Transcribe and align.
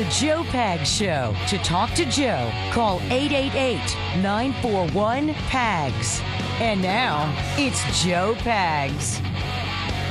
the 0.00 0.08
Joe 0.08 0.44
Pag 0.44 0.86
Show. 0.86 1.36
To 1.48 1.58
talk 1.58 1.90
to 1.90 2.06
Joe, 2.06 2.50
call 2.72 3.02
888 3.10 3.76
941 4.22 5.34
PAGS. 5.34 6.22
And 6.58 6.80
now, 6.80 7.30
it's 7.58 7.82
Joe 8.02 8.34
Pags. 8.38 9.20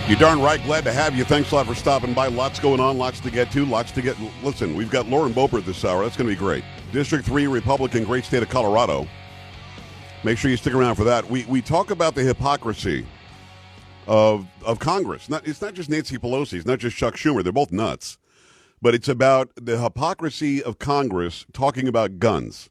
You're 0.07 0.19
darn 0.19 0.41
right. 0.41 0.63
Glad 0.63 0.83
to 0.83 0.93
have 0.93 1.15
you. 1.15 1.23
Thanks 1.23 1.51
a 1.51 1.55
lot 1.55 1.65
for 1.65 1.73
stopping 1.73 2.13
by. 2.13 2.27
Lots 2.27 2.59
going 2.59 2.79
on, 2.79 2.99
lots 2.99 3.19
to 3.21 3.31
get 3.31 3.51
to, 3.53 3.65
lots 3.65 3.91
to 3.93 4.03
get. 4.03 4.15
Listen, 4.43 4.75
we've 4.75 4.91
got 4.91 5.07
Lauren 5.07 5.33
Boebert 5.33 5.65
this 5.65 5.83
hour. 5.83 6.03
That's 6.03 6.15
going 6.15 6.29
to 6.29 6.35
be 6.35 6.39
great. 6.39 6.63
District 6.91 7.25
3 7.25 7.47
Republican, 7.47 8.03
great 8.03 8.25
state 8.25 8.43
of 8.43 8.49
Colorado. 8.49 9.07
Make 10.23 10.37
sure 10.37 10.51
you 10.51 10.57
stick 10.57 10.75
around 10.75 10.97
for 10.97 11.03
that. 11.05 11.27
We, 11.27 11.45
we 11.45 11.63
talk 11.63 11.89
about 11.89 12.13
the 12.13 12.21
hypocrisy 12.21 13.07
of, 14.05 14.45
of 14.63 14.77
Congress. 14.77 15.29
Not, 15.29 15.47
it's 15.47 15.63
not 15.63 15.73
just 15.73 15.89
Nancy 15.89 16.19
Pelosi, 16.19 16.57
it's 16.57 16.67
not 16.67 16.77
just 16.77 16.95
Chuck 16.95 17.15
Schumer. 17.15 17.41
They're 17.41 17.51
both 17.51 17.71
nuts. 17.71 18.18
But 18.81 18.95
it's 18.95 19.09
about 19.09 19.51
the 19.55 19.81
hypocrisy 19.81 20.63
of 20.63 20.79
Congress 20.79 21.45
talking 21.51 21.87
about 21.87 22.19
guns. 22.19 22.69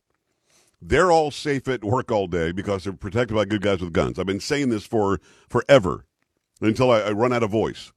They're 0.81 1.11
all 1.11 1.31
safe 1.31 1.67
at 1.69 1.85
work 1.85 2.11
all 2.11 2.29
day 2.29 2.53
because 2.53 2.85
they're 2.85 2.93
protected 2.93 3.35
by 3.35 3.45
good 3.45 3.63
guys 3.63 3.81
with 3.81 3.93
guns. 3.93 4.19
I've 4.19 4.27
been 4.27 4.41
saying 4.41 4.71
this 4.71 4.87
for 4.87 5.21
forever 5.49 6.05
until 6.61 6.91
I, 6.91 7.01
I 7.01 7.13
run 7.13 7.33
out 7.33 7.43
of 7.43 7.51
voice. 7.51 7.93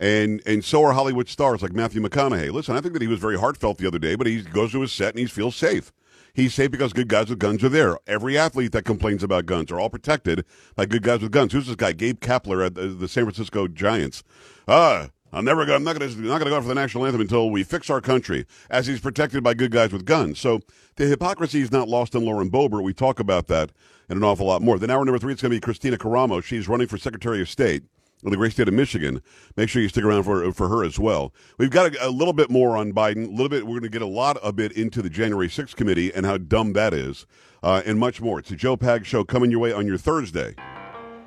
And 0.00 0.40
and 0.46 0.64
so 0.64 0.84
are 0.84 0.92
Hollywood 0.92 1.28
stars 1.28 1.62
like 1.62 1.72
Matthew 1.72 2.00
McConaughey. 2.00 2.52
Listen, 2.52 2.76
I 2.76 2.80
think 2.80 2.92
that 2.92 3.02
he 3.02 3.08
was 3.08 3.18
very 3.18 3.36
heartfelt 3.38 3.78
the 3.78 3.88
other 3.88 3.98
day, 3.98 4.14
but 4.14 4.28
he 4.28 4.42
goes 4.42 4.72
to 4.72 4.80
his 4.80 4.92
set 4.92 5.14
and 5.14 5.18
he 5.18 5.26
feels 5.26 5.56
safe. 5.56 5.92
He's 6.34 6.54
safe 6.54 6.70
because 6.70 6.92
good 6.92 7.08
guys 7.08 7.30
with 7.30 7.40
guns 7.40 7.64
are 7.64 7.68
there. 7.68 7.98
Every 8.06 8.38
athlete 8.38 8.70
that 8.72 8.84
complains 8.84 9.24
about 9.24 9.46
guns 9.46 9.72
are 9.72 9.80
all 9.80 9.90
protected 9.90 10.44
by 10.76 10.86
good 10.86 11.02
guys 11.02 11.20
with 11.20 11.32
guns. 11.32 11.52
Who's 11.52 11.66
this 11.66 11.74
guy? 11.74 11.92
Gabe 11.92 12.20
Kapler 12.20 12.64
at 12.64 12.76
the, 12.76 12.88
the 12.88 13.08
San 13.08 13.24
Francisco 13.24 13.66
Giants. 13.66 14.22
Ah, 14.68 15.08
I'm 15.32 15.44
never 15.44 15.66
going. 15.66 15.76
I'm 15.76 15.84
not 15.84 15.98
going 15.98 16.10
to. 16.10 16.16
Not 16.20 16.38
going 16.38 16.44
to 16.44 16.50
go 16.50 16.60
for 16.60 16.68
the 16.68 16.74
national 16.74 17.04
anthem 17.04 17.20
until 17.20 17.50
we 17.50 17.62
fix 17.62 17.90
our 17.90 18.00
country, 18.00 18.46
as 18.70 18.86
he's 18.86 19.00
protected 19.00 19.42
by 19.42 19.54
good 19.54 19.70
guys 19.70 19.92
with 19.92 20.04
guns. 20.04 20.38
So 20.38 20.60
the 20.96 21.06
hypocrisy 21.06 21.60
is 21.60 21.70
not 21.70 21.88
lost 21.88 22.16
on 22.16 22.24
Lauren 22.24 22.50
Boebert. 22.50 22.82
We 22.82 22.94
talk 22.94 23.20
about 23.20 23.46
that 23.48 23.70
and 24.08 24.16
an 24.16 24.24
awful 24.24 24.46
lot 24.46 24.62
more. 24.62 24.78
Then 24.78 24.90
hour 24.90 25.04
number 25.04 25.18
three, 25.18 25.32
it's 25.32 25.42
going 25.42 25.52
to 25.52 25.60
be 25.60 25.72
Kristina 25.72 25.98
Karamo. 25.98 26.42
She's 26.42 26.68
running 26.68 26.86
for 26.86 26.96
Secretary 26.96 27.42
of 27.42 27.48
State 27.50 27.82
in 28.24 28.30
the 28.30 28.36
great 28.36 28.52
state 28.52 28.68
of 28.68 28.74
Michigan. 28.74 29.22
Make 29.56 29.68
sure 29.68 29.82
you 29.82 29.88
stick 29.88 30.04
around 30.04 30.24
for 30.24 30.50
for 30.52 30.68
her 30.68 30.82
as 30.82 30.98
well. 30.98 31.34
We've 31.58 31.70
got 31.70 31.94
a, 31.94 32.08
a 32.08 32.10
little 32.10 32.32
bit 32.32 32.50
more 32.50 32.76
on 32.76 32.92
Biden. 32.92 33.26
A 33.26 33.30
little 33.30 33.50
bit. 33.50 33.66
We're 33.66 33.80
going 33.80 33.82
to 33.82 33.88
get 33.90 34.02
a 34.02 34.06
lot 34.06 34.38
a 34.42 34.52
bit 34.52 34.72
into 34.72 35.02
the 35.02 35.10
January 35.10 35.48
6th 35.48 35.76
committee 35.76 36.12
and 36.12 36.24
how 36.24 36.38
dumb 36.38 36.72
that 36.72 36.94
is, 36.94 37.26
uh, 37.62 37.82
and 37.84 37.98
much 37.98 38.20
more. 38.20 38.38
It's 38.38 38.48
the 38.48 38.56
Joe 38.56 38.76
Pag 38.76 39.04
Show 39.04 39.24
coming 39.24 39.50
your 39.50 39.60
way 39.60 39.72
on 39.72 39.86
your 39.86 39.98
Thursday. 39.98 40.54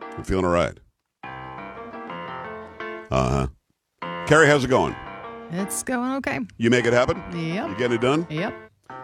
I'm 0.01 0.23
feeling 0.23 0.45
all 0.45 0.51
right. 0.51 0.77
Uh 3.11 3.29
huh. 3.29 3.47
Carrie, 4.27 4.47
how's 4.47 4.63
it 4.63 4.69
going? 4.69 4.95
It's 5.51 5.83
going 5.83 6.13
okay. 6.13 6.39
You 6.57 6.69
make 6.69 6.85
it 6.85 6.93
happen? 6.93 7.21
Yep. 7.37 7.69
You 7.69 7.75
get 7.75 7.91
it 7.91 8.01
done? 8.01 8.25
Yep. 8.29 8.53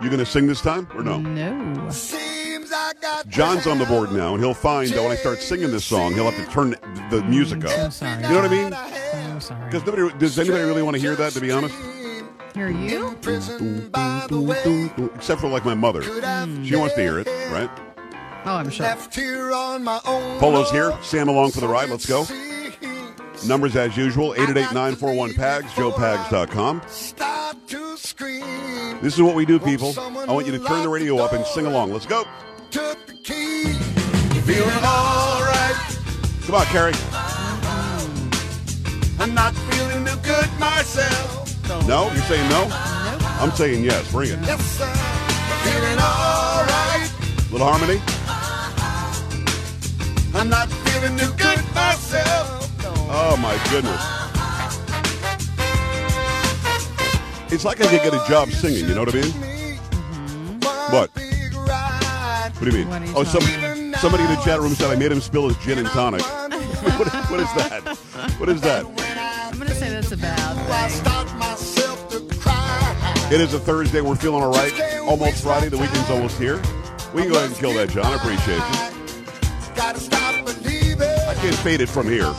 You 0.01 0.09
going 0.09 0.19
to 0.19 0.25
sing 0.25 0.47
this 0.47 0.61
time 0.61 0.87
or 0.95 1.03
no? 1.03 1.17
No. 1.19 1.89
Seems 1.89 2.71
I 2.71 2.93
got. 3.01 3.27
John's 3.27 3.67
on 3.67 3.79
the 3.79 3.85
board 3.85 4.11
now, 4.11 4.33
and 4.33 4.43
he'll 4.43 4.53
find 4.53 4.89
that 4.91 5.01
when 5.01 5.11
I 5.11 5.15
start 5.15 5.39
singing 5.39 5.71
this 5.71 5.83
song, 5.83 6.13
he'll 6.13 6.29
have 6.29 6.45
to 6.45 6.51
turn 6.51 6.75
the 7.09 7.23
music 7.27 7.65
up. 7.65 7.71
So 7.71 7.85
up. 7.85 7.93
sorry. 7.93 8.23
You 8.23 8.29
know 8.29 8.41
what 8.41 8.45
I 8.45 8.49
mean? 8.49 8.71
So 9.41 9.47
sorry. 9.47 9.65
Because 9.65 9.85
nobody, 9.85 10.17
does 10.17 10.39
anybody 10.39 10.63
really 10.63 10.83
want 10.83 10.95
to 10.95 11.01
hear 11.01 11.15
that? 11.15 11.33
To 11.33 11.41
be 11.41 11.51
honest, 11.51 11.75
Hear 12.53 12.69
you? 12.69 13.15
except 15.15 15.41
for 15.41 15.47
like 15.47 15.65
my 15.65 15.75
mother, 15.75 16.01
hmm. 16.03 16.63
she 16.63 16.75
wants 16.75 16.95
to 16.95 17.01
hear 17.01 17.19
it, 17.19 17.27
right? 17.51 17.69
Oh, 18.45 18.55
I'm 18.55 18.69
sure. 18.69 18.95
Polo's 20.39 20.71
here. 20.71 20.97
Sam 21.01 21.27
along 21.27 21.51
for 21.51 21.59
the 21.59 21.67
ride. 21.67 21.89
Let's 21.89 22.05
go. 22.05 22.25
Numbers 23.45 23.75
as 23.75 23.95
usual 23.95 24.33
888-941-PAGS, 24.33 25.71
joepags.com. 25.73 26.81
This 29.01 29.13
is 29.13 29.21
what 29.21 29.35
we 29.35 29.45
do, 29.45 29.59
people. 29.59 29.93
I 29.97 30.31
want 30.31 30.47
you 30.47 30.51
to 30.53 30.59
turn 30.59 30.81
the 30.81 30.89
radio 30.89 31.17
up 31.17 31.33
and 31.33 31.45
sing 31.45 31.65
along. 31.65 31.93
Let's 31.93 32.05
go. 32.05 32.23
Feeling 32.71 34.83
all 34.83 35.41
right. 35.41 35.97
Come 36.45 36.55
on, 36.55 36.65
Carrie. 36.67 36.93
I'm 39.19 39.33
not 39.33 39.53
feeling 39.53 40.05
too 40.05 40.15
good 40.23 40.49
myself. 40.59 41.87
No? 41.87 42.11
You're 42.11 42.23
saying 42.23 42.49
no? 42.49 42.67
I'm 43.39 43.51
saying 43.51 43.83
yes. 43.83 44.11
Bring 44.11 44.31
it. 44.31 44.39
Yes, 44.41 44.61
sir. 44.77 44.91
Feeling 45.63 45.99
all 45.99 46.63
right. 46.63 47.09
Little 47.51 47.67
harmony? 47.67 48.01
I'm 50.33 50.49
not 50.49 50.69
feeling 50.69 51.17
too 51.17 51.31
good 51.33 51.63
myself. 51.75 52.56
Oh, 53.19 53.35
my 53.37 53.57
goodness. 53.71 53.99
It's 57.51 57.65
like 57.65 57.81
I 57.81 57.87
could 57.87 58.03
get 58.03 58.13
a 58.13 58.23
job 58.29 58.49
singing, 58.49 58.87
you 58.87 58.93
know 58.93 59.05
what 59.05 59.15
I 59.15 59.21
mean? 59.21 59.31
Mm-hmm. 59.31 60.93
What? 60.93 61.11
Big 61.15 61.51
ride. 61.55 62.51
What 62.53 62.59
do 62.59 62.65
you 62.67 62.85
mean? 62.85 62.89
What 62.89 63.01
are 63.01 63.05
you 63.05 63.13
Oh, 63.15 63.23
some, 63.23 63.41
talking 63.41 63.93
somebody 63.95 64.23
in 64.23 64.29
the 64.29 64.35
chat 64.43 64.59
room 64.59 64.75
said 64.75 64.91
I 64.91 64.95
made 64.95 65.11
him 65.11 65.19
spill 65.19 65.47
his 65.47 65.57
gin 65.65 65.79
and 65.79 65.87
tonic. 65.87 66.21
what, 66.21 67.07
what 67.31 67.39
is 67.39 67.51
that? 67.55 67.97
What 68.37 68.49
is 68.49 68.61
that? 68.61 68.85
I'm 68.85 69.55
going 69.57 69.67
to 69.67 69.73
say 69.73 69.89
that's 69.89 70.11
a 70.11 70.17
bad 70.17 70.89
thing. 70.89 71.03
start 71.03 71.33
myself 71.39 72.09
to 72.09 72.19
cry. 72.39 73.29
It 73.31 73.41
is 73.41 73.55
a 73.55 73.59
Thursday. 73.59 74.01
We're 74.01 74.15
feeling 74.15 74.43
all 74.43 74.51
right. 74.51 74.73
Almost 75.07 75.41
Friday. 75.41 75.69
The 75.69 75.77
weekend's 75.79 76.11
almost 76.11 76.37
here. 76.37 76.57
We 77.15 77.23
can 77.23 77.31
go 77.31 77.37
ahead 77.37 77.49
and 77.49 77.55
kill 77.55 77.73
that, 77.73 77.89
John. 77.89 78.05
I 78.05 78.13
appreciate 78.13 78.57
you. 78.57 79.75
Gotta 79.75 79.99
stop 79.99 80.45
believing. 80.45 81.01
I 81.01 81.33
can't 81.33 81.55
fade 81.55 81.81
it 81.81 81.89
from 81.89 82.05
here. 82.07 82.31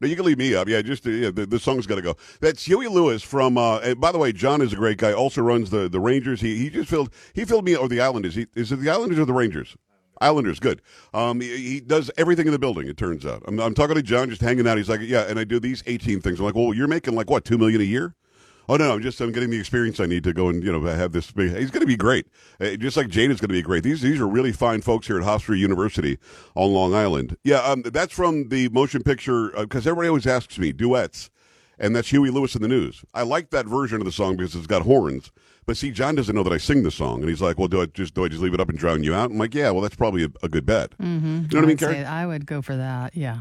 No, 0.00 0.08
you 0.08 0.16
can 0.16 0.24
leave 0.24 0.38
me 0.38 0.54
up. 0.54 0.68
Yeah, 0.68 0.82
just 0.82 1.06
yeah, 1.06 1.30
the, 1.30 1.46
the 1.46 1.58
song's 1.58 1.86
got 1.86 1.94
to 1.96 2.02
go. 2.02 2.16
That's 2.40 2.64
Huey 2.64 2.88
Lewis 2.88 3.22
from. 3.22 3.56
Uh, 3.56 3.94
by 3.94 4.12
the 4.12 4.18
way, 4.18 4.32
John 4.32 4.60
is 4.60 4.72
a 4.72 4.76
great 4.76 4.98
guy. 4.98 5.12
Also 5.12 5.40
runs 5.40 5.70
the 5.70 5.88
the 5.88 6.00
Rangers. 6.00 6.40
He 6.40 6.56
he 6.58 6.70
just 6.70 6.90
filled 6.90 7.12
he 7.32 7.44
filled 7.44 7.64
me 7.64 7.76
or 7.76 7.88
the 7.88 8.00
Islanders. 8.00 8.34
He, 8.34 8.46
is 8.54 8.72
it 8.72 8.80
the 8.80 8.90
Islanders 8.90 9.18
or 9.18 9.24
the 9.24 9.32
Rangers? 9.32 9.76
Islanders, 10.20 10.60
good. 10.60 10.80
Um, 11.12 11.40
he, 11.40 11.56
he 11.56 11.80
does 11.80 12.10
everything 12.16 12.46
in 12.46 12.52
the 12.52 12.58
building. 12.58 12.88
It 12.88 12.96
turns 12.96 13.26
out. 13.26 13.42
I'm, 13.46 13.58
I'm 13.60 13.74
talking 13.74 13.96
to 13.96 14.02
John, 14.02 14.30
just 14.30 14.40
hanging 14.40 14.66
out. 14.66 14.78
He's 14.78 14.88
like, 14.88 15.00
yeah, 15.02 15.22
and 15.22 15.38
I 15.38 15.44
do 15.44 15.58
these 15.58 15.82
18 15.86 16.20
things. 16.20 16.38
I'm 16.38 16.46
like, 16.46 16.54
well, 16.54 16.72
you're 16.72 16.88
making 16.88 17.14
like 17.14 17.30
what 17.30 17.44
two 17.44 17.58
million 17.58 17.80
a 17.80 17.84
year? 17.84 18.14
Oh 18.68 18.76
no, 18.76 18.94
I'm 18.94 19.02
just 19.02 19.20
I'm 19.20 19.32
getting 19.32 19.50
the 19.50 19.58
experience 19.58 20.00
I 20.00 20.06
need 20.06 20.24
to 20.24 20.32
go 20.32 20.48
and 20.48 20.62
you 20.62 20.72
know 20.72 20.80
have 20.82 21.12
this. 21.12 21.32
He's 21.36 21.70
going 21.70 21.80
to 21.80 21.86
be 21.86 21.96
great, 21.96 22.26
uh, 22.60 22.76
just 22.76 22.96
like 22.96 23.08
Jane 23.08 23.30
is 23.30 23.40
going 23.40 23.48
to 23.48 23.54
be 23.54 23.62
great. 23.62 23.82
These 23.82 24.00
these 24.00 24.20
are 24.20 24.26
really 24.26 24.52
fine 24.52 24.80
folks 24.80 25.06
here 25.06 25.18
at 25.18 25.24
Hofstra 25.24 25.58
University 25.58 26.18
on 26.54 26.72
Long 26.72 26.94
Island. 26.94 27.36
Yeah, 27.44 27.58
um, 27.58 27.82
that's 27.82 28.12
from 28.12 28.48
the 28.48 28.68
motion 28.70 29.02
picture 29.02 29.50
because 29.56 29.86
everybody 29.86 30.08
always 30.08 30.26
asks 30.26 30.58
me 30.58 30.72
duets, 30.72 31.30
and 31.78 31.94
that's 31.94 32.08
Huey 32.08 32.30
Lewis 32.30 32.54
and 32.54 32.64
the 32.64 32.68
News. 32.68 33.04
I 33.12 33.22
like 33.22 33.50
that 33.50 33.66
version 33.66 34.00
of 34.00 34.06
the 34.06 34.12
song 34.12 34.36
because 34.36 34.54
it's 34.54 34.66
got 34.66 34.82
horns. 34.82 35.30
But 35.66 35.78
see, 35.78 35.90
John 35.90 36.14
doesn't 36.14 36.34
know 36.34 36.42
that 36.42 36.52
I 36.52 36.58
sing 36.58 36.82
the 36.82 36.90
song, 36.90 37.20
and 37.20 37.28
he's 37.28 37.40
like, 37.40 37.58
"Well, 37.58 37.68
do 37.68 37.82
I 37.82 37.86
just 37.86 38.14
do 38.14 38.24
I 38.24 38.28
just 38.28 38.42
leave 38.42 38.54
it 38.54 38.60
up 38.60 38.68
and 38.68 38.78
drown 38.78 39.02
you 39.02 39.14
out?" 39.14 39.30
I'm 39.30 39.38
like, 39.38 39.54
"Yeah, 39.54 39.70
well, 39.70 39.80
that's 39.80 39.96
probably 39.96 40.24
a, 40.24 40.28
a 40.42 40.48
good 40.48 40.66
bet." 40.66 40.90
Mm-hmm. 40.98 41.26
You 41.26 41.40
know 41.40 41.48
what 41.58 41.64
I 41.64 41.66
mean, 41.66 41.76
Carrie? 41.76 42.04
I 42.04 42.26
would 42.26 42.46
go 42.46 42.60
for 42.60 42.76
that. 42.76 43.16
Yeah. 43.16 43.40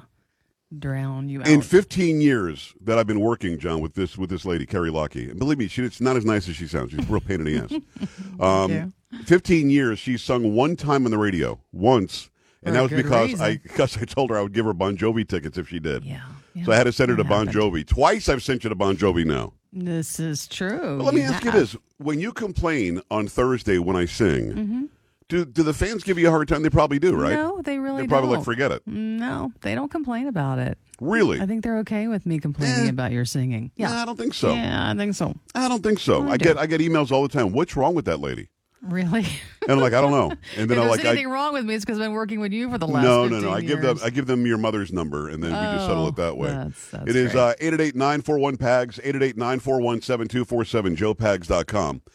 Drown 0.79 1.29
you 1.29 1.41
out. 1.41 1.47
In 1.47 1.61
15 1.61 2.21
years 2.21 2.73
that 2.81 2.97
I've 2.97 3.07
been 3.07 3.19
working, 3.19 3.59
John, 3.59 3.81
with 3.81 3.93
this 3.93 4.17
with 4.17 4.29
this 4.29 4.45
lady, 4.45 4.65
Carrie 4.65 4.89
Lockie, 4.89 5.29
and 5.29 5.37
believe 5.37 5.57
me, 5.57 5.67
she, 5.67 5.83
it's 5.83 6.01
not 6.01 6.15
as 6.17 6.25
nice 6.25 6.47
as 6.49 6.55
she 6.55 6.67
sounds. 6.67 6.91
She's 6.91 6.99
a 7.07 7.11
real 7.11 7.21
pain 7.21 7.45
in 7.45 7.45
the 7.45 7.57
ass. 7.57 8.09
Um, 8.39 8.71
you. 8.71 8.93
15 9.25 9.69
years, 9.69 9.99
she 9.99 10.17
sung 10.17 10.55
one 10.55 10.75
time 10.75 11.05
on 11.05 11.11
the 11.11 11.17
radio, 11.19 11.59
once, 11.71 12.29
and 12.63 12.73
For 12.75 12.81
that 12.81 12.81
was 12.91 13.03
because 13.03 13.27
reason. 13.29 13.45
I 13.45 13.57
because 13.57 13.97
I 13.97 14.05
told 14.05 14.31
her 14.31 14.37
I 14.37 14.41
would 14.41 14.53
give 14.53 14.65
her 14.65 14.73
Bon 14.73 14.97
Jovi 14.97 15.27
tickets 15.27 15.57
if 15.57 15.69
she 15.69 15.79
did. 15.79 16.03
yeah. 16.03 16.21
So 16.65 16.71
I 16.71 16.75
had 16.75 16.83
to 16.85 16.91
send 16.91 17.09
her 17.11 17.17
to 17.17 17.23
Bon 17.23 17.47
happened. 17.47 17.55
Jovi. 17.73 17.85
Twice 17.87 18.29
I've 18.29 18.43
sent 18.43 18.63
you 18.63 18.69
to 18.69 18.75
Bon 18.75 18.95
Jovi 18.95 19.25
now. 19.25 19.53
This 19.71 20.19
is 20.19 20.47
true. 20.47 20.97
But 20.97 21.03
let 21.05 21.13
me 21.15 21.21
You 21.21 21.27
ask 21.27 21.43
you 21.43 21.51
this: 21.51 21.75
When 21.97 22.19
you 22.19 22.31
complain 22.31 23.01
on 23.11 23.27
Thursday 23.27 23.77
when 23.79 23.95
I 23.95 24.05
sing, 24.05 24.51
Mm-hmm. 24.53 24.83
Do 25.29 25.45
do 25.45 25.63
the 25.63 25.73
fans 25.73 26.03
give 26.03 26.17
you 26.19 26.27
a 26.27 26.31
hard 26.31 26.47
time? 26.47 26.61
They 26.63 26.69
probably 26.69 26.99
do, 26.99 27.15
right? 27.15 27.33
No, 27.33 27.61
they 27.61 27.79
really 27.79 28.01
They're 28.01 28.07
probably 28.07 28.29
don't. 28.29 28.37
like, 28.37 28.45
forget 28.45 28.71
it. 28.71 28.81
No, 28.85 29.51
they 29.61 29.75
don't 29.75 29.89
complain 29.91 30.27
about 30.27 30.59
it. 30.59 30.77
Really? 31.01 31.41
I 31.41 31.45
think 31.45 31.63
they're 31.63 31.79
okay 31.79 32.07
with 32.07 32.25
me 32.25 32.39
complaining 32.39 32.85
Eh. 32.85 32.89
about 32.89 33.11
your 33.11 33.25
singing. 33.25 33.71
Yeah. 33.75 33.89
Nah, 33.89 34.01
I 34.03 34.05
don't 34.05 34.17
think 34.17 34.33
so. 34.33 34.53
Yeah, 34.53 34.91
I 34.91 34.95
think 34.95 35.15
so. 35.15 35.35
I 35.55 35.67
don't 35.67 35.83
think 35.83 35.99
so. 35.99 36.23
I 36.27 36.31
I 36.33 36.37
get 36.37 36.57
I 36.57 36.65
get 36.65 36.81
emails 36.81 37.11
all 37.11 37.23
the 37.23 37.29
time. 37.29 37.51
What's 37.51 37.75
wrong 37.75 37.95
with 37.95 38.05
that 38.05 38.19
lady? 38.19 38.49
Really? 38.81 39.25
And 39.61 39.71
I'm 39.71 39.79
like, 39.79 39.93
I 39.93 40.01
don't 40.01 40.11
know. 40.11 40.33
And 40.57 40.69
then 40.69 40.77
I'm 40.77 40.87
there's 40.87 40.97
like, 40.97 41.05
I, 41.05 41.09
anything 41.11 41.29
wrong 41.29 41.53
with 41.53 41.63
me, 41.63 41.73
it's 41.73 41.85
because 41.85 41.97
I've 41.99 42.03
been 42.03 42.11
working 42.11 42.41
with 42.41 42.51
you 42.51 42.69
for 42.69 42.77
the 42.77 42.85
last 42.85 43.05
no, 43.05 43.29
no, 43.29 43.39
no. 43.39 43.49
I 43.49 43.61
give 43.61 43.81
them. 43.81 43.97
I 44.03 44.09
give 44.09 44.27
them 44.27 44.45
your 44.45 44.57
mother's 44.57 44.91
number, 44.91 45.29
and 45.29 45.41
then 45.41 45.51
we 45.51 45.57
just 45.77 45.85
settle 45.87 46.03
Oh, 46.03 46.07
it 46.09 46.17
that 46.17 46.35
way. 46.35 46.49
that's- 46.49 46.89
that's 46.91 47.09
it 47.09 47.15
is 47.15 47.33
uh, 47.33 47.53
888-941-PAGS, 47.61 48.99
888-941-7247, 48.99 50.97
joepags.com. 50.97 52.01
L- 52.05 52.11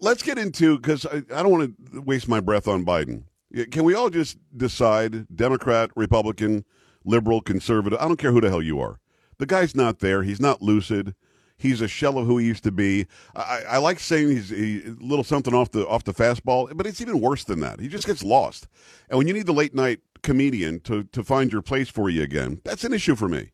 let's 0.00 0.22
get 0.22 0.38
into, 0.38 0.78
because 0.78 1.06
I, 1.06 1.16
I 1.34 1.42
don't 1.42 1.50
want 1.50 1.74
to 1.92 2.00
waste 2.00 2.28
my 2.28 2.40
breath 2.40 2.68
on 2.68 2.84
Biden. 2.84 3.24
Can 3.70 3.84
we 3.84 3.94
all 3.94 4.10
just 4.10 4.38
decide, 4.56 5.26
Democrat, 5.34 5.90
Republican, 5.96 6.64
liberal, 7.04 7.40
conservative, 7.40 7.98
I 8.00 8.06
don't 8.06 8.18
care 8.18 8.32
who 8.32 8.40
the 8.40 8.50
hell 8.50 8.62
you 8.62 8.80
are. 8.80 8.98
The 9.38 9.46
guy's 9.46 9.74
not 9.74 10.00
there. 10.00 10.22
He's 10.22 10.40
not 10.40 10.60
lucid. 10.60 11.14
He's 11.56 11.80
a 11.80 11.88
shell 11.88 12.18
of 12.18 12.26
who 12.26 12.36
he 12.36 12.46
used 12.46 12.64
to 12.64 12.72
be. 12.72 13.06
I, 13.34 13.62
I 13.70 13.78
like 13.78 13.98
saying 13.98 14.28
he's 14.28 14.50
he, 14.50 14.82
a 14.84 14.90
little 15.00 15.24
something 15.24 15.54
off 15.54 15.70
the 15.70 15.86
off 15.86 16.04
the 16.04 16.12
fastball, 16.12 16.74
but 16.76 16.86
it's 16.86 17.00
even 17.00 17.20
worse 17.20 17.44
than 17.44 17.60
that. 17.60 17.80
He 17.80 17.88
just 17.88 18.06
gets 18.06 18.22
lost. 18.22 18.68
And 19.08 19.16
when 19.16 19.26
you 19.26 19.32
need 19.32 19.46
the 19.46 19.54
late 19.54 19.74
night 19.74 20.00
comedian 20.22 20.80
to 20.80 21.04
to 21.04 21.24
find 21.24 21.50
your 21.52 21.62
place 21.62 21.88
for 21.88 22.10
you 22.10 22.22
again, 22.22 22.60
that's 22.64 22.84
an 22.84 22.92
issue 22.92 23.14
for 23.14 23.28
me. 23.28 23.52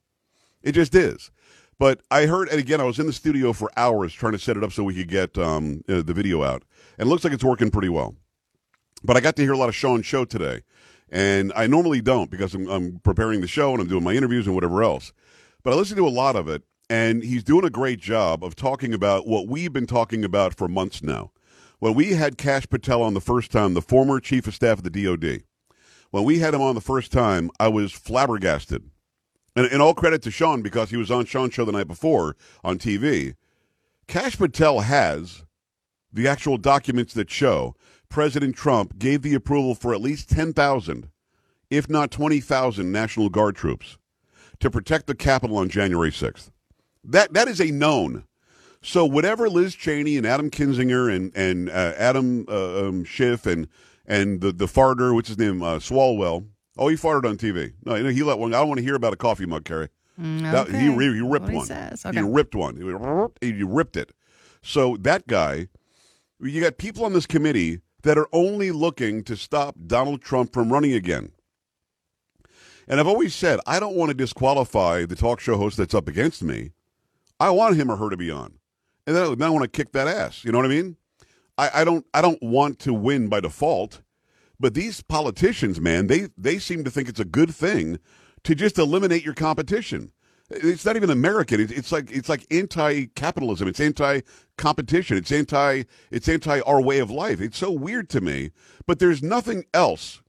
It 0.62 0.72
just 0.72 0.94
is. 0.94 1.30
But 1.78 2.00
I 2.10 2.26
heard, 2.26 2.48
and 2.48 2.60
again, 2.60 2.80
I 2.80 2.84
was 2.84 2.98
in 2.98 3.06
the 3.06 3.12
studio 3.12 3.52
for 3.52 3.70
hours 3.76 4.12
trying 4.12 4.32
to 4.32 4.38
set 4.38 4.56
it 4.56 4.64
up 4.64 4.72
so 4.72 4.84
we 4.84 4.94
could 4.94 5.08
get 5.08 5.36
um, 5.38 5.82
uh, 5.88 6.02
the 6.02 6.14
video 6.14 6.42
out, 6.42 6.64
and 6.98 7.06
it 7.06 7.10
looks 7.10 7.24
like 7.24 7.32
it's 7.32 7.44
working 7.44 7.70
pretty 7.70 7.88
well. 7.88 8.14
But 9.02 9.16
I 9.16 9.20
got 9.20 9.36
to 9.36 9.42
hear 9.42 9.52
a 9.52 9.58
lot 9.58 9.68
of 9.68 9.74
Sean's 9.74 10.06
show 10.06 10.24
today, 10.24 10.62
and 11.08 11.52
I 11.56 11.66
normally 11.66 12.00
don't 12.00 12.30
because 12.30 12.54
I'm, 12.54 12.68
I'm 12.68 13.00
preparing 13.00 13.40
the 13.40 13.48
show 13.48 13.72
and 13.72 13.80
I'm 13.80 13.88
doing 13.88 14.04
my 14.04 14.12
interviews 14.12 14.46
and 14.46 14.54
whatever 14.54 14.82
else. 14.82 15.12
But 15.64 15.72
I 15.72 15.76
listened 15.76 15.98
to 15.98 16.06
a 16.06 16.08
lot 16.08 16.36
of 16.36 16.48
it, 16.48 16.62
and 16.88 17.22
he's 17.22 17.42
doing 17.42 17.64
a 17.64 17.70
great 17.70 18.00
job 18.00 18.44
of 18.44 18.54
talking 18.54 18.94
about 18.94 19.26
what 19.26 19.48
we've 19.48 19.72
been 19.72 19.86
talking 19.86 20.24
about 20.24 20.54
for 20.54 20.68
months 20.68 21.02
now. 21.02 21.32
When 21.80 21.94
we 21.94 22.12
had 22.12 22.38
Kash 22.38 22.68
Patel 22.68 23.02
on 23.02 23.14
the 23.14 23.20
first 23.20 23.50
time, 23.50 23.74
the 23.74 23.82
former 23.82 24.20
chief 24.20 24.46
of 24.46 24.54
staff 24.54 24.78
of 24.78 24.84
the 24.84 25.04
DOD, 25.04 25.42
when 26.12 26.24
we 26.24 26.38
had 26.38 26.54
him 26.54 26.60
on 26.60 26.76
the 26.76 26.80
first 26.80 27.10
time, 27.10 27.50
I 27.58 27.68
was 27.68 27.90
flabbergasted. 27.92 28.91
And, 29.54 29.66
and 29.66 29.82
all 29.82 29.94
credit 29.94 30.22
to 30.22 30.30
Sean 30.30 30.62
because 30.62 30.90
he 30.90 30.96
was 30.96 31.10
on 31.10 31.26
Sean's 31.26 31.52
show 31.52 31.64
the 31.64 31.72
night 31.72 31.88
before 31.88 32.36
on 32.64 32.78
TV. 32.78 33.34
Kash 34.08 34.36
Patel 34.36 34.80
has 34.80 35.44
the 36.12 36.28
actual 36.28 36.58
documents 36.58 37.14
that 37.14 37.30
show 37.30 37.74
President 38.08 38.54
Trump 38.54 38.98
gave 38.98 39.22
the 39.22 39.34
approval 39.34 39.74
for 39.74 39.94
at 39.94 40.00
least 40.00 40.28
10,000, 40.28 41.08
if 41.70 41.88
not 41.88 42.10
20,000 42.10 42.92
National 42.92 43.28
Guard 43.30 43.56
troops 43.56 43.96
to 44.60 44.70
protect 44.70 45.06
the 45.06 45.14
Capitol 45.14 45.56
on 45.56 45.68
January 45.68 46.10
6th. 46.10 46.50
That 47.02 47.32
That 47.32 47.48
is 47.48 47.60
a 47.60 47.70
known. 47.70 48.24
So 48.82 49.06
whatever 49.06 49.48
Liz 49.48 49.74
Cheney 49.74 50.16
and 50.16 50.26
Adam 50.26 50.50
Kinzinger 50.50 51.14
and, 51.14 51.34
and 51.36 51.70
uh, 51.70 51.94
Adam 51.96 52.44
uh, 52.48 52.88
um, 52.88 53.04
Schiff 53.04 53.46
and, 53.46 53.68
and 54.06 54.40
the, 54.40 54.52
the 54.52 54.66
farter, 54.66 55.14
what's 55.14 55.28
his 55.28 55.38
name, 55.38 55.62
uh, 55.62 55.76
Swalwell, 55.76 56.46
oh, 56.78 56.88
he 56.88 56.96
farted 56.96 57.28
on 57.28 57.36
TV. 57.36 57.72
No, 57.84 57.94
you 57.94 58.02
know, 58.04 58.10
he 58.10 58.22
let 58.22 58.38
one. 58.38 58.54
I 58.54 58.58
don't 58.58 58.68
want 58.68 58.78
to 58.78 58.84
hear 58.84 58.94
about 58.94 59.12
a 59.12 59.16
coffee 59.16 59.46
mug, 59.46 59.64
Carrie. 59.64 59.88
Mm, 60.20 60.42
that- 60.52 60.68
he, 60.68 60.88
okay. 60.90 61.06
he, 61.06 61.14
he 61.14 61.20
ripped 61.20 61.48
he 61.48 61.54
one. 61.56 61.66
says. 61.66 62.04
He 62.12 62.20
ripped 62.20 62.54
one. 62.54 62.76
He, 62.76 62.84
went, 62.84 63.32
he 63.40 63.62
ripped 63.62 63.96
it. 63.96 64.12
So 64.62 64.96
that 65.00 65.26
guy, 65.26 65.68
you 66.40 66.60
got 66.60 66.78
people 66.78 67.04
on 67.04 67.12
this 67.12 67.26
committee 67.26 67.80
that 68.02 68.18
are 68.18 68.28
only 68.32 68.70
looking 68.70 69.24
to 69.24 69.36
stop 69.36 69.76
Donald 69.86 70.22
Trump 70.22 70.52
from 70.52 70.72
running 70.72 70.92
again. 70.92 71.32
And 72.88 73.00
I've 73.00 73.06
always 73.06 73.34
said 73.34 73.60
I 73.66 73.80
don't 73.80 73.96
want 73.96 74.10
to 74.10 74.14
disqualify 74.14 75.06
the 75.06 75.16
talk 75.16 75.40
show 75.40 75.56
host 75.56 75.76
that's 75.76 75.94
up 75.94 76.08
against 76.08 76.42
me. 76.42 76.72
I 77.40 77.50
want 77.50 77.76
him 77.76 77.90
or 77.90 77.96
her 77.96 78.10
to 78.10 78.16
be 78.16 78.30
on, 78.30 78.58
and 79.06 79.16
then, 79.16 79.38
then 79.38 79.48
I 79.48 79.50
want 79.50 79.62
to 79.64 79.68
kick 79.68 79.92
that 79.92 80.06
ass. 80.06 80.44
You 80.44 80.52
know 80.52 80.58
what 80.58 80.66
I 80.66 80.70
mean? 80.70 80.96
I, 81.56 81.70
I 81.74 81.84
don't. 81.84 82.04
I 82.12 82.20
don't 82.20 82.42
want 82.42 82.78
to 82.80 82.92
win 82.92 83.28
by 83.28 83.40
default. 83.40 84.01
But 84.62 84.74
these 84.74 85.02
politicians, 85.02 85.80
man, 85.80 86.06
they 86.06 86.28
they 86.38 86.60
seem 86.60 86.84
to 86.84 86.90
think 86.90 87.08
it's 87.08 87.18
a 87.18 87.24
good 87.24 87.52
thing 87.52 87.98
to 88.44 88.54
just 88.54 88.78
eliminate 88.78 89.24
your 89.24 89.34
competition. 89.34 90.12
It's 90.50 90.84
not 90.84 90.94
even 90.94 91.10
American. 91.10 91.60
It's, 91.60 91.72
it's 91.72 91.90
like 91.90 92.12
it's 92.12 92.28
like 92.28 92.46
anti-capitalism. 92.48 93.66
It's 93.66 93.80
anti-competition. 93.80 95.16
It's 95.16 95.32
anti 95.32 95.82
it's 96.12 96.28
anti 96.28 96.60
our 96.60 96.80
way 96.80 97.00
of 97.00 97.10
life. 97.10 97.40
It's 97.40 97.58
so 97.58 97.72
weird 97.72 98.08
to 98.10 98.20
me. 98.20 98.52
But 98.86 99.00
there's 99.00 99.20
nothing 99.20 99.64
else, 99.74 100.22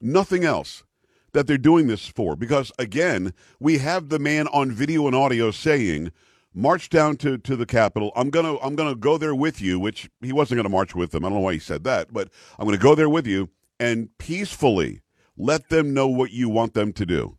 nothing 0.00 0.44
else 0.44 0.84
that 1.32 1.48
they're 1.48 1.58
doing 1.58 1.88
this 1.88 2.06
for. 2.06 2.36
Because 2.36 2.70
again, 2.78 3.34
we 3.58 3.78
have 3.78 4.10
the 4.10 4.20
man 4.20 4.46
on 4.48 4.70
video 4.70 5.08
and 5.08 5.16
audio 5.16 5.50
saying, 5.50 6.12
"March 6.54 6.88
down 6.88 7.16
to, 7.16 7.36
to 7.38 7.56
the 7.56 7.66
Capitol. 7.66 8.12
I'm 8.14 8.30
gonna 8.30 8.58
I'm 8.58 8.76
gonna 8.76 8.94
go 8.94 9.18
there 9.18 9.34
with 9.34 9.60
you." 9.60 9.80
Which 9.80 10.08
he 10.20 10.32
wasn't 10.32 10.58
gonna 10.60 10.68
march 10.68 10.94
with 10.94 11.10
them. 11.10 11.24
I 11.24 11.30
don't 11.30 11.38
know 11.38 11.44
why 11.44 11.54
he 11.54 11.58
said 11.58 11.82
that, 11.82 12.12
but 12.12 12.30
I'm 12.60 12.64
gonna 12.64 12.78
go 12.78 12.94
there 12.94 13.10
with 13.10 13.26
you 13.26 13.50
and 13.78 14.08
peacefully 14.18 15.02
let 15.36 15.68
them 15.68 15.92
know 15.92 16.08
what 16.08 16.30
you 16.30 16.48
want 16.48 16.74
them 16.74 16.92
to 16.94 17.06
do. 17.06 17.38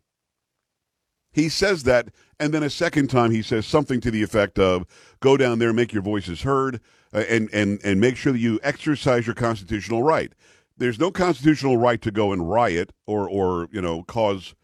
He 1.32 1.48
says 1.48 1.82
that, 1.84 2.08
and 2.40 2.52
then 2.54 2.62
a 2.62 2.70
second 2.70 3.08
time 3.08 3.30
he 3.30 3.42
says 3.42 3.66
something 3.66 4.00
to 4.00 4.10
the 4.10 4.22
effect 4.22 4.58
of, 4.58 4.86
"Go 5.20 5.36
down 5.36 5.58
there, 5.58 5.72
make 5.72 5.92
your 5.92 6.02
voices 6.02 6.42
heard, 6.42 6.80
uh, 7.12 7.24
and 7.28 7.48
and 7.52 7.80
and 7.84 8.00
make 8.00 8.16
sure 8.16 8.32
that 8.32 8.38
you 8.38 8.58
exercise 8.62 9.26
your 9.26 9.34
constitutional 9.34 10.02
right." 10.02 10.32
There's 10.76 10.98
no 10.98 11.10
constitutional 11.10 11.76
right 11.76 12.00
to 12.02 12.10
go 12.10 12.32
and 12.32 12.48
riot 12.48 12.92
or 13.06 13.28
or 13.28 13.68
you 13.72 13.80
know 13.80 14.02
cause 14.04 14.54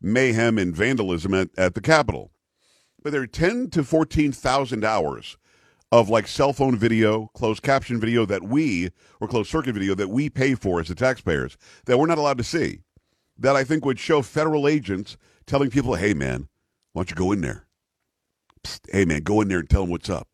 mayhem 0.00 0.58
and 0.58 0.74
vandalism 0.74 1.34
at, 1.34 1.48
at 1.56 1.74
the 1.74 1.80
Capitol, 1.80 2.32
but 3.02 3.12
there 3.12 3.22
are 3.22 3.26
ten 3.26 3.68
to 3.70 3.82
fourteen 3.82 4.32
thousand 4.32 4.84
hours 4.84 5.36
of 5.92 6.08
like 6.08 6.26
cell 6.26 6.54
phone 6.54 6.74
video, 6.74 7.30
closed 7.34 7.62
caption 7.62 8.00
video 8.00 8.24
that 8.24 8.42
we 8.42 8.90
or 9.20 9.28
closed 9.28 9.50
circuit 9.50 9.74
video 9.74 9.94
that 9.94 10.08
we 10.08 10.30
pay 10.30 10.54
for 10.54 10.80
as 10.80 10.88
the 10.88 10.94
taxpayers 10.94 11.58
that 11.84 11.98
we're 11.98 12.06
not 12.06 12.18
allowed 12.18 12.38
to 12.38 12.44
see. 12.44 12.80
That 13.38 13.56
I 13.56 13.62
think 13.62 13.84
would 13.84 13.98
show 13.98 14.22
federal 14.22 14.66
agents 14.66 15.18
telling 15.46 15.70
people, 15.70 15.94
"Hey, 15.94 16.14
man, 16.14 16.48
why 16.92 17.00
don't 17.00 17.10
you 17.10 17.16
go 17.16 17.30
in 17.30 17.42
there? 17.42 17.66
Psst, 18.64 18.90
hey, 18.90 19.04
man, 19.04 19.22
go 19.22 19.42
in 19.42 19.48
there 19.48 19.58
and 19.58 19.68
tell 19.68 19.82
them 19.82 19.90
what's 19.90 20.08
up." 20.08 20.28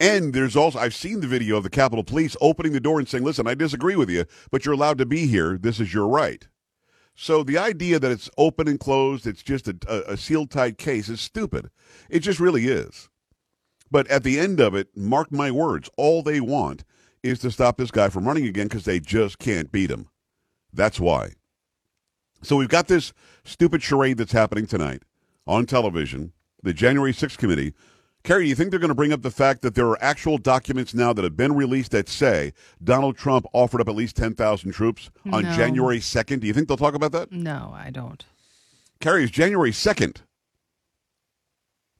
And 0.00 0.34
there's 0.34 0.56
also 0.56 0.78
I've 0.80 0.94
seen 0.94 1.20
the 1.20 1.28
video 1.28 1.56
of 1.56 1.62
the 1.62 1.70
Capitol 1.70 2.02
Police 2.02 2.36
opening 2.40 2.72
the 2.72 2.80
door 2.80 2.98
and 2.98 3.08
saying, 3.08 3.22
"Listen, 3.22 3.46
I 3.46 3.54
disagree 3.54 3.94
with 3.94 4.10
you, 4.10 4.24
but 4.50 4.64
you're 4.64 4.74
allowed 4.74 4.98
to 4.98 5.06
be 5.06 5.28
here. 5.28 5.56
This 5.56 5.78
is 5.78 5.94
your 5.94 6.08
right." 6.08 6.48
So 7.14 7.44
the 7.44 7.58
idea 7.58 8.00
that 8.00 8.10
it's 8.10 8.30
open 8.38 8.66
and 8.66 8.80
closed, 8.80 9.26
it's 9.26 9.42
just 9.42 9.68
a, 9.68 9.76
a, 9.86 10.14
a 10.14 10.16
sealed 10.16 10.50
tight 10.50 10.78
case, 10.78 11.08
is 11.08 11.20
stupid. 11.20 11.70
It 12.10 12.20
just 12.20 12.40
really 12.40 12.66
is. 12.66 13.08
But 13.92 14.08
at 14.08 14.24
the 14.24 14.40
end 14.40 14.58
of 14.58 14.74
it, 14.74 14.88
mark 14.96 15.30
my 15.30 15.50
words, 15.50 15.90
all 15.98 16.22
they 16.22 16.40
want 16.40 16.82
is 17.22 17.38
to 17.40 17.50
stop 17.50 17.76
this 17.76 17.90
guy 17.90 18.08
from 18.08 18.26
running 18.26 18.46
again 18.46 18.66
because 18.66 18.86
they 18.86 18.98
just 18.98 19.38
can't 19.38 19.70
beat 19.70 19.90
him. 19.90 20.08
That's 20.72 20.98
why. 20.98 21.32
So 22.42 22.56
we've 22.56 22.70
got 22.70 22.88
this 22.88 23.12
stupid 23.44 23.82
charade 23.82 24.16
that's 24.16 24.32
happening 24.32 24.66
tonight 24.66 25.02
on 25.46 25.66
television, 25.66 26.32
the 26.62 26.72
January 26.72 27.12
6th 27.12 27.36
committee. 27.36 27.74
Carrie, 28.24 28.44
do 28.44 28.48
you 28.48 28.54
think 28.54 28.70
they're 28.70 28.80
going 28.80 28.88
to 28.88 28.94
bring 28.94 29.12
up 29.12 29.20
the 29.20 29.30
fact 29.30 29.60
that 29.60 29.74
there 29.74 29.86
are 29.88 30.02
actual 30.02 30.38
documents 30.38 30.94
now 30.94 31.12
that 31.12 31.22
have 31.24 31.36
been 31.36 31.54
released 31.54 31.90
that 31.90 32.08
say 32.08 32.54
Donald 32.82 33.18
Trump 33.18 33.44
offered 33.52 33.80
up 33.82 33.88
at 33.90 33.94
least 33.94 34.16
10,000 34.16 34.72
troops 34.72 35.10
on 35.30 35.42
No. 35.42 35.52
January 35.52 35.98
2nd? 35.98 36.40
Do 36.40 36.46
you 36.46 36.54
think 36.54 36.66
they'll 36.66 36.76
talk 36.78 36.94
about 36.94 37.12
that? 37.12 37.30
No, 37.30 37.72
I 37.74 37.90
don't. 37.90 38.24
Carrie, 39.00 39.24
it's 39.24 39.32
January 39.32 39.72
2nd. 39.72 40.22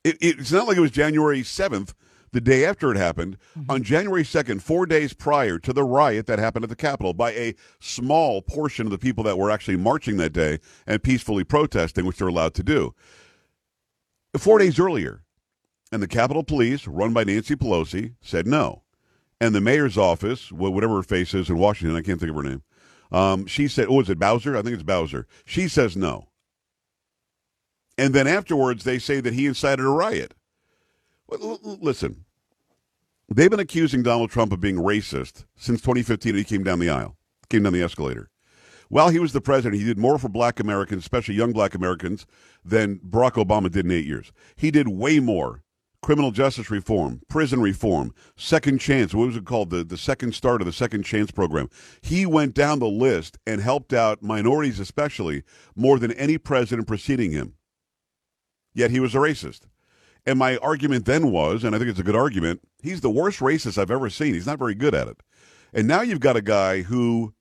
It, 0.04 0.18
it's 0.20 0.52
not 0.52 0.66
like 0.66 0.76
it 0.76 0.80
was 0.80 0.90
January 0.90 1.42
7th, 1.42 1.94
the 2.32 2.40
day 2.40 2.64
after 2.64 2.90
it 2.90 2.96
happened. 2.96 3.36
On 3.68 3.82
January 3.82 4.24
2nd, 4.24 4.62
four 4.62 4.86
days 4.86 5.12
prior 5.12 5.58
to 5.58 5.72
the 5.72 5.84
riot 5.84 6.26
that 6.26 6.38
happened 6.38 6.64
at 6.64 6.70
the 6.70 6.76
Capitol 6.76 7.12
by 7.12 7.32
a 7.32 7.54
small 7.78 8.42
portion 8.42 8.86
of 8.86 8.90
the 8.90 8.98
people 8.98 9.22
that 9.24 9.38
were 9.38 9.50
actually 9.50 9.76
marching 9.76 10.16
that 10.16 10.32
day 10.32 10.58
and 10.86 11.02
peacefully 11.02 11.44
protesting, 11.44 12.04
which 12.04 12.18
they're 12.18 12.28
allowed 12.28 12.54
to 12.54 12.62
do. 12.62 12.94
Four 14.36 14.58
days 14.58 14.80
earlier, 14.80 15.22
and 15.92 16.02
the 16.02 16.08
Capitol 16.08 16.42
Police, 16.42 16.86
run 16.86 17.12
by 17.12 17.22
Nancy 17.22 17.54
Pelosi, 17.54 18.14
said 18.22 18.46
no. 18.46 18.82
And 19.40 19.54
the 19.54 19.60
mayor's 19.60 19.98
office, 19.98 20.50
whatever 20.50 20.96
her 20.96 21.02
face 21.02 21.34
is 21.34 21.50
in 21.50 21.58
Washington, 21.58 21.96
I 21.96 22.02
can't 22.02 22.18
think 22.18 22.30
of 22.30 22.36
her 22.36 22.42
name, 22.42 22.62
um, 23.10 23.46
she 23.46 23.68
said, 23.68 23.88
oh, 23.90 24.00
is 24.00 24.08
it 24.08 24.18
Bowser? 24.18 24.56
I 24.56 24.62
think 24.62 24.74
it's 24.74 24.82
Bowser. 24.82 25.26
She 25.44 25.68
says 25.68 25.96
no. 25.96 26.28
And 28.02 28.16
then 28.16 28.26
afterwards, 28.26 28.82
they 28.82 28.98
say 28.98 29.20
that 29.20 29.32
he 29.32 29.46
incited 29.46 29.84
a 29.84 29.88
riot. 29.88 30.34
Well, 31.28 31.60
l- 31.64 31.78
listen, 31.80 32.24
they've 33.32 33.48
been 33.48 33.60
accusing 33.60 34.02
Donald 34.02 34.28
Trump 34.28 34.50
of 34.50 34.58
being 34.60 34.74
racist 34.74 35.44
since 35.54 35.80
2015 35.82 36.32
when 36.32 36.38
he 36.38 36.44
came 36.44 36.64
down 36.64 36.80
the 36.80 36.90
aisle, 36.90 37.16
came 37.48 37.62
down 37.62 37.72
the 37.72 37.82
escalator. 37.82 38.28
While 38.88 39.10
he 39.10 39.20
was 39.20 39.32
the 39.32 39.40
president, 39.40 39.80
he 39.80 39.86
did 39.86 39.98
more 39.98 40.18
for 40.18 40.28
black 40.28 40.58
Americans, 40.58 41.04
especially 41.04 41.36
young 41.36 41.52
black 41.52 41.76
Americans, 41.76 42.26
than 42.64 42.98
Barack 42.98 43.34
Obama 43.34 43.70
did 43.70 43.84
in 43.84 43.92
eight 43.92 44.04
years. 44.04 44.32
He 44.56 44.72
did 44.72 44.88
way 44.88 45.20
more 45.20 45.62
criminal 46.02 46.32
justice 46.32 46.72
reform, 46.72 47.20
prison 47.28 47.60
reform, 47.60 48.12
second 48.36 48.80
chance, 48.80 49.14
what 49.14 49.28
was 49.28 49.36
it 49.36 49.44
called? 49.44 49.70
The, 49.70 49.84
the 49.84 49.96
second 49.96 50.34
start 50.34 50.60
of 50.60 50.66
the 50.66 50.72
second 50.72 51.04
chance 51.04 51.30
program. 51.30 51.68
He 52.00 52.26
went 52.26 52.54
down 52.54 52.80
the 52.80 52.88
list 52.88 53.38
and 53.46 53.60
helped 53.60 53.92
out 53.92 54.24
minorities, 54.24 54.80
especially, 54.80 55.44
more 55.76 56.00
than 56.00 56.10
any 56.14 56.36
president 56.36 56.88
preceding 56.88 57.30
him. 57.30 57.54
Yet 58.74 58.90
he 58.90 59.00
was 59.00 59.14
a 59.14 59.18
racist. 59.18 59.62
And 60.24 60.38
my 60.38 60.56
argument 60.58 61.04
then 61.04 61.30
was, 61.30 61.64
and 61.64 61.74
I 61.74 61.78
think 61.78 61.90
it's 61.90 61.98
a 61.98 62.04
good 62.04 62.16
argument, 62.16 62.60
he's 62.80 63.00
the 63.00 63.10
worst 63.10 63.40
racist 63.40 63.76
I've 63.76 63.90
ever 63.90 64.08
seen. 64.08 64.34
He's 64.34 64.46
not 64.46 64.58
very 64.58 64.74
good 64.74 64.94
at 64.94 65.08
it. 65.08 65.22
And 65.72 65.88
now 65.88 66.02
you've 66.02 66.20
got 66.20 66.36
a 66.36 66.42
guy 66.42 66.82
who 66.82 67.34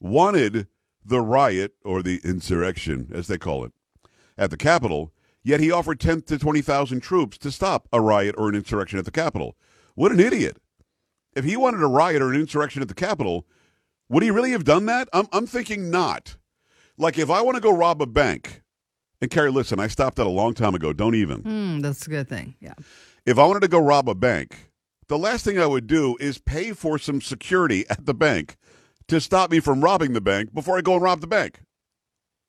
wanted 0.00 0.66
the 1.04 1.20
riot 1.20 1.74
or 1.84 2.02
the 2.02 2.20
insurrection, 2.24 3.10
as 3.12 3.28
they 3.28 3.38
call 3.38 3.64
it, 3.64 3.72
at 4.36 4.50
the 4.50 4.56
Capitol, 4.56 5.12
yet 5.42 5.60
he 5.60 5.70
offered 5.70 6.00
10 6.00 6.22
to 6.22 6.38
20,000 6.38 7.00
troops 7.00 7.38
to 7.38 7.52
stop 7.52 7.88
a 7.92 8.00
riot 8.00 8.34
or 8.36 8.48
an 8.48 8.54
insurrection 8.54 8.98
at 8.98 9.04
the 9.04 9.10
Capitol. 9.10 9.56
What 9.94 10.12
an 10.12 10.20
idiot. 10.20 10.56
If 11.36 11.44
he 11.44 11.56
wanted 11.56 11.82
a 11.82 11.86
riot 11.86 12.22
or 12.22 12.32
an 12.32 12.40
insurrection 12.40 12.82
at 12.82 12.88
the 12.88 12.94
Capitol, 12.94 13.46
would 14.08 14.22
he 14.22 14.30
really 14.30 14.52
have 14.52 14.64
done 14.64 14.86
that? 14.86 15.08
I'm, 15.12 15.28
I'm 15.32 15.46
thinking 15.46 15.90
not. 15.90 16.36
Like 16.96 17.18
if 17.18 17.30
I 17.30 17.42
want 17.42 17.56
to 17.56 17.60
go 17.60 17.72
rob 17.72 18.00
a 18.02 18.06
bank, 18.06 18.62
and 19.24 19.30
Carrie, 19.30 19.50
listen, 19.50 19.80
I 19.80 19.86
stopped 19.86 20.16
that 20.16 20.26
a 20.26 20.30
long 20.30 20.52
time 20.52 20.74
ago. 20.74 20.92
Don't 20.92 21.14
even. 21.14 21.40
Hmm, 21.40 21.80
that's 21.80 22.06
a 22.06 22.10
good 22.10 22.28
thing. 22.28 22.56
Yeah. 22.60 22.74
If 23.24 23.38
I 23.38 23.46
wanted 23.46 23.60
to 23.60 23.68
go 23.68 23.78
rob 23.78 24.06
a 24.06 24.14
bank, 24.14 24.70
the 25.08 25.16
last 25.16 25.46
thing 25.46 25.58
I 25.58 25.64
would 25.66 25.86
do 25.86 26.14
is 26.20 26.36
pay 26.36 26.72
for 26.72 26.98
some 26.98 27.22
security 27.22 27.86
at 27.88 28.04
the 28.04 28.12
bank 28.12 28.56
to 29.08 29.22
stop 29.22 29.50
me 29.50 29.60
from 29.60 29.82
robbing 29.82 30.12
the 30.12 30.20
bank 30.20 30.52
before 30.52 30.76
I 30.76 30.82
go 30.82 30.92
and 30.92 31.02
rob 31.02 31.22
the 31.22 31.26
bank. 31.26 31.60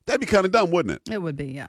That'd 0.06 0.20
be 0.20 0.28
kind 0.28 0.46
of 0.46 0.52
dumb, 0.52 0.70
wouldn't 0.70 1.00
it? 1.08 1.14
It 1.14 1.22
would 1.22 1.38
be, 1.38 1.48
yeah. 1.48 1.68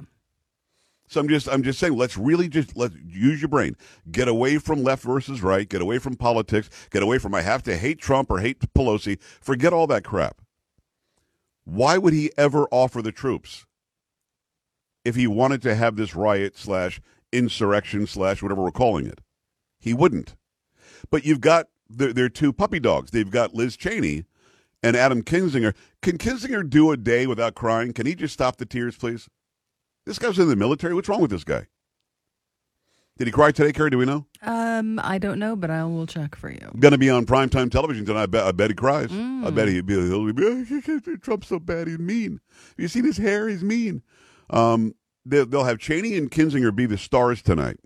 So 1.09 1.21
I'm 1.21 1.29
just 1.29 1.49
I'm 1.49 1.63
just 1.63 1.79
saying 1.79 1.97
let's 1.97 2.17
really 2.17 2.49
just 2.49 2.77
let 2.77 2.91
use 3.07 3.41
your 3.41 3.49
brain. 3.49 3.77
Get 4.11 4.27
away 4.27 4.59
from 4.59 4.83
left 4.83 5.05
versus 5.05 5.41
right, 5.41 5.69
get 5.69 5.81
away 5.81 6.01
from 6.01 6.17
politics, 6.17 6.69
get 6.91 7.05
away 7.05 7.19
from 7.19 7.33
I 7.33 7.43
have 7.43 7.63
to 7.63 7.77
hate 7.77 8.01
Trump 8.01 8.29
or 8.29 8.41
hate 8.41 8.59
Pelosi. 8.75 9.23
Forget 9.41 9.73
all 9.73 9.87
that 9.87 10.03
crap. 10.03 10.41
Why 11.65 11.97
would 11.97 12.13
he 12.13 12.33
ever 12.37 12.67
offer 12.73 13.03
the 13.03 13.13
troops 13.13 13.67
if 15.07 15.15
he 15.15 15.27
wanted 15.27 15.63
to 15.63 15.75
have 15.75 15.97
this 15.97 16.15
riot 16.15 16.57
slash 16.57 17.01
insurrection 17.33 18.07
slash 18.07 18.43
whatever 18.43 18.63
we're 18.63 18.71
calling 18.71 19.07
it? 19.07 19.21
He 19.79 19.95
wouldn't. 19.95 20.35
But 21.11 21.25
you've 21.25 21.41
got 21.41 21.69
their, 21.89 22.13
their 22.13 22.29
two 22.29 22.53
puppy 22.53 22.81
dogs. 22.81 23.13
They've 23.13 23.31
got 23.31 23.55
Liz 23.55 23.77
Cheney 23.77 24.25
and 24.83 24.97
Adam 24.97 25.23
Kinzinger. 25.23 25.75
Can 26.03 26.19
Kinzinger 26.19 26.69
do 26.69 26.91
a 26.91 26.97
day 26.97 27.27
without 27.27 27.55
crying? 27.55 27.93
Can 27.93 28.07
he 28.07 28.15
just 28.15 28.35
stop 28.35 28.57
the 28.57 28.67
tears, 28.67 28.97
please? 28.97 29.29
This 30.05 30.19
guy's 30.19 30.39
in 30.39 30.49
the 30.49 30.57
military. 30.57 30.95
What's 30.95 31.09
wrong 31.09 31.21
with 31.21 31.31
this 31.31 31.45
guy? 31.45 31.67
Did 33.19 33.29
he 33.29 33.33
cry 33.33 33.51
today, 33.51 33.73
Carrie? 33.73 33.91
Do 33.91 33.99
we 33.99 34.05
know? 34.05 34.27
Um, 34.43 35.01
I 35.03 35.17
don't 35.19 35.39
know, 35.39 35.57
but 35.57 35.71
I 35.71 35.85
will 35.85 36.07
check 36.07 36.35
for 36.35 36.51
you. 36.51 36.71
Going 36.79 36.93
to 36.93 36.99
be 36.99 37.09
on 37.09 37.25
primetime 37.25 37.71
television 37.71 38.05
tonight. 38.05 38.25
I 38.25 38.27
bet, 38.27 38.45
I 38.45 38.53
bet 38.53 38.71
he 38.71 38.75
cries. 38.75 39.11
I 39.11 39.51
bet 39.51 39.69
he'll 39.69 39.83
be, 39.83 39.95
he'll 39.95 41.01
be 41.01 41.17
Trump's 41.17 41.49
so 41.49 41.59
bad. 41.59 41.89
He's 41.89 41.99
mean. 41.99 42.41
Have 42.51 42.75
you 42.77 42.89
seen 42.89 43.05
his 43.05 43.17
hair? 43.17 43.49
He's 43.49 43.63
mean. 43.63 44.03
Um, 44.51 44.95
they, 45.25 45.45
they'll 45.45 45.65
have 45.65 45.79
Cheney 45.79 46.17
and 46.17 46.31
Kinzinger 46.31 46.75
be 46.75 46.87
the 46.87 46.99
stars 46.99 47.43
tonight, 47.43 47.79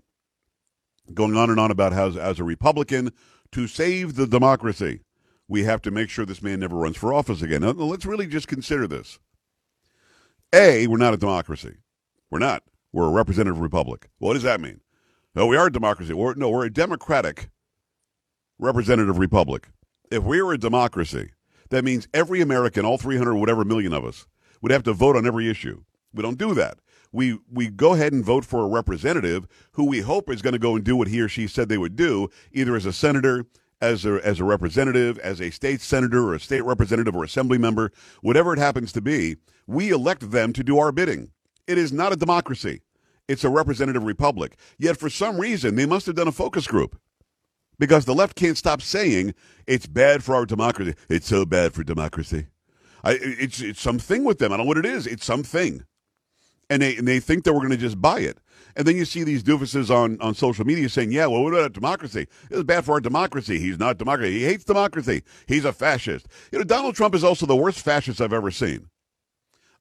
going 1.13 1.35
on 1.35 1.49
and 1.49 1.59
on 1.59 1.71
about 1.71 1.93
how, 1.93 2.09
as 2.09 2.39
a 2.39 2.43
Republican, 2.43 3.11
to 3.51 3.67
save 3.67 4.15
the 4.15 4.27
democracy, 4.27 5.01
we 5.47 5.63
have 5.63 5.81
to 5.81 5.91
make 5.91 6.09
sure 6.09 6.25
this 6.25 6.41
man 6.41 6.59
never 6.59 6.77
runs 6.77 6.97
for 6.97 7.13
office 7.13 7.41
again. 7.41 7.61
Now, 7.61 7.71
let's 7.71 8.05
really 8.05 8.27
just 8.27 8.47
consider 8.47 8.87
this. 8.87 9.19
A, 10.53 10.87
we're 10.87 10.97
not 10.97 11.13
a 11.13 11.17
democracy. 11.17 11.77
We're 12.29 12.39
not. 12.39 12.63
We're 12.93 13.07
a 13.07 13.11
representative 13.11 13.59
republic. 13.59 14.09
What 14.19 14.33
does 14.33 14.43
that 14.43 14.61
mean? 14.61 14.81
No, 15.35 15.47
we 15.47 15.57
are 15.57 15.67
a 15.67 15.71
democracy. 15.71 16.13
We're, 16.13 16.35
no, 16.35 16.49
we're 16.49 16.65
a 16.65 16.73
democratic 16.73 17.49
representative 18.59 19.17
republic. 19.17 19.69
If 20.11 20.23
we 20.23 20.41
were 20.41 20.53
a 20.53 20.57
democracy, 20.57 21.31
that 21.69 21.85
means 21.85 22.07
every 22.13 22.41
American, 22.41 22.85
all 22.85 22.97
300 22.97 23.35
whatever 23.35 23.63
million 23.63 23.93
of 23.93 24.05
us, 24.05 24.27
would 24.61 24.71
have 24.71 24.83
to 24.83 24.93
vote 24.93 25.15
on 25.15 25.25
every 25.25 25.49
issue. 25.49 25.83
We 26.13 26.21
don't 26.21 26.37
do 26.37 26.53
that. 26.53 26.79
We 27.11 27.39
we 27.51 27.69
go 27.69 27.93
ahead 27.93 28.13
and 28.13 28.23
vote 28.23 28.45
for 28.45 28.63
a 28.63 28.67
representative 28.67 29.47
who 29.73 29.85
we 29.85 29.99
hope 29.99 30.29
is 30.29 30.41
going 30.41 30.53
to 30.53 30.59
go 30.59 30.75
and 30.75 30.83
do 30.83 30.95
what 30.95 31.09
he 31.09 31.21
or 31.21 31.27
she 31.27 31.47
said 31.47 31.67
they 31.67 31.77
would 31.77 31.95
do, 31.95 32.29
either 32.53 32.75
as 32.75 32.85
a 32.85 32.93
senator, 32.93 33.45
as 33.81 34.05
a 34.05 34.25
as 34.25 34.39
a 34.39 34.45
representative, 34.45 35.19
as 35.19 35.41
a 35.41 35.49
state 35.51 35.81
senator 35.81 36.23
or 36.27 36.35
a 36.35 36.39
state 36.39 36.63
representative 36.63 37.15
or 37.15 37.23
assembly 37.23 37.57
member, 37.57 37.91
whatever 38.21 38.53
it 38.53 38.59
happens 38.59 38.91
to 38.93 39.01
be. 39.01 39.37
We 39.67 39.89
elect 39.89 40.31
them 40.31 40.53
to 40.53 40.63
do 40.63 40.79
our 40.79 40.91
bidding. 40.91 41.31
It 41.67 41.77
is 41.77 41.91
not 41.91 42.13
a 42.13 42.17
democracy. 42.17 42.81
It's 43.27 43.43
a 43.43 43.49
representative 43.49 44.03
republic. 44.03 44.57
Yet 44.77 44.97
for 44.97 45.09
some 45.09 45.39
reason 45.39 45.75
they 45.75 45.85
must 45.85 46.05
have 46.05 46.15
done 46.15 46.27
a 46.27 46.33
focus 46.33 46.67
group 46.67 46.99
because 47.79 48.05
the 48.05 48.15
left 48.15 48.35
can't 48.35 48.57
stop 48.57 48.81
saying 48.81 49.33
it's 49.67 49.85
bad 49.87 50.23
for 50.23 50.35
our 50.35 50.45
democracy. 50.45 50.95
It's 51.09 51.27
so 51.27 51.45
bad 51.45 51.73
for 51.73 51.83
democracy. 51.83 52.47
I, 53.03 53.17
it's 53.21 53.61
it's 53.61 53.81
something 53.81 54.23
with 54.23 54.37
them. 54.37 54.53
I 54.53 54.57
don't 54.57 54.65
know 54.65 54.69
what 54.69 54.77
it 54.77 54.85
is. 54.85 55.07
It's 55.07 55.25
something, 55.25 55.83
and 56.71 56.81
they 56.81 56.95
and 56.95 57.07
they 57.07 57.19
think 57.19 57.43
that 57.43 57.53
we're 57.53 57.59
going 57.59 57.71
to 57.71 57.77
just 57.77 58.01
buy 58.01 58.21
it. 58.21 58.39
And 58.77 58.87
then 58.87 58.95
you 58.95 59.03
see 59.03 59.23
these 59.23 59.43
doofuses 59.43 59.93
on, 59.93 60.19
on 60.21 60.33
social 60.33 60.65
media 60.65 60.87
saying, 60.87 61.11
"Yeah, 61.11 61.27
well, 61.27 61.43
what 61.43 61.53
about 61.53 61.73
democracy? 61.73 62.27
It's 62.49 62.63
bad 62.63 62.85
for 62.85 62.93
our 62.93 63.01
democracy. 63.01 63.59
He's 63.59 63.77
not 63.77 63.97
democracy. 63.97 64.39
He 64.39 64.45
hates 64.45 64.63
democracy. 64.63 65.23
He's 65.47 65.65
a 65.65 65.73
fascist." 65.73 66.27
You 66.51 66.59
know, 66.59 66.63
Donald 66.63 66.95
Trump 66.95 67.13
is 67.13 67.25
also 67.25 67.45
the 67.45 67.55
worst 67.55 67.81
fascist 67.81 68.21
I've 68.21 68.31
ever 68.31 68.51
seen. 68.51 68.87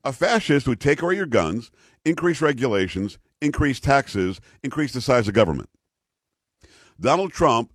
A 0.03 0.13
fascist 0.13 0.67
would 0.67 0.81
take 0.81 1.01
away 1.01 1.15
your 1.15 1.27
guns, 1.27 1.71
increase 2.05 2.43
regulations, 2.43 3.19
increase 3.41 3.79
taxes, 3.79 4.41
increase 4.65 4.93
the 4.93 5.01
size 5.01 5.29
of 5.29 5.35
government. 5.35 5.71
Donald 6.99 7.33
Trump 7.33 7.73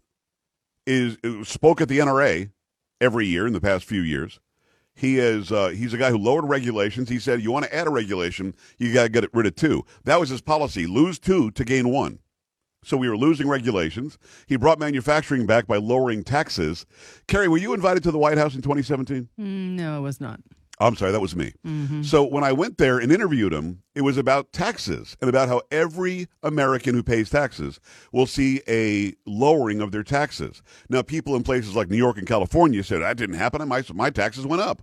is 0.86 1.18
uh, 1.24 1.46
spoke 1.46 1.80
at 1.80 1.88
the 1.88 2.00
NRA 2.00 2.52
every 3.00 3.28
year 3.28 3.48
in 3.48 3.54
the 3.54 3.62
past 3.62 3.86
few 3.86 4.02
years. 4.02 4.42
He 4.96 5.20
is 5.20 5.52
uh, 5.52 5.70
he's 5.70 5.94
a 5.94 5.98
guy 5.98 6.10
who 6.10 6.18
lowered 6.18 6.46
regulations. 6.46 7.10
He 7.10 7.20
said 7.20 7.42
you 7.42 7.52
want 7.52 7.66
to 7.66 7.76
add 7.76 7.88
a 7.88 7.90
regulation, 7.90 8.56
you 8.78 8.94
got 8.94 9.04
to 9.04 9.10
get 9.10 9.34
rid 9.34 9.46
of 9.46 9.56
two. 9.56 9.86
That 10.06 10.20
was 10.20 10.30
his 10.30 10.42
policy: 10.42 10.88
lose 10.88 11.20
two 11.20 11.52
to 11.52 11.66
gain 11.66 11.90
one. 11.90 12.20
So 12.84 12.98
we 12.98 13.10
were 13.10 13.18
losing 13.18 13.48
regulations. 13.48 14.20
He 14.46 14.58
brought 14.58 14.80
manufacturing 14.80 15.48
back 15.48 15.66
by 15.66 15.78
lowering 15.78 16.24
taxes. 16.24 16.86
Carrie, 17.28 17.48
were 17.48 17.58
you 17.58 17.74
invited 17.74 18.04
to 18.04 18.12
the 18.12 18.20
White 18.20 18.38
House 18.38 18.54
in 18.54 18.62
2017? 18.62 19.28
Mm, 19.40 19.72
no, 19.72 19.98
it 19.98 20.02
was 20.02 20.22
not. 20.22 20.40
I'm 20.80 20.96
sorry, 20.96 21.12
that 21.12 21.22
was 21.22 21.36
me. 21.36 21.54
Mm-hmm. 21.66 22.04
So 22.04 22.24
when 22.24 22.44
I 22.44 22.52
went 22.52 22.78
there 22.78 23.00
and 23.00 23.12
interviewed 23.12 23.54
him, 23.54 23.82
it 23.94 24.02
was 24.02 24.18
about 24.18 24.52
taxes 24.52 25.16
and 25.22 25.30
about 25.30 25.48
how 25.48 25.62
every 25.72 26.28
American 26.44 26.96
who 26.96 27.04
pays 27.04 27.30
taxes 27.30 27.80
will 28.12 28.26
see 28.26 28.62
a 28.68 29.14
lowering 29.26 29.80
of 29.82 29.92
their 29.92 30.04
taxes. 30.04 30.62
Now, 30.90 31.02
people 31.02 31.36
in 31.36 31.44
places 31.44 31.76
like 31.76 31.90
New 31.90 31.98
York 31.98 32.18
and 32.18 32.28
California 32.28 32.84
said 32.84 33.02
that 33.02 33.18
didn't 33.18 33.36
happen. 33.36 33.66
My 33.68 33.84
my 33.94 34.10
taxes 34.10 34.46
went 34.46 34.62
up, 34.62 34.82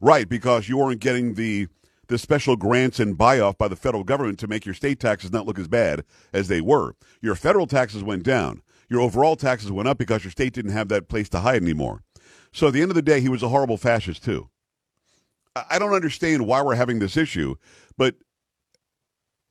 right? 0.00 0.28
Because 0.28 0.68
you 0.68 0.78
weren't 0.78 1.00
getting 1.00 1.34
the 1.34 1.68
the 2.08 2.18
special 2.18 2.56
grants 2.56 3.00
and 3.00 3.16
buy 3.16 3.40
off 3.40 3.56
by 3.56 3.68
the 3.68 3.76
federal 3.76 4.04
government 4.04 4.38
to 4.40 4.46
make 4.46 4.66
your 4.66 4.74
state 4.74 5.00
taxes 5.00 5.32
not 5.32 5.46
look 5.46 5.58
as 5.58 5.68
bad 5.68 6.04
as 6.32 6.48
they 6.48 6.60
were. 6.60 6.94
Your 7.22 7.34
federal 7.34 7.66
taxes 7.66 8.02
went 8.02 8.24
down. 8.24 8.62
Your 8.90 9.00
overall 9.00 9.36
taxes 9.36 9.72
went 9.72 9.88
up 9.88 9.96
because 9.96 10.24
your 10.24 10.30
state 10.30 10.52
didn't 10.52 10.72
have 10.72 10.88
that 10.88 11.08
place 11.08 11.28
to 11.30 11.40
hide 11.40 11.62
anymore. 11.62 12.02
So 12.52 12.68
at 12.68 12.72
the 12.74 12.82
end 12.82 12.90
of 12.90 12.94
the 12.94 13.02
day, 13.02 13.20
he 13.20 13.28
was 13.28 13.42
a 13.42 13.48
horrible 13.48 13.76
fascist 13.76 14.22
too. 14.22 14.48
I 15.56 15.78
don't 15.78 15.94
understand 15.94 16.46
why 16.46 16.62
we're 16.62 16.74
having 16.74 16.98
this 16.98 17.16
issue, 17.16 17.54
but 17.96 18.16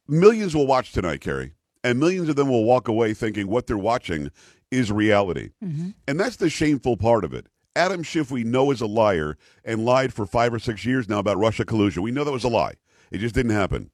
millions 0.07 0.55
will 0.55 0.67
watch 0.67 0.91
tonight, 0.91 1.21
Carrie, 1.21 1.53
and 1.83 1.99
millions 1.99 2.29
of 2.29 2.35
them 2.35 2.49
will 2.49 2.65
walk 2.65 2.87
away 2.87 3.13
thinking 3.13 3.47
what 3.47 3.67
they're 3.67 3.77
watching 3.77 4.29
is 4.69 4.91
reality. 4.91 5.51
Mm-hmm. 5.63 5.89
And 6.07 6.19
that's 6.19 6.37
the 6.37 6.49
shameful 6.49 6.97
part 6.97 7.23
of 7.23 7.33
it. 7.33 7.47
Adam 7.75 8.03
Schiff, 8.03 8.29
we 8.31 8.43
know, 8.43 8.71
is 8.71 8.81
a 8.81 8.85
liar 8.85 9.37
and 9.63 9.85
lied 9.85 10.13
for 10.13 10.25
five 10.25 10.53
or 10.53 10.59
six 10.59 10.85
years 10.85 11.09
now 11.09 11.19
about 11.19 11.37
Russia 11.37 11.65
collusion. 11.65 12.03
We 12.03 12.11
know 12.11 12.23
that 12.23 12.31
was 12.31 12.43
a 12.43 12.49
lie. 12.49 12.75
It 13.11 13.19
just 13.19 13.35
didn't 13.35 13.51
happen. 13.51 13.89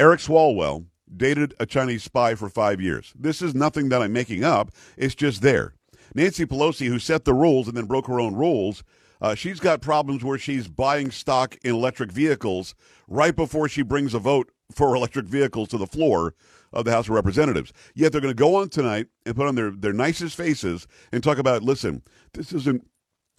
Eric 0.00 0.20
Swalwell 0.20 0.86
dated 1.14 1.54
a 1.60 1.66
Chinese 1.66 2.02
spy 2.02 2.34
for 2.34 2.48
five 2.48 2.80
years. 2.80 3.12
This 3.18 3.40
is 3.40 3.54
nothing 3.54 3.88
that 3.90 4.02
I'm 4.02 4.12
making 4.12 4.44
up, 4.44 4.70
it's 4.96 5.14
just 5.14 5.42
there. 5.42 5.74
Nancy 6.14 6.44
Pelosi, 6.44 6.88
who 6.88 6.98
set 6.98 7.24
the 7.24 7.34
rules 7.34 7.68
and 7.68 7.76
then 7.76 7.86
broke 7.86 8.06
her 8.06 8.20
own 8.20 8.34
rules, 8.34 8.82
uh, 9.22 9.36
she's 9.36 9.60
got 9.60 9.80
problems 9.80 10.24
where 10.24 10.36
she's 10.36 10.66
buying 10.66 11.12
stock 11.12 11.56
in 11.62 11.74
electric 11.74 12.10
vehicles 12.10 12.74
right 13.06 13.34
before 13.34 13.68
she 13.68 13.82
brings 13.82 14.14
a 14.14 14.18
vote 14.18 14.50
for 14.72 14.96
electric 14.96 15.26
vehicles 15.26 15.68
to 15.68 15.78
the 15.78 15.86
floor 15.86 16.34
of 16.72 16.84
the 16.84 16.90
House 16.90 17.06
of 17.06 17.14
Representatives. 17.14 17.72
Yet 17.94 18.10
they're 18.10 18.20
going 18.20 18.34
to 18.34 18.38
go 18.38 18.56
on 18.56 18.68
tonight 18.68 19.06
and 19.24 19.36
put 19.36 19.46
on 19.46 19.54
their, 19.54 19.70
their 19.70 19.92
nicest 19.92 20.36
faces 20.36 20.88
and 21.12 21.22
talk 21.22 21.38
about 21.38 21.62
listen, 21.62 22.02
this 22.34 22.52
isn't 22.52 22.84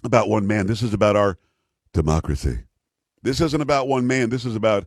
about 0.05 0.29
one 0.29 0.47
man. 0.47 0.67
This 0.67 0.81
is 0.81 0.93
about 0.93 1.17
our 1.17 1.37
democracy. 1.93 2.59
This 3.21 3.41
isn't 3.41 3.61
about 3.61 3.87
one 3.87 4.07
man. 4.07 4.29
This 4.29 4.45
is 4.45 4.55
about 4.55 4.85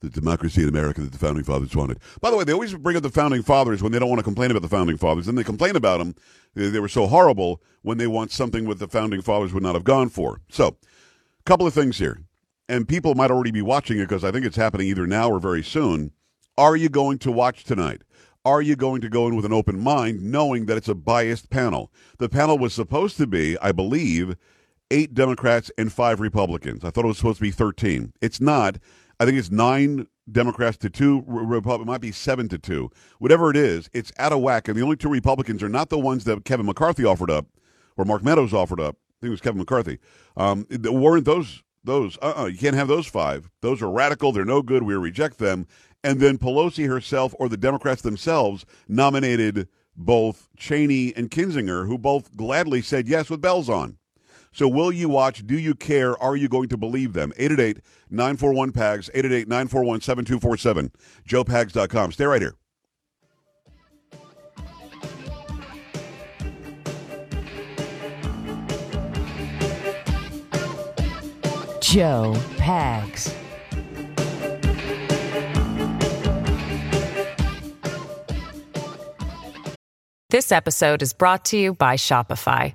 the 0.00 0.10
democracy 0.10 0.62
in 0.62 0.68
America 0.68 1.00
that 1.00 1.12
the 1.12 1.18
founding 1.18 1.44
fathers 1.44 1.74
wanted. 1.74 1.98
By 2.20 2.30
the 2.30 2.36
way, 2.36 2.44
they 2.44 2.52
always 2.52 2.74
bring 2.74 2.96
up 2.96 3.02
the 3.02 3.10
founding 3.10 3.42
fathers 3.42 3.82
when 3.82 3.92
they 3.92 3.98
don't 3.98 4.08
want 4.08 4.18
to 4.18 4.24
complain 4.24 4.50
about 4.50 4.62
the 4.62 4.68
founding 4.68 4.96
fathers. 4.96 5.26
Then 5.26 5.34
they 5.34 5.44
complain 5.44 5.76
about 5.76 5.98
them. 5.98 6.14
They 6.54 6.80
were 6.80 6.88
so 6.88 7.06
horrible 7.06 7.62
when 7.82 7.98
they 7.98 8.06
want 8.06 8.30
something 8.30 8.66
what 8.66 8.78
the 8.78 8.88
founding 8.88 9.22
fathers 9.22 9.52
would 9.52 9.62
not 9.62 9.74
have 9.74 9.84
gone 9.84 10.08
for. 10.08 10.40
So, 10.50 10.68
a 10.68 11.42
couple 11.44 11.66
of 11.66 11.74
things 11.74 11.98
here. 11.98 12.20
And 12.68 12.88
people 12.88 13.14
might 13.14 13.30
already 13.30 13.52
be 13.52 13.62
watching 13.62 13.98
it 13.98 14.08
because 14.08 14.24
I 14.24 14.32
think 14.32 14.44
it's 14.44 14.56
happening 14.56 14.88
either 14.88 15.06
now 15.06 15.30
or 15.30 15.38
very 15.38 15.62
soon. 15.62 16.12
Are 16.58 16.76
you 16.76 16.88
going 16.88 17.18
to 17.18 17.32
watch 17.32 17.64
tonight? 17.64 18.02
Are 18.44 18.62
you 18.62 18.76
going 18.76 19.00
to 19.00 19.08
go 19.08 19.26
in 19.26 19.34
with 19.34 19.44
an 19.44 19.52
open 19.52 19.78
mind, 19.78 20.22
knowing 20.22 20.66
that 20.66 20.76
it's 20.76 20.88
a 20.88 20.94
biased 20.94 21.50
panel? 21.50 21.92
The 22.18 22.28
panel 22.28 22.58
was 22.58 22.72
supposed 22.72 23.16
to 23.16 23.26
be, 23.26 23.58
I 23.58 23.72
believe, 23.72 24.36
eight 24.90 25.14
Democrats 25.14 25.70
and 25.76 25.92
five 25.92 26.20
Republicans. 26.20 26.84
I 26.84 26.90
thought 26.90 27.04
it 27.04 27.08
was 27.08 27.18
supposed 27.18 27.38
to 27.38 27.42
be 27.42 27.50
13. 27.50 28.12
It's 28.20 28.40
not. 28.40 28.78
I 29.18 29.24
think 29.24 29.38
it's 29.38 29.50
nine 29.50 30.06
Democrats 30.30 30.76
to 30.78 30.90
two 30.90 31.24
Republicans. 31.26 31.86
Might 31.86 32.00
be 32.00 32.12
seven 32.12 32.48
to 32.50 32.58
two. 32.58 32.90
Whatever 33.18 33.50
it 33.50 33.56
is, 33.56 33.88
it's 33.92 34.12
out 34.18 34.32
of 34.32 34.40
whack. 34.40 34.68
And 34.68 34.76
the 34.76 34.82
only 34.82 34.96
two 34.96 35.08
Republicans 35.08 35.62
are 35.62 35.68
not 35.68 35.88
the 35.88 35.98
ones 35.98 36.24
that 36.24 36.44
Kevin 36.44 36.66
McCarthy 36.66 37.04
offered 37.04 37.30
up 37.30 37.46
or 37.96 38.04
Mark 38.04 38.22
Meadows 38.22 38.52
offered 38.52 38.80
up. 38.80 38.96
I 38.96 39.14
think 39.20 39.28
it 39.28 39.30
was 39.30 39.40
Kevin 39.40 39.58
McCarthy. 39.58 39.98
Um, 40.36 40.66
weren't 40.70 41.24
those 41.24 41.62
those? 41.84 42.18
Uh, 42.20 42.34
uh 42.36 42.44
you 42.46 42.58
can't 42.58 42.76
have 42.76 42.88
those 42.88 43.06
five. 43.06 43.48
Those 43.62 43.80
are 43.80 43.90
radical. 43.90 44.32
They're 44.32 44.44
no 44.44 44.62
good. 44.62 44.82
We 44.82 44.94
reject 44.94 45.38
them. 45.38 45.66
And 46.04 46.20
then 46.20 46.38
Pelosi 46.38 46.86
herself 46.86 47.34
or 47.38 47.48
the 47.48 47.56
Democrats 47.56 48.02
themselves 48.02 48.66
nominated 48.86 49.68
both 49.96 50.48
Cheney 50.56 51.14
and 51.16 51.30
Kinzinger, 51.30 51.86
who 51.86 51.96
both 51.96 52.36
gladly 52.36 52.82
said 52.82 53.08
yes 53.08 53.30
with 53.30 53.40
bells 53.40 53.70
on. 53.70 53.96
So 54.56 54.66
will 54.66 54.90
you 54.90 55.10
watch? 55.10 55.46
Do 55.46 55.58
you 55.58 55.74
care? 55.74 56.16
Are 56.16 56.34
you 56.34 56.48
going 56.48 56.70
to 56.70 56.78
believe 56.78 57.12
them? 57.12 57.30
888 57.36 57.82
941 58.08 58.72
PAGS, 58.72 59.10
888 59.12 59.48
941 59.48 60.00
7247, 60.00 60.92
joepags.com. 61.28 62.12
Stay 62.12 62.24
right 62.24 62.40
here. 62.40 62.54
Joe 71.82 72.32
Pags. 72.56 73.34
This 80.30 80.50
episode 80.50 81.02
is 81.02 81.12
brought 81.12 81.44
to 81.46 81.58
you 81.58 81.74
by 81.74 81.96
Shopify. 81.96 82.74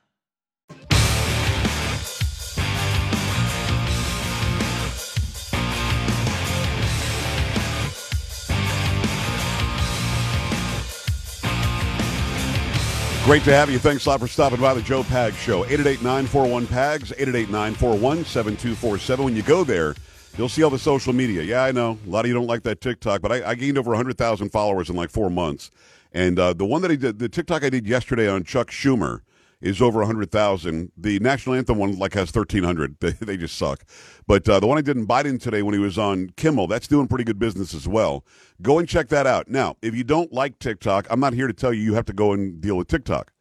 Great 13.31 13.45
to 13.45 13.53
have 13.53 13.71
you. 13.71 13.79
Thanks 13.79 14.05
a 14.05 14.09
lot 14.09 14.19
for 14.19 14.27
stopping 14.27 14.59
by 14.59 14.73
the 14.73 14.81
Joe 14.81 15.03
Pags 15.03 15.35
Show. 15.35 15.63
888-941-PAGS, 15.63 17.13
888-941-7247. 17.13 19.23
When 19.23 19.37
you 19.37 19.41
go 19.41 19.63
there, 19.63 19.95
you'll 20.37 20.49
see 20.49 20.63
all 20.63 20.69
the 20.69 20.77
social 20.77 21.13
media. 21.13 21.41
Yeah, 21.41 21.63
I 21.63 21.71
know. 21.71 21.97
A 22.05 22.09
lot 22.09 22.25
of 22.25 22.27
you 22.27 22.33
don't 22.33 22.47
like 22.47 22.63
that 22.63 22.81
TikTok, 22.81 23.21
but 23.21 23.31
I, 23.31 23.51
I 23.51 23.55
gained 23.55 23.77
over 23.77 23.91
100,000 23.91 24.49
followers 24.49 24.89
in 24.89 24.97
like 24.97 25.11
four 25.11 25.29
months. 25.29 25.71
And 26.11 26.37
uh, 26.37 26.51
the 26.51 26.65
one 26.65 26.81
that 26.81 26.91
I 26.91 26.95
did, 26.95 27.19
the 27.19 27.29
TikTok 27.29 27.63
I 27.63 27.69
did 27.69 27.87
yesterday 27.87 28.27
on 28.27 28.43
Chuck 28.43 28.69
Schumer 28.69 29.21
is 29.61 29.81
over 29.81 29.99
100,000. 29.99 30.91
The 30.97 31.19
national 31.19 31.55
anthem 31.55 31.77
one 31.77 31.97
like 31.97 32.13
has 32.13 32.33
1,300. 32.33 32.97
They, 33.01 33.11
they 33.11 33.37
just 33.37 33.57
suck. 33.57 33.83
But 34.27 34.47
uh, 34.47 34.59
the 34.59 34.67
one 34.67 34.77
I 34.77 34.81
did 34.81 34.97
in 34.97 35.07
Biden 35.07 35.39
today 35.39 35.61
when 35.61 35.73
he 35.73 35.79
was 35.79 35.97
on 35.97 36.31
Kimmel, 36.35 36.67
that's 36.67 36.87
doing 36.87 37.07
pretty 37.07 37.23
good 37.23 37.39
business 37.39 37.73
as 37.73 37.87
well. 37.87 38.25
Go 38.61 38.79
and 38.79 38.87
check 38.87 39.07
that 39.09 39.25
out. 39.25 39.47
Now, 39.47 39.75
if 39.81 39.95
you 39.95 40.03
don't 40.03 40.31
like 40.31 40.59
TikTok, 40.59 41.07
I'm 41.09 41.19
not 41.19 41.33
here 41.33 41.47
to 41.47 41.53
tell 41.53 41.73
you 41.73 41.81
you 41.81 41.93
have 41.95 42.05
to 42.05 42.13
go 42.13 42.31
and 42.31 42.61
deal 42.61 42.77
with 42.77 42.87
TikTok. 42.87 43.31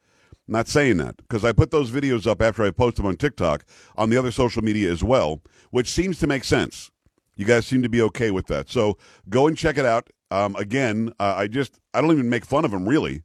I'm 0.48 0.52
not 0.52 0.68
saying 0.68 0.96
that 0.96 1.16
because 1.18 1.44
I 1.44 1.52
put 1.52 1.70
those 1.70 1.90
videos 1.90 2.26
up 2.26 2.42
after 2.42 2.64
I 2.64 2.70
post 2.70 2.96
them 2.96 3.06
on 3.06 3.16
TikTok 3.16 3.64
on 3.96 4.10
the 4.10 4.16
other 4.16 4.32
social 4.32 4.62
media 4.62 4.90
as 4.90 5.04
well, 5.04 5.42
which 5.70 5.88
seems 5.88 6.18
to 6.20 6.26
make 6.26 6.44
sense. 6.44 6.90
You 7.36 7.44
guys 7.44 7.66
seem 7.66 7.82
to 7.82 7.88
be 7.88 8.02
okay 8.02 8.30
with 8.30 8.46
that. 8.48 8.68
So 8.68 8.98
go 9.28 9.46
and 9.46 9.56
check 9.56 9.78
it 9.78 9.86
out. 9.86 10.10
Um, 10.30 10.56
again, 10.56 11.12
uh, 11.20 11.34
I 11.36 11.46
just, 11.46 11.80
I 11.94 12.00
don't 12.00 12.12
even 12.12 12.28
make 12.28 12.44
fun 12.44 12.64
of 12.64 12.72
him 12.72 12.88
really. 12.88 13.22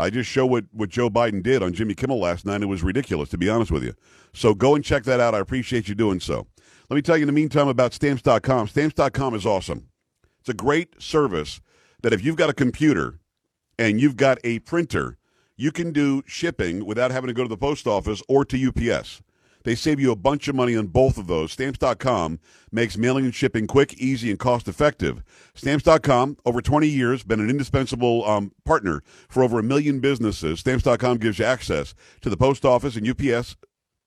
I 0.00 0.10
just 0.10 0.28
show 0.28 0.46
what, 0.46 0.64
what 0.72 0.88
Joe 0.88 1.10
Biden 1.10 1.42
did 1.42 1.62
on 1.62 1.72
Jimmy 1.72 1.94
Kimmel 1.94 2.18
last 2.18 2.46
night. 2.46 2.62
It 2.62 2.66
was 2.66 2.82
ridiculous, 2.82 3.28
to 3.30 3.38
be 3.38 3.48
honest 3.48 3.70
with 3.70 3.84
you. 3.84 3.94
So 4.32 4.54
go 4.54 4.74
and 4.74 4.84
check 4.84 5.04
that 5.04 5.20
out. 5.20 5.34
I 5.34 5.38
appreciate 5.38 5.88
you 5.88 5.94
doing 5.94 6.20
so. 6.20 6.46
Let 6.88 6.96
me 6.96 7.02
tell 7.02 7.16
you 7.16 7.22
in 7.22 7.26
the 7.26 7.32
meantime 7.32 7.68
about 7.68 7.94
stamps.com. 7.94 8.68
Stamps.com 8.68 9.34
is 9.34 9.46
awesome. 9.46 9.88
It's 10.40 10.48
a 10.48 10.54
great 10.54 11.00
service 11.00 11.60
that 12.02 12.12
if 12.12 12.24
you've 12.24 12.36
got 12.36 12.50
a 12.50 12.54
computer 12.54 13.20
and 13.78 14.00
you've 14.00 14.16
got 14.16 14.38
a 14.42 14.58
printer, 14.60 15.18
you 15.56 15.70
can 15.70 15.92
do 15.92 16.22
shipping 16.26 16.86
without 16.86 17.10
having 17.10 17.28
to 17.28 17.34
go 17.34 17.42
to 17.42 17.48
the 17.48 17.56
post 17.56 17.86
office 17.86 18.22
or 18.28 18.44
to 18.46 18.68
UPS. 18.68 19.20
They 19.64 19.74
save 19.74 20.00
you 20.00 20.10
a 20.10 20.16
bunch 20.16 20.48
of 20.48 20.54
money 20.54 20.76
on 20.76 20.86
both 20.86 21.18
of 21.18 21.26
those. 21.26 21.52
Stamps.com 21.52 22.40
makes 22.72 22.96
mailing 22.96 23.24
and 23.24 23.34
shipping 23.34 23.66
quick, 23.66 23.94
easy, 23.94 24.30
and 24.30 24.38
cost 24.38 24.68
effective. 24.68 25.22
Stamps.com, 25.54 26.38
over 26.44 26.60
20 26.60 26.88
years, 26.88 27.22
been 27.22 27.40
an 27.40 27.50
indispensable 27.50 28.24
um, 28.28 28.52
partner 28.64 29.02
for 29.28 29.42
over 29.42 29.58
a 29.58 29.62
million 29.62 30.00
businesses. 30.00 30.60
Stamps.com 30.60 31.18
gives 31.18 31.38
you 31.38 31.44
access 31.44 31.94
to 32.22 32.30
the 32.30 32.36
post 32.36 32.64
office 32.64 32.96
and 32.96 33.08
UPS. 33.08 33.56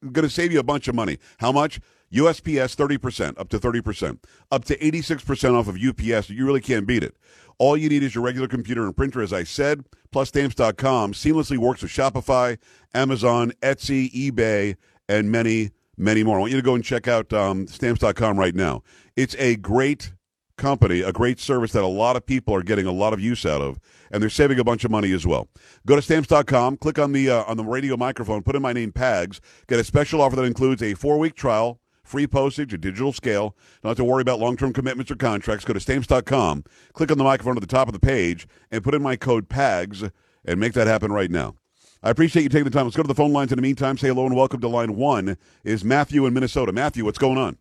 Going 0.01 0.27
to 0.27 0.29
save 0.29 0.51
you 0.51 0.59
a 0.59 0.63
bunch 0.63 0.87
of 0.87 0.95
money. 0.95 1.17
How 1.37 1.51
much? 1.51 1.79
USPS 2.13 2.75
30%, 2.75 3.39
up 3.39 3.49
to 3.49 3.57
30%, 3.57 4.19
up 4.51 4.65
to 4.65 4.77
86% 4.77 5.59
off 5.59 5.67
of 5.67 5.77
UPS. 5.77 6.29
You 6.29 6.45
really 6.45 6.61
can't 6.61 6.85
beat 6.85 7.03
it. 7.03 7.15
All 7.57 7.75
you 7.75 7.89
need 7.89 8.03
is 8.03 8.13
your 8.13 8.23
regular 8.23 8.47
computer 8.47 8.85
and 8.85 8.95
printer, 8.95 9.21
as 9.21 9.33
I 9.33 9.43
said. 9.43 9.85
Plus, 10.11 10.29
stamps.com 10.29 11.13
seamlessly 11.13 11.57
works 11.57 11.81
with 11.81 11.91
Shopify, 11.91 12.57
Amazon, 12.93 13.51
Etsy, 13.61 14.11
eBay, 14.11 14.75
and 15.09 15.31
many, 15.31 15.71
many 15.97 16.23
more. 16.23 16.37
I 16.37 16.39
want 16.41 16.51
you 16.51 16.57
to 16.57 16.63
go 16.63 16.75
and 16.75 16.83
check 16.83 17.07
out 17.07 17.31
um, 17.33 17.67
stamps.com 17.67 18.37
right 18.37 18.55
now. 18.55 18.83
It's 19.15 19.35
a 19.37 19.55
great 19.55 20.13
company, 20.57 21.01
a 21.01 21.11
great 21.11 21.39
service 21.39 21.71
that 21.71 21.83
a 21.83 21.87
lot 21.87 22.15
of 22.15 22.25
people 22.25 22.53
are 22.55 22.63
getting 22.63 22.85
a 22.85 22.91
lot 22.91 23.13
of 23.13 23.19
use 23.19 23.45
out 23.45 23.61
of, 23.61 23.79
and 24.11 24.21
they're 24.21 24.29
saving 24.29 24.59
a 24.59 24.63
bunch 24.63 24.83
of 24.83 24.91
money 24.91 25.11
as 25.11 25.25
well. 25.25 25.47
Go 25.85 25.95
to 25.95 26.01
stamps.com, 26.01 26.77
click 26.77 26.99
on 26.99 27.11
the 27.11 27.29
uh, 27.29 27.43
on 27.43 27.57
the 27.57 27.63
radio 27.63 27.97
microphone, 27.97 28.43
put 28.43 28.55
in 28.55 28.61
my 28.61 28.73
name, 28.73 28.91
Pags, 28.91 29.39
get 29.67 29.79
a 29.79 29.83
special 29.83 30.21
offer 30.21 30.35
that 30.35 30.43
includes 30.43 30.81
a 30.81 30.93
four 30.93 31.17
week 31.17 31.35
trial 31.35 31.79
free 32.03 32.27
postage, 32.27 32.73
a 32.73 32.77
digital 32.77 33.13
scale. 33.13 33.55
Don't 33.81 33.91
have 33.91 33.97
to 33.97 34.03
worry 34.03 34.21
about 34.21 34.39
long 34.39 34.57
term 34.57 34.73
commitments 34.73 35.11
or 35.11 35.15
contracts. 35.15 35.65
Go 35.65 35.73
to 35.73 35.79
stamps.com, 35.79 36.63
click 36.93 37.11
on 37.11 37.17
the 37.17 37.23
microphone 37.23 37.57
at 37.57 37.61
the 37.61 37.67
top 37.67 37.87
of 37.87 37.93
the 37.93 37.99
page, 37.99 38.47
and 38.71 38.83
put 38.83 38.93
in 38.93 39.01
my 39.01 39.15
code 39.15 39.49
PAGS 39.49 40.09
and 40.45 40.59
make 40.59 40.73
that 40.73 40.87
happen 40.87 41.11
right 41.11 41.31
now. 41.31 41.55
I 42.03 42.09
appreciate 42.09 42.43
you 42.43 42.49
taking 42.49 42.65
the 42.65 42.69
time. 42.69 42.85
Let's 42.85 42.97
go 42.97 43.03
to 43.03 43.07
the 43.07 43.15
phone 43.15 43.31
lines 43.31 43.53
in 43.53 43.55
the 43.55 43.61
meantime. 43.61 43.97
Say 43.97 44.09
hello 44.09 44.25
and 44.25 44.35
welcome 44.35 44.59
to 44.59 44.67
line 44.67 44.97
one 44.97 45.37
is 45.63 45.85
Matthew 45.85 46.25
in 46.25 46.33
Minnesota. 46.33 46.73
Matthew, 46.73 47.05
what's 47.05 47.17
going 47.17 47.37
on? 47.37 47.57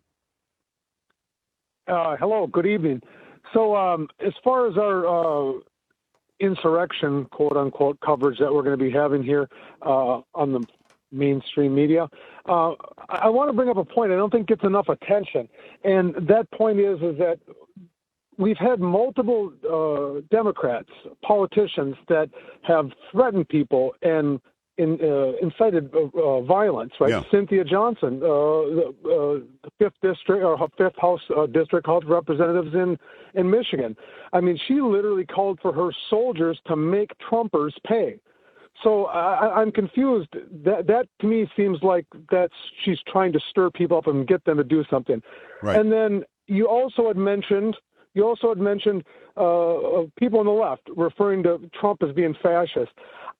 Uh, 1.87 2.17
hello, 2.17 2.45
good 2.47 2.65
evening. 2.65 3.01
So, 3.53 3.75
um, 3.75 4.09
as 4.19 4.33
far 4.43 4.67
as 4.67 4.77
our 4.77 5.07
uh, 5.07 5.59
insurrection, 6.41 7.25
quote 7.25 7.55
unquote, 7.55 7.99
coverage 8.01 8.37
that 8.39 8.53
we're 8.53 8.63
going 8.63 8.77
to 8.77 8.83
be 8.83 8.91
having 8.91 9.23
here 9.23 9.47
uh, 9.81 10.21
on 10.35 10.51
the 10.51 10.65
mainstream 11.13 11.73
media, 11.73 12.09
uh, 12.45 12.73
I 13.07 13.29
want 13.29 13.47
to 13.49 13.53
bring 13.53 13.69
up 13.69 13.77
a 13.77 13.85
point 13.85 14.11
I 14.11 14.15
don't 14.15 14.29
think 14.29 14.47
gets 14.47 14.63
enough 14.63 14.89
attention, 14.89 15.47
and 15.85 16.15
that 16.27 16.51
point 16.51 16.79
is 16.79 16.99
is 17.01 17.17
that 17.17 17.39
we've 18.37 18.57
had 18.57 18.79
multiple 18.79 19.51
uh, 19.69 20.21
Democrats, 20.31 20.89
politicians 21.23 21.95
that 22.07 22.29
have 22.63 22.89
threatened 23.11 23.49
people 23.49 23.93
and 24.01 24.39
in, 24.77 24.99
uh, 25.03 25.33
incited 25.41 25.93
uh, 25.93 26.19
uh, 26.19 26.41
violence, 26.41 26.93
right? 26.99 27.11
Yeah. 27.11 27.23
Cynthia 27.29 27.63
Johnson, 27.63 28.17
uh, 28.17 28.27
the, 28.27 29.43
uh, 29.63 29.69
fifth 29.77 29.93
district 30.01 30.43
or 30.43 30.57
fifth 30.77 30.99
House 30.99 31.21
uh, 31.37 31.45
District 31.45 31.85
House 31.85 32.03
Representatives 32.05 32.73
in 32.73 32.97
in 33.35 33.49
Michigan. 33.49 33.95
I 34.31 34.41
mean, 34.41 34.59
she 34.67 34.81
literally 34.81 35.25
called 35.25 35.59
for 35.61 35.73
her 35.73 35.91
soldiers 36.09 36.59
to 36.67 36.75
make 36.75 37.11
Trumpers 37.19 37.73
pay. 37.85 38.19
So 38.83 39.05
I, 39.05 39.61
I'm 39.61 39.71
confused. 39.71 40.29
That 40.65 40.87
that 40.87 41.07
to 41.21 41.27
me 41.27 41.47
seems 41.55 41.83
like 41.83 42.07
that's 42.31 42.53
she's 42.83 42.97
trying 43.07 43.31
to 43.33 43.39
stir 43.51 43.69
people 43.69 43.97
up 43.97 44.07
and 44.07 44.27
get 44.27 44.43
them 44.45 44.57
to 44.57 44.63
do 44.63 44.83
something. 44.89 45.21
Right. 45.61 45.79
And 45.79 45.91
then 45.91 46.23
you 46.47 46.67
also 46.67 47.07
had 47.07 47.17
mentioned 47.17 47.77
you 48.13 48.25
also 48.25 48.49
had 48.49 48.57
mentioned 48.57 49.03
uh, 49.37 50.03
people 50.17 50.39
on 50.39 50.45
the 50.45 50.51
left 50.51 50.89
referring 50.95 51.43
to 51.43 51.59
Trump 51.79 52.03
as 52.03 52.13
being 52.13 52.35
fascist. 52.41 52.91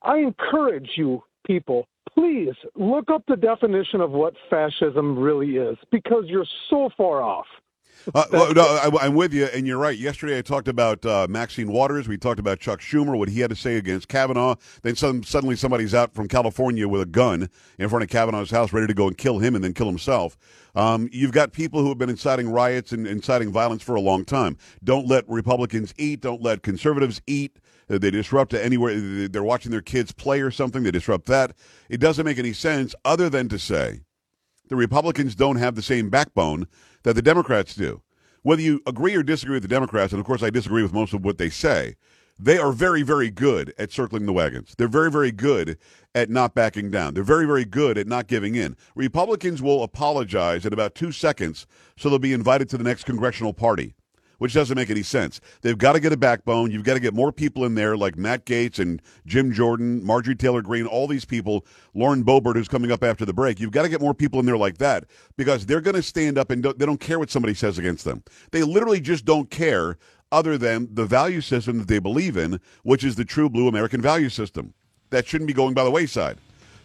I 0.02 0.18
encourage 0.18 0.90
you 0.96 1.22
people, 1.46 1.86
please 2.12 2.54
look 2.74 3.10
up 3.10 3.22
the 3.28 3.36
definition 3.36 4.00
of 4.00 4.10
what 4.10 4.34
fascism 4.50 5.18
really 5.18 5.56
is 5.56 5.76
because 5.90 6.24
you're 6.26 6.46
so 6.70 6.90
far 6.96 7.22
off. 7.22 7.46
Uh, 8.14 8.24
well, 8.32 8.54
no, 8.54 8.62
I, 8.62 9.06
I'm 9.06 9.14
with 9.14 9.32
you, 9.32 9.46
and 9.46 9.66
you're 9.66 9.78
right. 9.78 9.96
Yesterday, 9.98 10.38
I 10.38 10.42
talked 10.42 10.68
about 10.68 11.04
uh, 11.06 11.26
Maxine 11.28 11.70
Waters. 11.70 12.08
We 12.08 12.16
talked 12.18 12.40
about 12.40 12.60
Chuck 12.60 12.80
Schumer, 12.80 13.16
what 13.18 13.28
he 13.28 13.40
had 13.40 13.50
to 13.50 13.56
say 13.56 13.76
against 13.76 14.08
Kavanaugh. 14.08 14.56
Then 14.82 14.96
some, 14.96 15.22
suddenly, 15.22 15.56
somebody's 15.56 15.94
out 15.94 16.14
from 16.14 16.28
California 16.28 16.88
with 16.88 17.00
a 17.02 17.06
gun 17.06 17.48
in 17.78 17.88
front 17.88 18.02
of 18.02 18.10
Kavanaugh's 18.10 18.50
house, 18.50 18.72
ready 18.72 18.86
to 18.86 18.94
go 18.94 19.06
and 19.08 19.16
kill 19.16 19.38
him 19.38 19.54
and 19.54 19.64
then 19.64 19.74
kill 19.74 19.86
himself. 19.86 20.36
Um, 20.74 21.08
you've 21.12 21.32
got 21.32 21.52
people 21.52 21.82
who 21.82 21.88
have 21.88 21.98
been 21.98 22.10
inciting 22.10 22.48
riots 22.50 22.92
and 22.92 23.06
inciting 23.06 23.52
violence 23.52 23.82
for 23.82 23.94
a 23.94 24.00
long 24.00 24.24
time. 24.24 24.56
Don't 24.82 25.06
let 25.06 25.28
Republicans 25.28 25.94
eat. 25.98 26.20
Don't 26.20 26.42
let 26.42 26.62
conservatives 26.62 27.22
eat. 27.26 27.58
Uh, 27.88 27.98
They 27.98 28.10
disrupt 28.10 28.54
anywhere. 28.54 29.28
They're 29.28 29.42
watching 29.42 29.70
their 29.70 29.82
kids 29.82 30.12
play 30.12 30.40
or 30.40 30.50
something. 30.50 30.82
They 30.82 30.90
disrupt 30.90 31.26
that. 31.26 31.56
It 31.88 32.00
doesn't 32.00 32.24
make 32.24 32.38
any 32.38 32.52
sense 32.52 32.94
other 33.04 33.30
than 33.30 33.48
to 33.50 33.58
say 33.58 34.00
the 34.68 34.76
Republicans 34.76 35.34
don't 35.34 35.56
have 35.56 35.74
the 35.74 35.82
same 35.82 36.10
backbone 36.10 36.66
that 37.04 37.14
the 37.14 37.22
Democrats 37.22 37.74
do. 37.74 38.02
Whether 38.42 38.62
you 38.62 38.82
agree 38.86 39.14
or 39.14 39.22
disagree 39.22 39.54
with 39.54 39.62
the 39.62 39.68
Democrats, 39.68 40.12
and 40.12 40.20
of 40.20 40.26
course 40.26 40.42
I 40.42 40.50
disagree 40.50 40.82
with 40.82 40.92
most 40.92 41.14
of 41.14 41.24
what 41.24 41.38
they 41.38 41.48
say, 41.48 41.94
they 42.38 42.58
are 42.58 42.72
very, 42.72 43.02
very 43.02 43.30
good 43.30 43.72
at 43.78 43.92
circling 43.92 44.26
the 44.26 44.32
wagons. 44.32 44.74
They're 44.76 44.88
very, 44.88 45.10
very 45.10 45.30
good 45.30 45.78
at 46.14 46.30
not 46.30 46.54
backing 46.54 46.90
down. 46.90 47.14
They're 47.14 47.22
very, 47.22 47.46
very 47.46 47.64
good 47.64 47.96
at 47.96 48.08
not 48.08 48.26
giving 48.26 48.56
in. 48.56 48.76
Republicans 48.96 49.62
will 49.62 49.84
apologize 49.84 50.66
in 50.66 50.72
about 50.72 50.94
two 50.94 51.12
seconds, 51.12 51.66
so 51.96 52.08
they'll 52.08 52.18
be 52.18 52.32
invited 52.32 52.68
to 52.70 52.76
the 52.76 52.84
next 52.84 53.04
congressional 53.04 53.54
party, 53.54 53.94
which 54.44 54.52
doesn't 54.52 54.76
make 54.76 54.90
any 54.90 55.02
sense. 55.02 55.40
They've 55.62 55.78
got 55.78 55.94
to 55.94 56.00
get 56.00 56.12
a 56.12 56.18
backbone. 56.18 56.70
You've 56.70 56.84
got 56.84 56.92
to 56.92 57.00
get 57.00 57.14
more 57.14 57.32
people 57.32 57.64
in 57.64 57.76
there 57.76 57.96
like 57.96 58.18
Matt 58.18 58.44
Gaetz 58.44 58.78
and 58.78 59.00
Jim 59.24 59.54
Jordan, 59.54 60.04
Marjorie 60.04 60.34
Taylor 60.34 60.60
Greene, 60.60 60.84
all 60.84 61.06
these 61.06 61.24
people, 61.24 61.64
Lauren 61.94 62.22
Boebert, 62.22 62.54
who's 62.54 62.68
coming 62.68 62.92
up 62.92 63.02
after 63.02 63.24
the 63.24 63.32
break. 63.32 63.58
You've 63.58 63.70
got 63.70 63.84
to 63.84 63.88
get 63.88 64.02
more 64.02 64.12
people 64.12 64.40
in 64.40 64.44
there 64.44 64.58
like 64.58 64.76
that 64.76 65.06
because 65.38 65.64
they're 65.64 65.80
going 65.80 65.96
to 65.96 66.02
stand 66.02 66.36
up 66.36 66.50
and 66.50 66.62
don't, 66.62 66.78
they 66.78 66.84
don't 66.84 67.00
care 67.00 67.18
what 67.18 67.30
somebody 67.30 67.54
says 67.54 67.78
against 67.78 68.04
them. 68.04 68.22
They 68.50 68.62
literally 68.62 69.00
just 69.00 69.24
don't 69.24 69.48
care 69.48 69.96
other 70.30 70.58
than 70.58 70.94
the 70.94 71.06
value 71.06 71.40
system 71.40 71.78
that 71.78 71.88
they 71.88 71.98
believe 71.98 72.36
in, 72.36 72.60
which 72.82 73.02
is 73.02 73.16
the 73.16 73.24
true 73.24 73.48
blue 73.48 73.66
American 73.66 74.02
value 74.02 74.28
system. 74.28 74.74
That 75.08 75.26
shouldn't 75.26 75.48
be 75.48 75.54
going 75.54 75.72
by 75.72 75.84
the 75.84 75.90
wayside. 75.90 76.36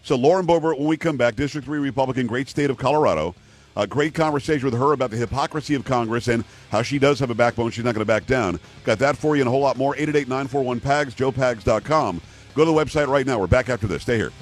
So 0.03 0.15
Lauren 0.15 0.47
Boebert, 0.47 0.77
when 0.79 0.87
we 0.87 0.95
come 0.95 1.17
back, 1.17 1.35
District 1.35 1.65
3 1.65 1.79
Republican, 1.79 2.25
great 2.25 2.47
state 2.47 2.69
of 2.69 2.77
Colorado. 2.77 3.35
A 3.79 3.87
great 3.87 4.13
conversation 4.13 4.65
with 4.65 4.77
her 4.77 4.91
about 4.91 5.09
the 5.09 5.15
hypocrisy 5.15 5.73
of 5.73 5.85
Congress 5.85 6.27
and 6.27 6.43
how 6.69 6.81
she 6.81 6.99
does 6.99 7.17
have 7.19 7.29
a 7.29 7.33
backbone. 7.33 7.71
She's 7.71 7.85
not 7.85 7.95
going 7.95 8.01
to 8.01 8.05
back 8.05 8.25
down. 8.25 8.59
Got 8.83 8.99
that 8.99 9.15
for 9.15 9.37
you 9.37 9.41
and 9.41 9.47
a 9.47 9.51
whole 9.51 9.61
lot 9.61 9.77
more. 9.77 9.95
888-941-PAGS, 9.95 11.15
joepags.com. 11.15 12.21
Go 12.55 12.65
to 12.65 12.71
the 12.71 12.77
website 12.77 13.07
right 13.07 13.25
now. 13.25 13.39
We're 13.39 13.47
back 13.47 13.69
after 13.69 13.87
this. 13.87 14.01
Stay 14.01 14.17
here. 14.17 14.33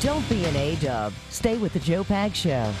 Don't 0.00 0.26
be 0.30 0.46
an 0.46 0.56
A-dub. 0.56 1.12
Stay 1.28 1.58
with 1.58 1.74
the 1.74 1.80
Joe 1.80 2.02
Pag 2.02 2.34
Show. 2.34 2.72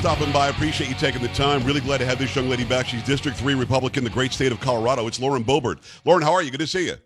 Stopping 0.00 0.32
by. 0.32 0.48
Appreciate 0.48 0.88
you 0.88 0.96
taking 0.96 1.20
the 1.20 1.28
time. 1.28 1.62
Really 1.62 1.82
glad 1.82 1.98
to 1.98 2.06
have 2.06 2.18
this 2.18 2.34
young 2.34 2.48
lady 2.48 2.64
back. 2.64 2.86
She's 2.86 3.02
District 3.02 3.36
3 3.36 3.54
Republican, 3.54 4.02
the 4.02 4.08
great 4.08 4.32
state 4.32 4.50
of 4.50 4.58
Colorado. 4.58 5.06
It's 5.06 5.20
Lauren 5.20 5.44
Boebert. 5.44 5.78
Lauren, 6.06 6.22
how 6.22 6.32
are 6.32 6.42
you? 6.42 6.50
Good 6.50 6.60
to 6.60 6.66
see 6.66 6.86
you. 6.86 6.96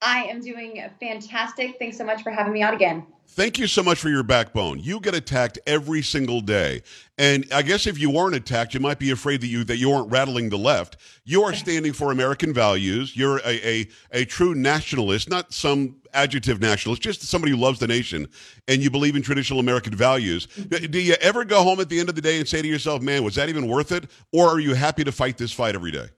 I 0.00 0.24
am 0.24 0.40
doing 0.40 0.82
fantastic. 1.00 1.76
Thanks 1.78 1.96
so 1.96 2.04
much 2.04 2.22
for 2.22 2.30
having 2.30 2.52
me 2.52 2.62
out 2.62 2.74
again. 2.74 3.04
Thank 3.30 3.58
you 3.58 3.66
so 3.66 3.82
much 3.82 3.98
for 3.98 4.08
your 4.08 4.22
backbone. 4.22 4.80
You 4.80 5.00
get 5.00 5.14
attacked 5.14 5.58
every 5.66 6.02
single 6.02 6.40
day. 6.40 6.82
And 7.18 7.46
I 7.52 7.62
guess 7.62 7.86
if 7.86 7.98
you 7.98 8.08
weren't 8.08 8.34
attacked, 8.34 8.72
you 8.72 8.80
might 8.80 8.98
be 8.98 9.10
afraid 9.10 9.42
that 9.42 9.48
you 9.48 9.64
that 9.64 9.76
you 9.76 9.92
aren't 9.92 10.10
rattling 10.10 10.48
the 10.48 10.56
left. 10.56 10.96
You 11.24 11.42
are 11.42 11.52
standing 11.52 11.92
for 11.92 12.10
American 12.10 12.54
values. 12.54 13.14
You're 13.14 13.38
a, 13.38 13.68
a, 13.68 13.88
a 14.12 14.24
true 14.24 14.54
nationalist, 14.54 15.28
not 15.28 15.52
some 15.52 15.96
adjective 16.14 16.60
nationalist, 16.60 17.02
just 17.02 17.22
somebody 17.22 17.52
who 17.52 17.58
loves 17.58 17.78
the 17.78 17.86
nation 17.86 18.28
and 18.66 18.82
you 18.82 18.90
believe 18.90 19.14
in 19.14 19.22
traditional 19.22 19.60
American 19.60 19.94
values. 19.94 20.46
Mm-hmm. 20.46 20.90
Do 20.90 21.00
you 21.00 21.14
ever 21.20 21.44
go 21.44 21.62
home 21.62 21.80
at 21.80 21.90
the 21.90 22.00
end 22.00 22.08
of 22.08 22.14
the 22.14 22.22
day 22.22 22.38
and 22.38 22.48
say 22.48 22.62
to 22.62 22.68
yourself, 22.68 23.02
man, 23.02 23.24
was 23.24 23.34
that 23.34 23.50
even 23.50 23.68
worth 23.68 23.92
it? 23.92 24.08
Or 24.32 24.48
are 24.48 24.58
you 24.58 24.74
happy 24.74 25.04
to 25.04 25.12
fight 25.12 25.36
this 25.36 25.52
fight 25.52 25.74
every 25.74 25.90
day? 25.90 26.08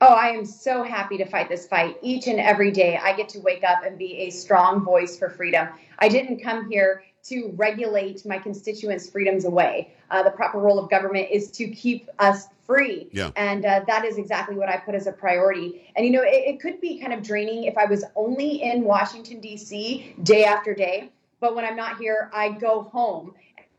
Oh, 0.00 0.14
I 0.14 0.28
am 0.28 0.44
so 0.44 0.82
happy 0.82 1.16
to 1.18 1.24
fight 1.24 1.48
this 1.48 1.66
fight 1.66 1.96
each 2.02 2.26
and 2.26 2.40
every 2.40 2.70
day. 2.70 2.98
I 3.00 3.14
get 3.16 3.28
to 3.30 3.40
wake 3.40 3.64
up 3.64 3.84
and 3.84 3.96
be 3.96 4.16
a 4.18 4.30
strong 4.30 4.84
voice 4.84 5.16
for 5.16 5.30
freedom. 5.30 5.68
I 5.98 6.08
didn't 6.08 6.42
come 6.42 6.68
here 6.68 7.04
to 7.24 7.52
regulate 7.56 8.26
my 8.26 8.38
constituents' 8.38 9.08
freedoms 9.08 9.44
away. 9.44 9.94
Uh, 10.10 10.22
the 10.22 10.30
proper 10.30 10.58
role 10.58 10.78
of 10.78 10.90
government 10.90 11.28
is 11.30 11.50
to 11.52 11.68
keep 11.68 12.10
us 12.18 12.48
free. 12.66 13.08
Yeah. 13.12 13.30
And 13.36 13.64
uh, 13.64 13.84
that 13.86 14.04
is 14.04 14.18
exactly 14.18 14.56
what 14.56 14.68
I 14.68 14.76
put 14.76 14.94
as 14.94 15.06
a 15.06 15.12
priority. 15.12 15.90
And, 15.96 16.04
you 16.04 16.12
know, 16.12 16.22
it, 16.22 16.54
it 16.54 16.60
could 16.60 16.80
be 16.80 16.98
kind 16.98 17.12
of 17.12 17.22
draining 17.22 17.64
if 17.64 17.78
I 17.78 17.86
was 17.86 18.04
only 18.14 18.62
in 18.62 18.84
Washington, 18.84 19.40
D.C. 19.40 20.14
day 20.22 20.44
after 20.44 20.74
day. 20.74 21.10
But 21.40 21.54
when 21.54 21.64
I'm 21.64 21.76
not 21.76 21.98
here, 21.98 22.30
I 22.34 22.50
go 22.50 22.82
home 22.82 23.34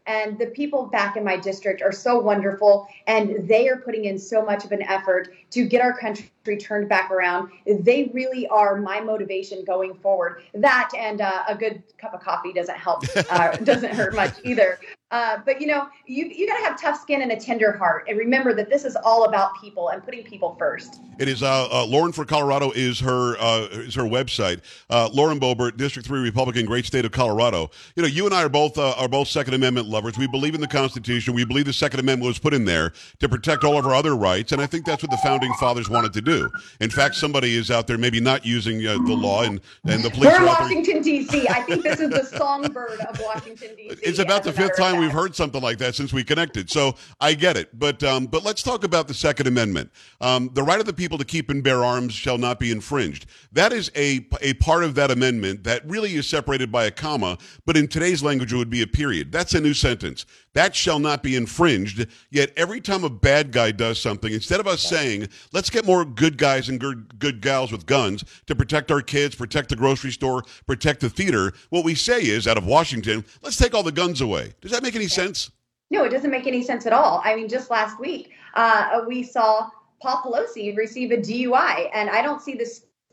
and 0.07 0.37
the 0.37 0.47
people 0.47 0.85
back 0.85 1.17
in 1.17 1.23
my 1.23 1.37
district 1.37 1.81
are 1.81 1.91
so 1.91 2.19
wonderful 2.19 2.87
and 3.07 3.47
they 3.47 3.67
are 3.69 3.77
putting 3.77 4.05
in 4.05 4.19
so 4.19 4.43
much 4.45 4.65
of 4.65 4.71
an 4.71 4.81
effort 4.83 5.29
to 5.51 5.65
get 5.65 5.81
our 5.81 5.97
country 5.97 6.31
turned 6.53 6.87
back 6.87 7.09
around 7.11 7.49
they 7.65 8.11
really 8.13 8.47
are 8.47 8.77
my 8.77 8.99
motivation 8.99 9.63
going 9.65 9.93
forward 9.95 10.43
that 10.53 10.89
and 10.97 11.21
uh, 11.21 11.43
a 11.47 11.55
good 11.55 11.81
cup 11.97 12.13
of 12.13 12.21
coffee 12.21 12.53
doesn't 12.53 12.77
help 12.77 13.03
uh, 13.31 13.55
doesn't 13.57 13.93
hurt 13.93 14.13
much 14.15 14.33
either 14.43 14.77
uh, 15.11 15.39
but 15.45 15.61
you 15.61 15.67
know 15.67 15.87
you, 16.05 16.25
you 16.25 16.47
got 16.47 16.57
to 16.57 16.63
have 16.63 16.79
tough 16.79 16.99
skin 16.99 17.21
and 17.21 17.31
a 17.31 17.39
tender 17.39 17.71
heart 17.71 18.05
and 18.07 18.17
remember 18.17 18.53
that 18.53 18.69
this 18.69 18.85
is 18.85 18.95
all 18.97 19.25
about 19.25 19.51
people 19.61 19.89
and 19.89 20.03
putting 20.03 20.23
people 20.23 20.55
first 20.59 20.99
It 21.19 21.29
is 21.29 21.41
uh, 21.41 21.67
uh, 21.71 21.85
Lauren 21.85 22.11
for 22.11 22.25
Colorado 22.25 22.71
is 22.71 22.99
her 22.99 23.37
uh, 23.39 23.67
is 23.71 23.95
her 23.95 24.03
website. 24.03 24.61
Uh, 24.89 25.09
Lauren 25.13 25.39
Boebert, 25.39 25.77
District 25.77 26.07
Three 26.07 26.19
Republican, 26.19 26.65
great 26.65 26.85
state 26.85 27.05
of 27.05 27.11
Colorado. 27.11 27.69
You 27.95 28.03
know, 28.03 28.09
you 28.09 28.25
and 28.25 28.33
I 28.33 28.43
are 28.43 28.49
both 28.49 28.77
uh, 28.77 28.93
are 28.97 29.07
both 29.07 29.27
Second 29.27 29.53
Amendment 29.53 29.87
lovers. 29.87 30.17
We 30.17 30.27
believe 30.27 30.55
in 30.55 30.61
the 30.61 30.67
Constitution. 30.67 31.33
We 31.33 31.45
believe 31.45 31.65
the 31.65 31.73
Second 31.73 31.99
Amendment 31.99 32.27
was 32.27 32.39
put 32.39 32.53
in 32.53 32.65
there 32.65 32.91
to 33.19 33.29
protect 33.29 33.63
all 33.63 33.77
of 33.77 33.85
our 33.85 33.93
other 33.93 34.15
rights, 34.15 34.51
and 34.51 34.61
I 34.61 34.65
think 34.65 34.85
that's 34.85 35.03
what 35.03 35.11
the 35.11 35.17
founding 35.17 35.53
fathers 35.53 35.89
wanted 35.89 36.13
to 36.13 36.21
do. 36.21 36.34
In 36.79 36.89
fact, 36.89 37.15
somebody 37.15 37.55
is 37.55 37.71
out 37.71 37.87
there 37.87 37.97
maybe 37.97 38.19
not 38.19 38.45
using 38.45 38.85
uh, 38.85 38.93
the 38.93 39.13
law, 39.13 39.43
and 39.43 39.59
and 39.85 40.03
the 40.03 40.09
police. 40.09 40.25
we're 40.25 40.31
are 40.31 40.47
out 40.47 40.59
there- 40.59 40.67
washington 40.67 41.01
d.c 41.01 41.47
i 41.49 41.61
think 41.61 41.83
this 41.83 41.99
is 41.99 42.09
the 42.09 42.23
songbird 42.23 42.99
of 43.01 43.19
washington 43.19 43.69
d.c 43.75 43.97
It's 44.03 44.19
about 44.19 44.43
the 44.43 44.49
as 44.49 44.57
a 44.57 44.59
matter 44.59 44.69
fifth 44.69 44.77
time 44.77 44.99
we've 44.99 45.11
heard 45.11 45.35
something 45.35 45.61
like 45.61 45.77
that 45.79 45.95
since 45.95 46.11
we 46.13 46.23
connected. 46.23 46.69
So 46.69 46.95
I 47.19 47.33
get 47.33 47.57
it, 47.57 47.77
but 47.77 48.03
um, 48.03 48.25
but 48.27 48.43
let's 48.43 48.61
talk 48.63 48.83
about 48.83 49.07
the 49.07 49.13
Second 49.13 49.47
Amendment. 49.47 49.91
Um, 50.21 50.49
the 50.53 50.63
right 50.63 50.79
of 50.79 50.85
the 50.85 50.93
people 50.93 51.17
to 51.17 51.25
keep 51.25 51.49
and 51.49 51.63
bear 51.63 51.83
arms 51.83 52.13
shall 52.13 52.37
not 52.37 52.59
be 52.59 52.71
infringed. 52.71 53.25
That 53.51 53.71
is 53.73 53.91
a 53.95 54.27
a 54.41 54.53
part 54.55 54.83
of 54.83 54.95
that 54.95 55.11
amendment 55.11 55.63
that 55.63 55.87
really 55.87 56.15
is 56.15 56.27
separated 56.27 56.71
by 56.71 56.85
a 56.85 56.91
comma, 56.91 57.37
but 57.65 57.77
in 57.77 57.87
today's 57.87 58.21
language 58.23 58.53
it 58.53 58.57
would 58.57 58.69
be 58.69 58.81
a 58.81 58.87
period. 58.87 59.31
That's 59.31 59.53
a 59.53 59.61
new 59.61 59.73
sentence. 59.73 60.25
That 60.55 60.73
shall 60.73 60.99
not 60.99 61.21
be 61.21 61.35
infringed. 61.35 62.07
Yet 62.31 62.53
every 62.57 62.81
time 62.81 63.03
a 63.03 63.09
bad 63.09 63.51
guy 63.51 63.71
does 63.71 63.99
something, 63.99 64.33
instead 64.33 64.61
of 64.61 64.67
us 64.67 64.81
saying, 64.81 65.27
"Let's 65.51 65.69
get 65.69 65.85
more 65.85 66.05
good 66.05 66.37
guys 66.37 66.69
and 66.69 66.79
good 66.79 67.19
good 67.19 67.41
gals 67.41 67.71
with 67.71 67.85
guns 67.85 68.23
to 68.47 68.55
protect 68.55 68.89
our 68.89 69.01
kids, 69.01 69.35
protect 69.35 69.69
the 69.69 69.75
grocery 69.75 70.11
store, 70.11 70.43
protect 70.65 71.01
the 71.01 71.09
theater," 71.09 71.53
what 71.69 71.83
we 71.83 71.93
say 71.93 72.21
is, 72.21 72.47
out 72.47 72.57
of 72.57 72.65
Washington, 72.65 73.25
let's 73.43 73.57
take 73.57 73.75
all 73.75 73.83
the 73.83 73.91
guns 73.91 74.21
away. 74.21 74.53
Does 74.61 74.71
that 74.71 74.81
make 74.81 74.95
any 74.95 75.09
sense? 75.09 75.51
No, 75.91 76.03
it 76.03 76.09
doesn't 76.09 76.31
make 76.31 76.47
any 76.47 76.63
sense 76.63 76.85
at 76.85 76.93
all. 76.93 77.21
I 77.23 77.35
mean, 77.35 77.49
just 77.49 77.69
last 77.69 77.99
week, 77.99 78.31
uh, 78.55 79.01
we 79.05 79.23
saw 79.23 79.69
Paul 80.01 80.23
Pelosi 80.23 80.75
receive 80.75 81.11
a 81.11 81.17
DUI, 81.17 81.89
and 81.93 82.09
I 82.09 82.21
don't 82.21 82.41
see 82.41 82.55
the 82.55 82.65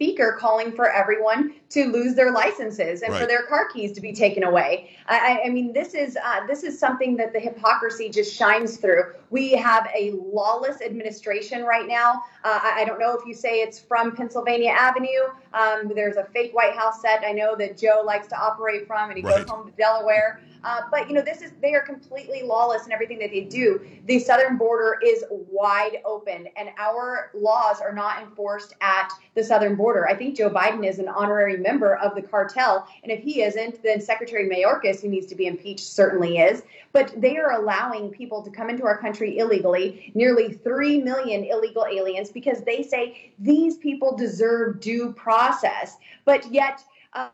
speaker 0.03 0.37
calling 0.39 0.73
for 0.73 0.91
everyone 0.91 1.55
to 1.71 1.87
lose 1.87 2.15
their 2.17 2.33
licenses 2.33 3.03
and 3.03 3.15
for 3.15 3.25
their 3.25 3.45
car 3.45 3.69
keys 3.73 3.93
to 3.93 4.01
be 4.01 4.13
taken 4.13 4.43
away. 4.43 4.91
I, 5.07 5.17
I- 5.45 5.47
I 5.47 5.49
mean, 5.51 5.73
this 5.73 5.95
is 5.95 6.17
uh, 6.17 6.45
this 6.47 6.65
is 6.65 6.77
something 6.79 7.17
that 7.19 7.33
the 7.33 7.39
hypocrisy 7.39 8.09
just 8.09 8.35
shines 8.35 8.79
through. 8.79 9.05
We 9.31 9.53
have 9.53 9.87
a 9.97 10.11
lawless 10.13 10.83
administration 10.83 11.63
right 11.63 11.87
now. 11.87 12.23
Uh, 12.45 12.59
I, 12.63 12.81
I 12.83 12.85
don't 12.85 12.99
know 12.99 13.17
if 13.17 13.25
you 13.27 13.33
say 13.35 13.61
it's 13.61 13.79
from 13.79 14.17
Pennsylvania 14.17 14.71
Avenue. 14.71 15.09
Um, 15.55 15.93
there's 15.95 16.17
a 16.17 16.25
fake 16.25 16.53
White 16.53 16.75
House 16.77 17.01
set 17.01 17.23
I 17.25 17.31
know 17.33 17.55
that 17.57 17.79
Joe 17.79 18.03
likes 18.05 18.27
to 18.29 18.37
operate 18.37 18.87
from, 18.89 19.11
and 19.11 19.19
he 19.19 19.25
Right. 19.25 19.37
goes 19.39 19.49
home 19.49 19.67
to 19.71 19.73
Delaware. 19.77 20.41
Uh, 20.65 20.83
but 20.91 21.09
you 21.09 21.15
know, 21.15 21.23
this 21.23 21.43
is 21.43 21.53
they 21.61 21.75
are 21.75 21.81
completely 21.81 22.43
lawless 22.43 22.87
in 22.87 22.93
everything 22.93 23.19
that 23.19 23.31
they 23.31 23.43
do. 23.43 23.81
The 24.07 24.19
southern 24.19 24.57
border 24.57 24.99
is 25.05 25.25
wide 25.31 25.99
open, 26.05 26.49
and 26.57 26.71
our 26.79 27.31
laws 27.35 27.81
are 27.81 27.93
not 27.93 28.23
enforced 28.23 28.75
at 28.81 29.13
the 29.35 29.43
southern 29.43 29.75
border. 29.75 30.09
I 30.09 30.15
think 30.15 30.37
Joe 30.37 30.51
Biden 30.51 30.87
is 30.87 30.99
an 30.99 31.09
honorary 31.09 31.57
member 31.57 31.97
of 31.97 32.15
the 32.15 32.23
cartel, 32.23 32.87
and 33.03 33.11
if 33.11 33.21
he 33.23 33.43
isn't, 33.43 33.83
then 33.83 34.01
Secretary 34.01 34.49
Mayorkas, 34.49 35.01
who 35.01 35.09
needs 35.09 35.27
to 35.27 35.35
be 35.35 35.47
impeached, 35.47 35.85
certainly 35.85 36.39
is. 36.39 36.63
But 36.93 37.13
they 37.21 37.39
are 37.39 37.53
allowing 37.53 38.11
people 38.11 38.43
to 38.43 38.51
come 38.51 38.69
into 38.69 38.85
our 38.85 38.99
country 38.99 39.39
illegally, 39.39 40.13
nearly 40.15 40.53
three 40.53 40.99
million 40.99 41.45
illegal 41.45 41.87
aliens, 41.91 42.31
because 42.31 42.63
they 42.63 42.83
say 42.83 43.33
these 43.39 43.77
people 43.79 44.17
deserve 44.17 44.81
due 44.81 45.13
process. 45.13 45.97
But 46.25 46.51
yet 46.53 46.85
uh, 47.15 47.29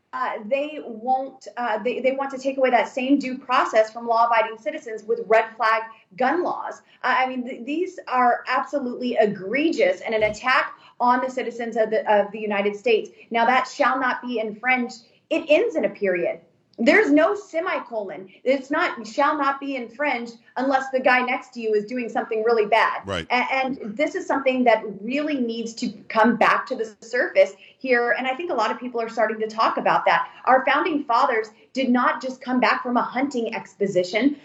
they 0.46 0.80
won't 0.84 1.46
uh, 1.56 1.82
they, 1.82 2.00
they 2.00 2.12
want 2.12 2.30
to 2.30 2.38
take 2.38 2.58
away 2.58 2.70
that 2.70 2.88
same 2.88 3.18
due 3.18 3.38
process 3.38 3.92
from 3.92 4.06
law-abiding 4.06 4.58
citizens 4.58 5.04
with 5.04 5.20
red 5.26 5.54
flag 5.56 5.82
gun 6.16 6.42
laws. 6.42 6.82
Uh, 7.04 7.14
i 7.18 7.28
mean 7.28 7.44
th- 7.44 7.64
these 7.64 7.98
are 8.08 8.44
absolutely 8.48 9.16
egregious 9.20 10.00
and 10.00 10.14
an 10.14 10.24
attack 10.24 10.72
on 11.00 11.20
the 11.20 11.30
citizens 11.30 11.76
of 11.76 11.90
the, 11.90 12.00
of 12.12 12.30
the 12.32 12.40
united 12.40 12.74
states. 12.74 13.10
Now 13.30 13.44
that 13.46 13.68
shall 13.68 13.98
not 14.00 14.20
be 14.22 14.40
infringed. 14.40 15.04
It 15.30 15.44
ends 15.48 15.76
in 15.76 15.84
a 15.84 15.90
period 15.90 16.40
There's 16.78 17.10
no 17.10 17.34
semicolon. 17.34 18.28
It's 18.44 18.70
not 18.70 19.04
shall 19.06 19.36
not 19.36 19.58
be 19.58 19.74
infringed 19.74 20.34
unless 20.56 20.90
the 20.90 21.00
guy 21.00 21.20
next 21.22 21.52
to 21.54 21.60
you 21.60 21.74
is 21.74 21.84
doing 21.86 22.08
something 22.08 22.44
really 22.44 22.66
bad. 22.66 23.02
Right. 23.04 23.26
A- 23.30 23.54
And, 23.54 23.78
this 23.82 24.14
is 24.14 24.26
something 24.26 24.64
that 24.64 24.82
really 25.00 25.40
needs 25.40 25.74
to 25.74 25.90
come 26.08 26.36
back 26.36 26.66
to 26.66 26.76
the 26.76 26.94
surface 27.00 27.52
here. 27.78 28.14
And 28.16 28.26
I 28.26 28.34
think 28.34 28.50
a 28.50 28.54
lot 28.54 28.70
of 28.70 28.78
people 28.78 29.00
are 29.00 29.08
starting 29.08 29.40
to 29.40 29.48
talk 29.48 29.76
about 29.76 30.04
that. 30.06 30.28
Our 30.44 30.64
founding 30.64 31.04
fathers 31.04 31.50
did 31.72 31.90
not 31.90 32.22
just 32.22 32.40
come 32.40 32.60
back 32.60 32.82
from 32.82 32.96
a 32.96 33.02
hunting 33.02 33.54
exposition. 33.54 34.36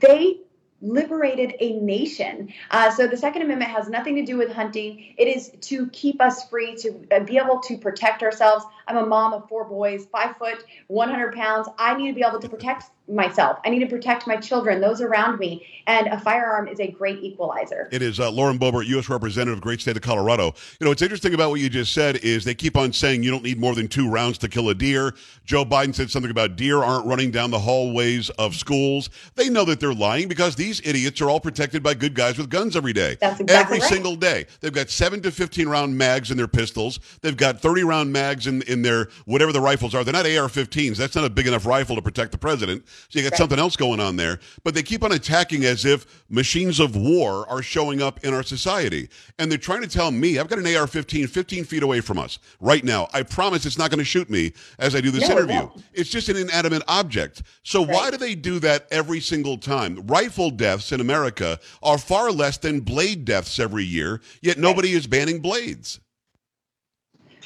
They 0.00 0.38
liberated 0.86 1.54
a 1.60 1.78
nation. 1.80 2.52
Uh, 2.70 2.90
so 2.90 3.06
the 3.06 3.16
Second 3.16 3.42
Amendment 3.42 3.70
has 3.70 3.88
nothing 3.88 4.14
to 4.16 4.24
do 4.24 4.36
with 4.36 4.52
hunting. 4.52 5.14
It 5.16 5.28
is 5.28 5.52
to 5.62 5.88
keep 5.88 6.20
us 6.20 6.48
free, 6.48 6.74
to 6.76 7.06
uh, 7.10 7.20
be 7.20 7.38
able 7.38 7.60
to 7.60 7.76
protect 7.78 8.22
ourselves. 8.22 8.64
I'm 8.86 8.96
a 8.96 9.06
mom 9.06 9.32
of 9.32 9.48
four 9.48 9.64
boys, 9.64 10.06
five 10.06 10.36
foot, 10.36 10.64
100 10.88 11.34
pounds. 11.34 11.68
I 11.78 11.96
need 11.96 12.08
to 12.08 12.14
be 12.14 12.24
able 12.26 12.40
to 12.40 12.48
protect 12.48 12.90
myself. 13.08 13.58
I 13.64 13.70
need 13.70 13.80
to 13.80 13.86
protect 13.86 14.26
my 14.26 14.36
children, 14.36 14.80
those 14.80 15.00
around 15.00 15.38
me. 15.38 15.66
And 15.86 16.08
a 16.08 16.18
firearm 16.18 16.66
is 16.66 16.80
a 16.80 16.90
great 16.90 17.18
equalizer. 17.22 17.88
It 17.92 18.02
is 18.02 18.18
uh, 18.18 18.30
Lauren 18.30 18.58
Boebert, 18.58 18.86
U.S. 18.86 19.08
Representative, 19.08 19.58
of 19.58 19.62
great 19.62 19.80
state 19.80 19.96
of 19.96 20.02
Colorado. 20.02 20.46
You 20.80 20.84
know, 20.84 20.90
what's 20.90 21.02
interesting 21.02 21.34
about 21.34 21.50
what 21.50 21.60
you 21.60 21.68
just 21.68 21.92
said 21.92 22.16
is 22.16 22.44
they 22.44 22.54
keep 22.54 22.76
on 22.76 22.92
saying 22.92 23.22
you 23.22 23.30
don't 23.30 23.44
need 23.44 23.58
more 23.58 23.74
than 23.74 23.86
two 23.86 24.10
rounds 24.10 24.38
to 24.38 24.48
kill 24.48 24.68
a 24.68 24.74
deer. 24.74 25.14
Joe 25.44 25.64
Biden 25.64 25.94
said 25.94 26.10
something 26.10 26.30
about 26.30 26.56
deer 26.56 26.82
aren't 26.82 27.06
running 27.06 27.30
down 27.30 27.50
the 27.50 27.58
hallways 27.58 28.30
of 28.30 28.56
schools. 28.56 29.10
They 29.36 29.48
know 29.48 29.64
that 29.64 29.78
they're 29.78 29.94
lying 29.94 30.28
because 30.28 30.56
these 30.56 30.80
idiots 30.84 31.20
are 31.20 31.30
all 31.30 31.40
protected 31.40 31.82
by 31.82 31.94
good 31.94 32.14
guys 32.14 32.38
with 32.38 32.50
guns 32.50 32.76
every 32.76 32.92
day. 32.92 33.16
That's 33.20 33.40
exactly 33.40 33.76
every 33.76 33.78
right. 33.80 33.88
single 33.88 34.16
day. 34.16 34.46
They've 34.60 34.72
got 34.72 34.90
seven 34.90 35.22
to 35.22 35.30
15 35.30 35.68
round 35.68 35.96
mags 35.96 36.30
in 36.30 36.36
their 36.36 36.48
pistols. 36.48 36.98
They've 37.22 37.36
got 37.36 37.60
30 37.60 37.84
round 37.84 38.12
mags 38.12 38.46
in, 38.46 38.62
in 38.62 38.82
their 38.82 39.08
whatever 39.24 39.52
the 39.52 39.60
rifles 39.60 39.94
are. 39.94 40.02
They're 40.02 40.12
not 40.12 40.26
AR 40.26 40.48
15s. 40.48 40.96
That's 40.96 41.14
not 41.14 41.24
a 41.24 41.30
big 41.30 41.46
enough 41.46 41.64
rifle 41.64 41.94
to 41.94 42.02
protect 42.02 42.32
the 42.32 42.38
president. 42.38 42.84
So 43.08 43.18
you 43.18 43.22
got 43.22 43.32
Right. 43.32 43.38
something 43.38 43.58
else 43.58 43.76
going 43.76 44.00
on 44.00 44.16
there. 44.16 44.40
But 44.64 44.74
they 44.74 44.82
keep 44.82 45.02
on 45.02 45.12
attacking 45.12 45.64
as 45.64 45.84
if 45.84 46.06
machines 46.28 46.80
of 46.80 46.96
war 46.96 47.48
are 47.48 47.62
showing 47.62 48.02
up 48.02 48.24
in 48.24 48.34
our 48.34 48.42
society. 48.42 49.08
And 49.38 49.50
they're 49.50 49.58
trying 49.58 49.82
to 49.82 49.88
tell 49.88 50.10
me, 50.10 50.38
I've 50.38 50.48
got 50.48 50.58
an 50.58 50.66
AR 50.66 50.86
15 50.86 51.26
15 51.26 51.64
feet 51.64 51.82
away 51.82 52.00
from 52.00 52.18
us 52.18 52.38
right 52.60 52.82
now. 52.84 53.08
I 53.12 53.22
promise 53.22 53.66
it's 53.66 53.78
not 53.78 53.90
going 53.90 53.98
to 53.98 54.04
shoot 54.04 54.28
me 54.30 54.52
as 54.78 54.94
I 54.94 55.00
do 55.00 55.10
this 55.10 55.28
No, 55.28 55.36
interview. 55.36 55.60
won't. 55.60 55.84
It's 55.92 56.10
just 56.10 56.28
an 56.28 56.36
inanimate 56.36 56.82
object. 56.88 57.42
So 57.62 57.82
why 57.82 58.10
do 58.10 58.16
they 58.16 58.34
do 58.34 58.58
that 58.60 58.86
every 58.90 59.20
single 59.20 59.58
time? 59.58 60.06
Rifle 60.06 60.50
deaths 60.50 60.92
in 60.92 61.00
America 61.00 61.58
are 61.82 61.98
far 61.98 62.30
less 62.32 62.56
than 62.58 62.80
blade 62.80 63.24
deaths 63.24 63.58
every 63.58 63.84
year, 63.84 64.20
yet 64.42 64.58
nobody 64.58 64.92
is 64.92 65.06
banning 65.06 65.40
blades. 65.40 66.00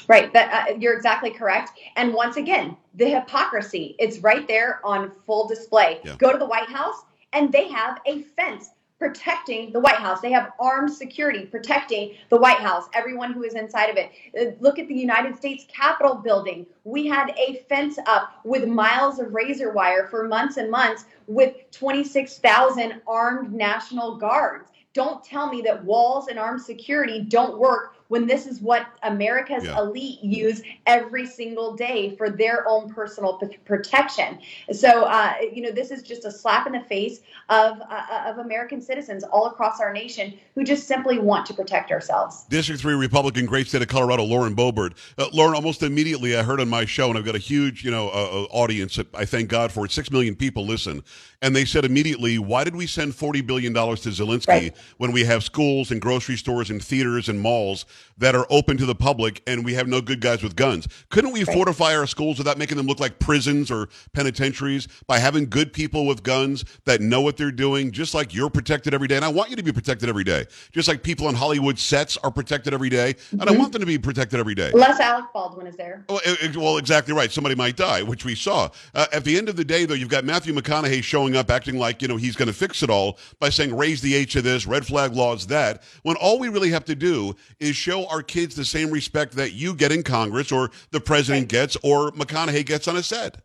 Right. 0.07 0.31
That 0.33 0.69
uh, 0.69 0.73
you're 0.79 0.95
exactly 0.95 1.31
correct. 1.31 1.71
And 1.95 2.13
once 2.13 2.37
again, 2.37 2.77
the 2.95 3.09
hypocrisy 3.09 3.95
it's 3.99 4.19
right 4.19 4.47
there 4.47 4.79
on 4.83 5.11
full 5.25 5.47
display. 5.47 5.99
Yeah. 6.03 6.15
Go 6.17 6.31
to 6.31 6.37
the 6.37 6.45
White 6.45 6.69
House 6.69 7.03
and 7.33 7.51
they 7.51 7.67
have 7.69 7.99
a 8.05 8.21
fence 8.21 8.71
protecting 9.01 9.73
the 9.73 9.79
White 9.79 9.95
House. 9.95 10.21
They 10.21 10.31
have 10.31 10.51
armed 10.59 10.93
security 10.93 11.47
protecting 11.47 12.13
the 12.29 12.37
White 12.37 12.59
House, 12.59 12.85
everyone 12.93 13.33
who 13.33 13.41
is 13.41 13.55
inside 13.55 13.89
of 13.89 13.97
it. 13.97 14.11
Uh, 14.39 14.51
Look 14.59 14.77
at 14.77 14.87
the 14.87 14.93
United 14.93 15.35
States 15.35 15.65
Capitol 15.73 16.15
building. 16.15 16.67
We 16.83 17.07
had 17.07 17.33
a 17.35 17.65
fence 17.67 17.97
up 18.05 18.41
with 18.43 18.67
miles 18.67 19.17
of 19.17 19.33
razor 19.33 19.71
wire 19.71 20.07
for 20.07 20.27
months 20.27 20.57
and 20.57 20.69
months 20.69 21.05
with 21.25 21.55
26,000 21.71 23.01
armed 23.07 23.51
National 23.51 24.17
Guards. 24.17 24.69
Don't 24.93 25.23
tell 25.23 25.51
me 25.51 25.63
that 25.63 25.83
walls 25.83 26.27
and 26.27 26.37
armed 26.37 26.61
security 26.61 27.21
don't 27.21 27.57
work 27.57 27.95
when 28.11 28.27
this 28.27 28.45
is 28.45 28.59
what 28.59 28.87
America's 29.03 29.63
Yeah. 29.63 29.79
elite 29.79 30.21
use 30.21 30.61
every 30.85 31.25
single 31.25 31.77
day 31.77 32.13
for 32.17 32.29
their 32.29 32.67
own 32.67 32.93
personal 32.93 33.35
p- 33.35 33.57
protection. 33.63 34.37
So, 34.73 35.03
uh, 35.05 35.35
you 35.53 35.61
know, 35.61 35.71
this 35.71 35.91
is 35.91 36.03
just 36.03 36.25
a 36.25 36.31
slap 36.31 36.67
in 36.67 36.73
the 36.73 36.81
face 36.81 37.21
of 37.47 37.79
uh, 37.79 38.23
of 38.29 38.39
American 38.39 38.81
citizens 38.81 39.23
all 39.23 39.45
across 39.47 39.79
our 39.79 39.93
nation 39.93 40.33
who 40.55 40.65
just 40.65 40.87
simply 40.89 41.19
want 41.19 41.45
to 41.45 41.53
protect 41.53 41.89
ourselves. 41.89 42.43
District 42.49 42.81
3 42.81 42.95
Republican, 42.95 43.45
great 43.45 43.67
state 43.67 43.81
of 43.81 43.87
Colorado, 43.87 44.23
Lauren 44.25 44.55
Boebert. 44.57 44.91
Uh, 45.17 45.27
Lauren, 45.31 45.55
almost 45.55 45.81
immediately 45.81 46.35
I 46.35 46.43
heard 46.43 46.59
on 46.59 46.67
my 46.67 46.83
show, 46.83 47.07
and 47.07 47.17
I've 47.17 47.23
got 47.25 47.35
a 47.35 47.39
huge, 47.39 47.85
you 47.85 47.91
know, 47.91 48.09
uh, 48.09 48.11
uh, 48.11 48.43
audience. 48.51 48.97
that 48.97 49.07
I 49.15 49.23
thank 49.23 49.47
God 49.47 49.71
for 49.71 49.85
it. 49.85 49.91
Six 49.91 50.11
million 50.11 50.35
people 50.35 50.65
listen. 50.65 51.01
And 51.41 51.55
they 51.55 51.63
said 51.63 51.85
immediately, 51.85 52.37
why 52.39 52.65
did 52.65 52.75
we 52.75 52.85
send 52.87 53.13
$40 53.13 53.41
billion 53.47 53.73
to 53.73 53.79
Zelensky 53.79 54.47
Right. 54.47 54.75
when 54.97 55.11
we 55.13 55.23
have 55.23 55.43
schools 55.43 55.89
and 55.91 56.01
grocery 56.01 56.35
stores 56.35 56.69
and 56.69 56.83
theaters 56.83 57.29
and 57.29 57.39
malls 57.39 57.85
that 58.17 58.35
are 58.35 58.45
open 58.49 58.77
to 58.77 58.85
the 58.85 58.95
public 58.95 59.41
and 59.47 59.65
we 59.65 59.73
have 59.73 59.87
no 59.87 60.01
good 60.01 60.21
guys 60.21 60.43
with 60.43 60.55
guns? 60.55 60.87
Couldn't 61.09 61.31
we 61.31 61.43
Right. 61.43 61.55
fortify 61.55 61.95
our 61.95 62.05
schools 62.07 62.37
without 62.37 62.57
making 62.57 62.77
them 62.77 62.85
look 62.85 62.99
like 62.99 63.19
prisons 63.19 63.71
or 63.71 63.89
penitentiaries 64.13 64.87
by 65.07 65.19
having 65.19 65.49
good 65.49 65.73
people 65.73 66.05
with 66.05 66.23
guns 66.23 66.63
that 66.85 67.01
know 67.01 67.21
what 67.21 67.37
they're 67.37 67.51
doing, 67.51 67.91
just 67.91 68.13
like 68.13 68.33
you're 68.33 68.49
protected 68.49 68.93
every 68.93 69.07
day? 69.07 69.15
And 69.15 69.25
I 69.25 69.29
want 69.29 69.49
you 69.49 69.55
to 69.55 69.63
be 69.63 69.71
protected 69.71 70.07
every 70.07 70.23
day, 70.23 70.45
just 70.71 70.87
like 70.87 71.01
people 71.03 71.27
on 71.27 71.33
Hollywood 71.35 71.79
sets 71.79 72.17
are 72.17 72.31
protected 72.31 72.73
every 72.73 72.89
day. 72.89 73.15
And 73.31 73.43
I 73.43 73.51
want 73.51 73.71
them 73.73 73.79
to 73.81 73.85
be 73.85 73.97
protected 73.97 74.39
every 74.39 74.55
day. 74.55 74.69
Unless 74.73 74.99
Alec 74.99 75.25
Baldwin 75.33 75.67
is 75.67 75.75
there. 75.75 76.05
Well, 76.07 76.21
well, 76.55 76.77
exactly 76.77 77.13
right. 77.13 77.31
Somebody 77.31 77.55
might 77.55 77.75
die, 77.75 78.03
which 78.03 78.23
we 78.23 78.35
saw. 78.35 78.69
Uh, 78.93 79.07
at 79.11 79.23
the 79.23 79.37
end 79.37 79.49
of 79.49 79.55
the 79.55 79.65
day, 79.65 79.85
though, 79.85 79.95
you've 79.95 80.09
got 80.09 80.23
Matthew 80.23 80.53
McConaughey 80.53 81.03
showing 81.03 81.35
up 81.35 81.49
acting 81.49 81.77
like, 81.77 82.01
you 82.01 82.07
know, 82.07 82.17
he's 82.17 82.35
going 82.35 82.47
to 82.47 82.53
fix 82.53 82.83
it 82.83 82.89
all 82.89 83.17
by 83.39 83.49
saying, 83.49 83.75
raise 83.75 84.01
the 84.01 84.13
H 84.15 84.35
of 84.35 84.43
this, 84.43 84.65
red 84.67 84.85
flag 84.85 85.13
laws 85.13 85.47
that, 85.47 85.83
when 86.03 86.15
all 86.17 86.37
we 86.39 86.47
really 86.49 86.69
have 86.69 86.85
to 86.85 86.95
do 86.95 87.35
is 87.59 87.75
show 87.75 87.90
our 87.91 88.23
kids 88.23 88.55
the 88.55 88.65
same 88.65 88.91
respect 88.91 89.33
that 89.35 89.53
you 89.53 89.73
get 89.73 89.91
in 89.91 90.03
Congress 90.03 90.51
or 90.51 90.71
the 90.91 90.99
president 90.99 91.49
gets 91.49 91.75
or 91.83 92.11
McConaughey 92.11 92.65
gets 92.65 92.87
on 92.87 92.97
a 92.97 93.03
set. 93.03 93.37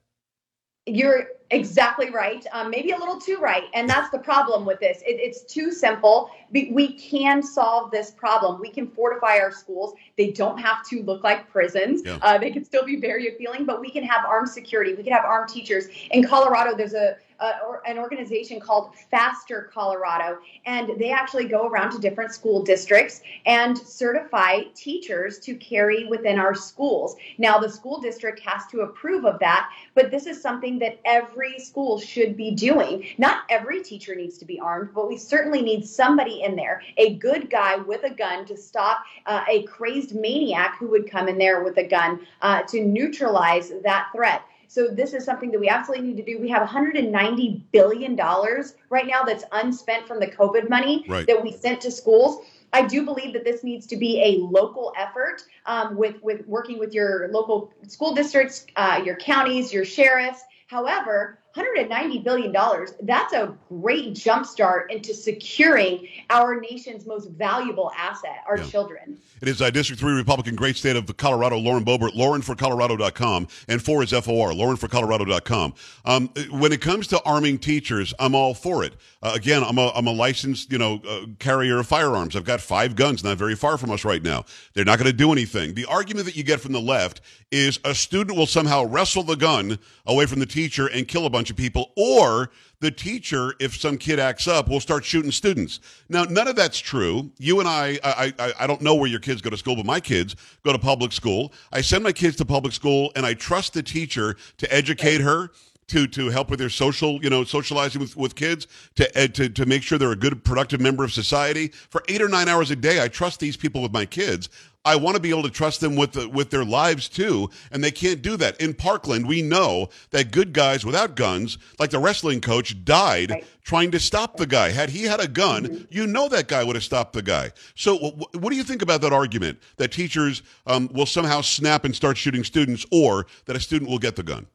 You're 0.86 1.26
exactly 1.50 2.10
right. 2.10 2.44
Um, 2.52 2.70
maybe 2.70 2.90
a 2.92 2.96
little 2.96 3.20
too 3.20 3.38
right. 3.38 3.64
And 3.74 3.88
that's 3.88 4.10
the 4.10 4.18
problem 4.18 4.64
with 4.64 4.78
this. 4.80 4.98
It, 4.98 5.18
it's 5.20 5.42
too 5.42 5.72
simple. 5.72 6.30
We 6.50 6.92
can 6.92 7.42
solve 7.42 7.90
this 7.90 8.12
problem. 8.12 8.60
We 8.60 8.70
can 8.70 8.88
fortify 8.88 9.38
our 9.38 9.50
schools. 9.52 9.94
They 10.16 10.30
don't 10.30 10.58
have 10.58 10.86
to 10.90 11.02
look 11.02 11.24
like 11.24 11.50
prisons. 11.50 12.02
Yeah. 12.04 12.18
Uh, 12.22 12.38
they 12.38 12.50
can 12.50 12.64
still 12.64 12.84
be 12.84 12.96
very 12.96 13.28
appealing, 13.28 13.64
but 13.64 13.80
we 13.80 13.90
can 13.90 14.04
have 14.04 14.24
armed 14.24 14.48
security. 14.48 14.94
We 14.94 15.02
can 15.02 15.12
have 15.12 15.24
armed 15.24 15.48
teachers. 15.48 15.86
In 16.12 16.24
Colorado, 16.24 16.76
there's 16.76 16.94
a, 16.94 17.16
or, 17.40 17.82
an 17.86 17.98
organization 17.98 18.58
called 18.58 18.94
Faster 19.10 19.70
Colorado, 19.72 20.38
and 20.64 20.98
they 20.98 21.10
actually 21.10 21.46
go 21.46 21.66
around 21.66 21.90
to 21.92 21.98
different 21.98 22.32
school 22.32 22.62
districts 22.62 23.20
and 23.44 23.76
certify 23.78 24.62
teachers 24.74 25.38
to 25.40 25.54
carry 25.54 26.06
within 26.06 26.38
our 26.38 26.54
schools. 26.54 27.16
Now, 27.38 27.58
the 27.58 27.68
school 27.68 28.00
district 28.00 28.40
has 28.40 28.66
to 28.72 28.80
approve 28.80 29.24
of 29.24 29.38
that, 29.40 29.70
but 29.94 30.10
this 30.10 30.26
is 30.26 30.40
something 30.40 30.78
that 30.80 30.98
every 31.04 31.58
school 31.58 32.00
should 32.00 32.36
be 32.36 32.50
doing. 32.50 33.06
Not 33.18 33.44
every 33.48 33.82
teacher 33.82 34.14
needs 34.14 34.38
to 34.38 34.44
be 34.44 34.58
armed, 34.58 34.90
but 34.94 35.08
we 35.08 35.16
certainly 35.16 35.62
need 35.62 35.86
somebody 35.86 36.42
in 36.42 36.56
there, 36.56 36.82
a 36.96 37.14
good 37.14 37.50
guy 37.50 37.76
with 37.76 38.04
a 38.04 38.10
gun 38.10 38.46
to 38.46 38.56
stop 38.56 39.02
uh, 39.26 39.44
a 39.48 39.62
crazed 39.64 40.14
maniac 40.14 40.78
who 40.78 40.88
would 40.88 41.10
come 41.10 41.28
in 41.28 41.38
there 41.38 41.62
with 41.62 41.76
a 41.78 41.86
gun 41.86 42.26
uh, 42.42 42.62
to 42.62 42.84
neutralize 42.84 43.72
that 43.82 44.08
threat. 44.14 44.42
So 44.68 44.88
this 44.88 45.14
is 45.14 45.24
something 45.24 45.50
that 45.52 45.60
we 45.60 45.68
absolutely 45.68 46.08
need 46.08 46.16
to 46.16 46.22
do. 46.24 46.40
We 46.40 46.48
have 46.50 46.62
190 46.62 47.66
billion 47.72 48.16
dollars 48.16 48.74
right 48.90 49.06
now 49.06 49.22
that's 49.22 49.44
unspent 49.52 50.06
from 50.06 50.20
the 50.20 50.26
COVID 50.26 50.68
money 50.68 51.04
Right. 51.08 51.26
that 51.26 51.42
we 51.42 51.52
sent 51.52 51.80
to 51.82 51.90
schools. 51.90 52.44
I 52.72 52.82
do 52.86 53.04
believe 53.04 53.32
that 53.32 53.44
this 53.44 53.62
needs 53.64 53.86
to 53.86 53.96
be 53.96 54.20
a 54.22 54.38
local 54.44 54.92
effort 54.98 55.42
um, 55.66 55.96
with 55.96 56.16
with 56.22 56.46
working 56.46 56.78
with 56.78 56.92
your 56.92 57.28
local 57.28 57.72
school 57.86 58.14
districts, 58.14 58.66
uh, 58.76 59.00
your 59.04 59.16
counties, 59.16 59.72
your 59.72 59.84
sheriffs. 59.84 60.42
However, 60.66 61.38
190 61.56 62.18
billion 62.18 62.52
dollars 62.52 62.92
that's 63.02 63.32
a 63.32 63.54
great 63.68 64.12
jumpstart 64.14 64.90
into 64.90 65.14
securing 65.14 66.06
our 66.30 66.60
nation's 66.60 67.06
most 67.06 67.30
valuable 67.30 67.90
asset, 67.96 68.42
our 68.46 68.58
Yeah. 68.58 68.66
children. 68.66 69.18
It 69.42 69.48
is 69.48 69.60
uh, 69.60 69.70
District 69.70 70.00
3 70.00 70.14
Republican, 70.14 70.54
great 70.56 70.76
state 70.76 70.96
of 70.96 71.14
Colorado, 71.16 71.58
Lauren 71.58 71.84
Boebert, 71.84 72.14
laurenforcolorado.com, 72.14 73.48
and 73.68 73.82
4 73.82 74.02
is 74.02 74.10
FOR, 74.12 74.52
laurenforcolorado.com. 74.52 75.74
Um, 76.04 76.28
when 76.50 76.72
it 76.72 76.80
comes 76.80 77.06
to 77.08 77.22
arming 77.24 77.58
teachers, 77.58 78.14
I'm 78.18 78.34
all 78.34 78.54
for 78.54 78.82
it. 78.84 78.94
Uh, 79.22 79.32
again, 79.34 79.62
I'm 79.62 79.78
a, 79.78 79.88
I'm 79.94 80.06
a 80.06 80.12
licensed, 80.12 80.72
you 80.72 80.78
know, 80.78 81.00
uh, 81.08 81.26
carrier 81.38 81.78
of 81.80 81.86
firearms. 81.86 82.34
I've 82.36 82.44
got 82.44 82.60
five 82.60 82.96
guns 82.96 83.22
not 83.24 83.36
very 83.36 83.54
far 83.56 83.76
from 83.78 83.90
us 83.90 84.04
right 84.04 84.22
now. 84.22 84.44
They're 84.74 84.84
not 84.84 84.98
going 84.98 85.10
to 85.10 85.16
do 85.16 85.32
anything. 85.32 85.74
The 85.74 85.84
argument 85.86 86.26
that 86.26 86.36
you 86.36 86.42
get 86.42 86.60
from 86.60 86.72
the 86.72 86.80
left 86.80 87.20
is 87.52 87.78
a 87.84 87.94
student 87.94 88.36
will 88.38 88.46
somehow 88.46 88.84
wrestle 88.84 89.22
the 89.22 89.36
gun 89.36 89.78
away 90.06 90.26
from 90.26 90.40
the 90.40 90.46
teacher 90.46 90.86
and 90.88 91.06
kill 91.06 91.26
a 91.26 91.30
bunch 91.30 91.45
of 91.50 91.56
people, 91.56 91.92
or 91.96 92.50
the 92.80 92.90
teacher, 92.90 93.54
if 93.58 93.76
some 93.76 93.96
kid 93.98 94.18
acts 94.18 94.46
up, 94.46 94.68
will 94.68 94.80
start 94.80 95.04
shooting 95.04 95.30
students. 95.30 95.80
Now, 96.08 96.24
none 96.24 96.48
of 96.48 96.56
that's 96.56 96.78
true. 96.78 97.30
You 97.38 97.60
and 97.60 97.68
I, 97.68 97.98
I, 98.04 98.32
I, 98.38 98.52
I 98.60 98.66
don't 98.66 98.82
know 98.82 98.94
where 98.94 99.08
your 99.08 99.20
kids 99.20 99.40
go 99.40 99.50
to 99.50 99.56
school, 99.56 99.76
but 99.76 99.86
my 99.86 100.00
kids 100.00 100.36
go 100.64 100.72
to 100.72 100.78
public 100.78 101.12
school. 101.12 101.52
I 101.72 101.80
send 101.80 102.04
my 102.04 102.12
kids 102.12 102.36
to 102.36 102.44
public 102.44 102.72
school, 102.72 103.12
and 103.16 103.24
I 103.24 103.34
trust 103.34 103.72
the 103.74 103.82
teacher 103.82 104.36
to 104.58 104.74
educate 104.74 105.20
her. 105.20 105.50
To, 105.90 106.08
to 106.08 106.30
help 106.30 106.50
with 106.50 106.58
their 106.58 106.68
social, 106.68 107.22
you 107.22 107.30
know, 107.30 107.44
socializing 107.44 108.00
with, 108.00 108.16
with 108.16 108.34
kids, 108.34 108.66
to, 108.96 109.16
ed, 109.16 109.36
to 109.36 109.48
to 109.48 109.66
make 109.66 109.84
sure 109.84 109.98
they're 109.98 110.10
a 110.10 110.16
good, 110.16 110.42
productive 110.42 110.80
member 110.80 111.04
of 111.04 111.12
society. 111.12 111.68
For 111.68 112.02
eight 112.08 112.20
or 112.20 112.28
nine 112.28 112.48
hours 112.48 112.72
a 112.72 112.76
day, 112.76 113.00
I 113.00 113.06
trust 113.06 113.38
these 113.38 113.56
people 113.56 113.80
with 113.82 113.92
my 113.92 114.04
kids. 114.04 114.48
I 114.86 114.96
want 114.96 115.16
to 115.16 115.20
be 115.20 115.30
able 115.30 115.42
to 115.42 115.50
trust 115.50 115.80
them 115.80 115.96
with 115.96 116.12
the, 116.12 116.28
with 116.28 116.50
their 116.50 116.64
lives 116.64 117.08
too, 117.08 117.50
and 117.72 117.82
they 117.84 117.90
can't 117.90 118.22
do 118.22 118.36
that. 118.38 118.58
In 118.60 118.72
Parkland, 118.72 119.26
we 119.26 119.42
know 119.42 119.88
that 120.10 120.30
good 120.30 120.52
guys 120.52 120.86
without 120.86 121.16
guns, 121.16 121.58
like 121.78 121.90
the 121.90 121.98
wrestling 121.98 122.40
coach, 122.40 122.84
died 122.84 123.30
Right. 123.32 123.44
trying 123.64 123.90
to 123.90 124.00
stop 124.00 124.36
the 124.36 124.46
guy. 124.46 124.70
Had 124.70 124.90
he 124.90 125.02
had 125.02 125.20
a 125.20 125.26
gun, 125.28 125.86
you 125.90 126.06
know 126.06 126.28
that 126.28 126.46
guy 126.48 126.62
would 126.64 126.76
have 126.76 126.84
stopped 126.84 127.12
the 127.12 127.22
guy. 127.22 127.50
So, 127.74 127.98
wh- 127.98 128.12
wh- 128.14 128.42
what 128.42 128.50
do 128.50 128.56
you 128.56 128.62
think 128.64 128.80
about 128.80 129.00
that 129.00 129.12
argument 129.12 129.58
that 129.76 129.90
teachers 129.90 130.42
um, 130.66 130.88
will 130.94 131.04
somehow 131.06 131.40
snap 131.40 131.84
and 131.84 131.94
start 131.94 132.16
shooting 132.16 132.44
students, 132.44 132.86
or 132.92 133.26
that 133.46 133.56
a 133.56 133.60
student 133.60 133.90
will 133.90 133.98
get 133.98 134.14
the 134.16 134.22
gun? 134.22 134.46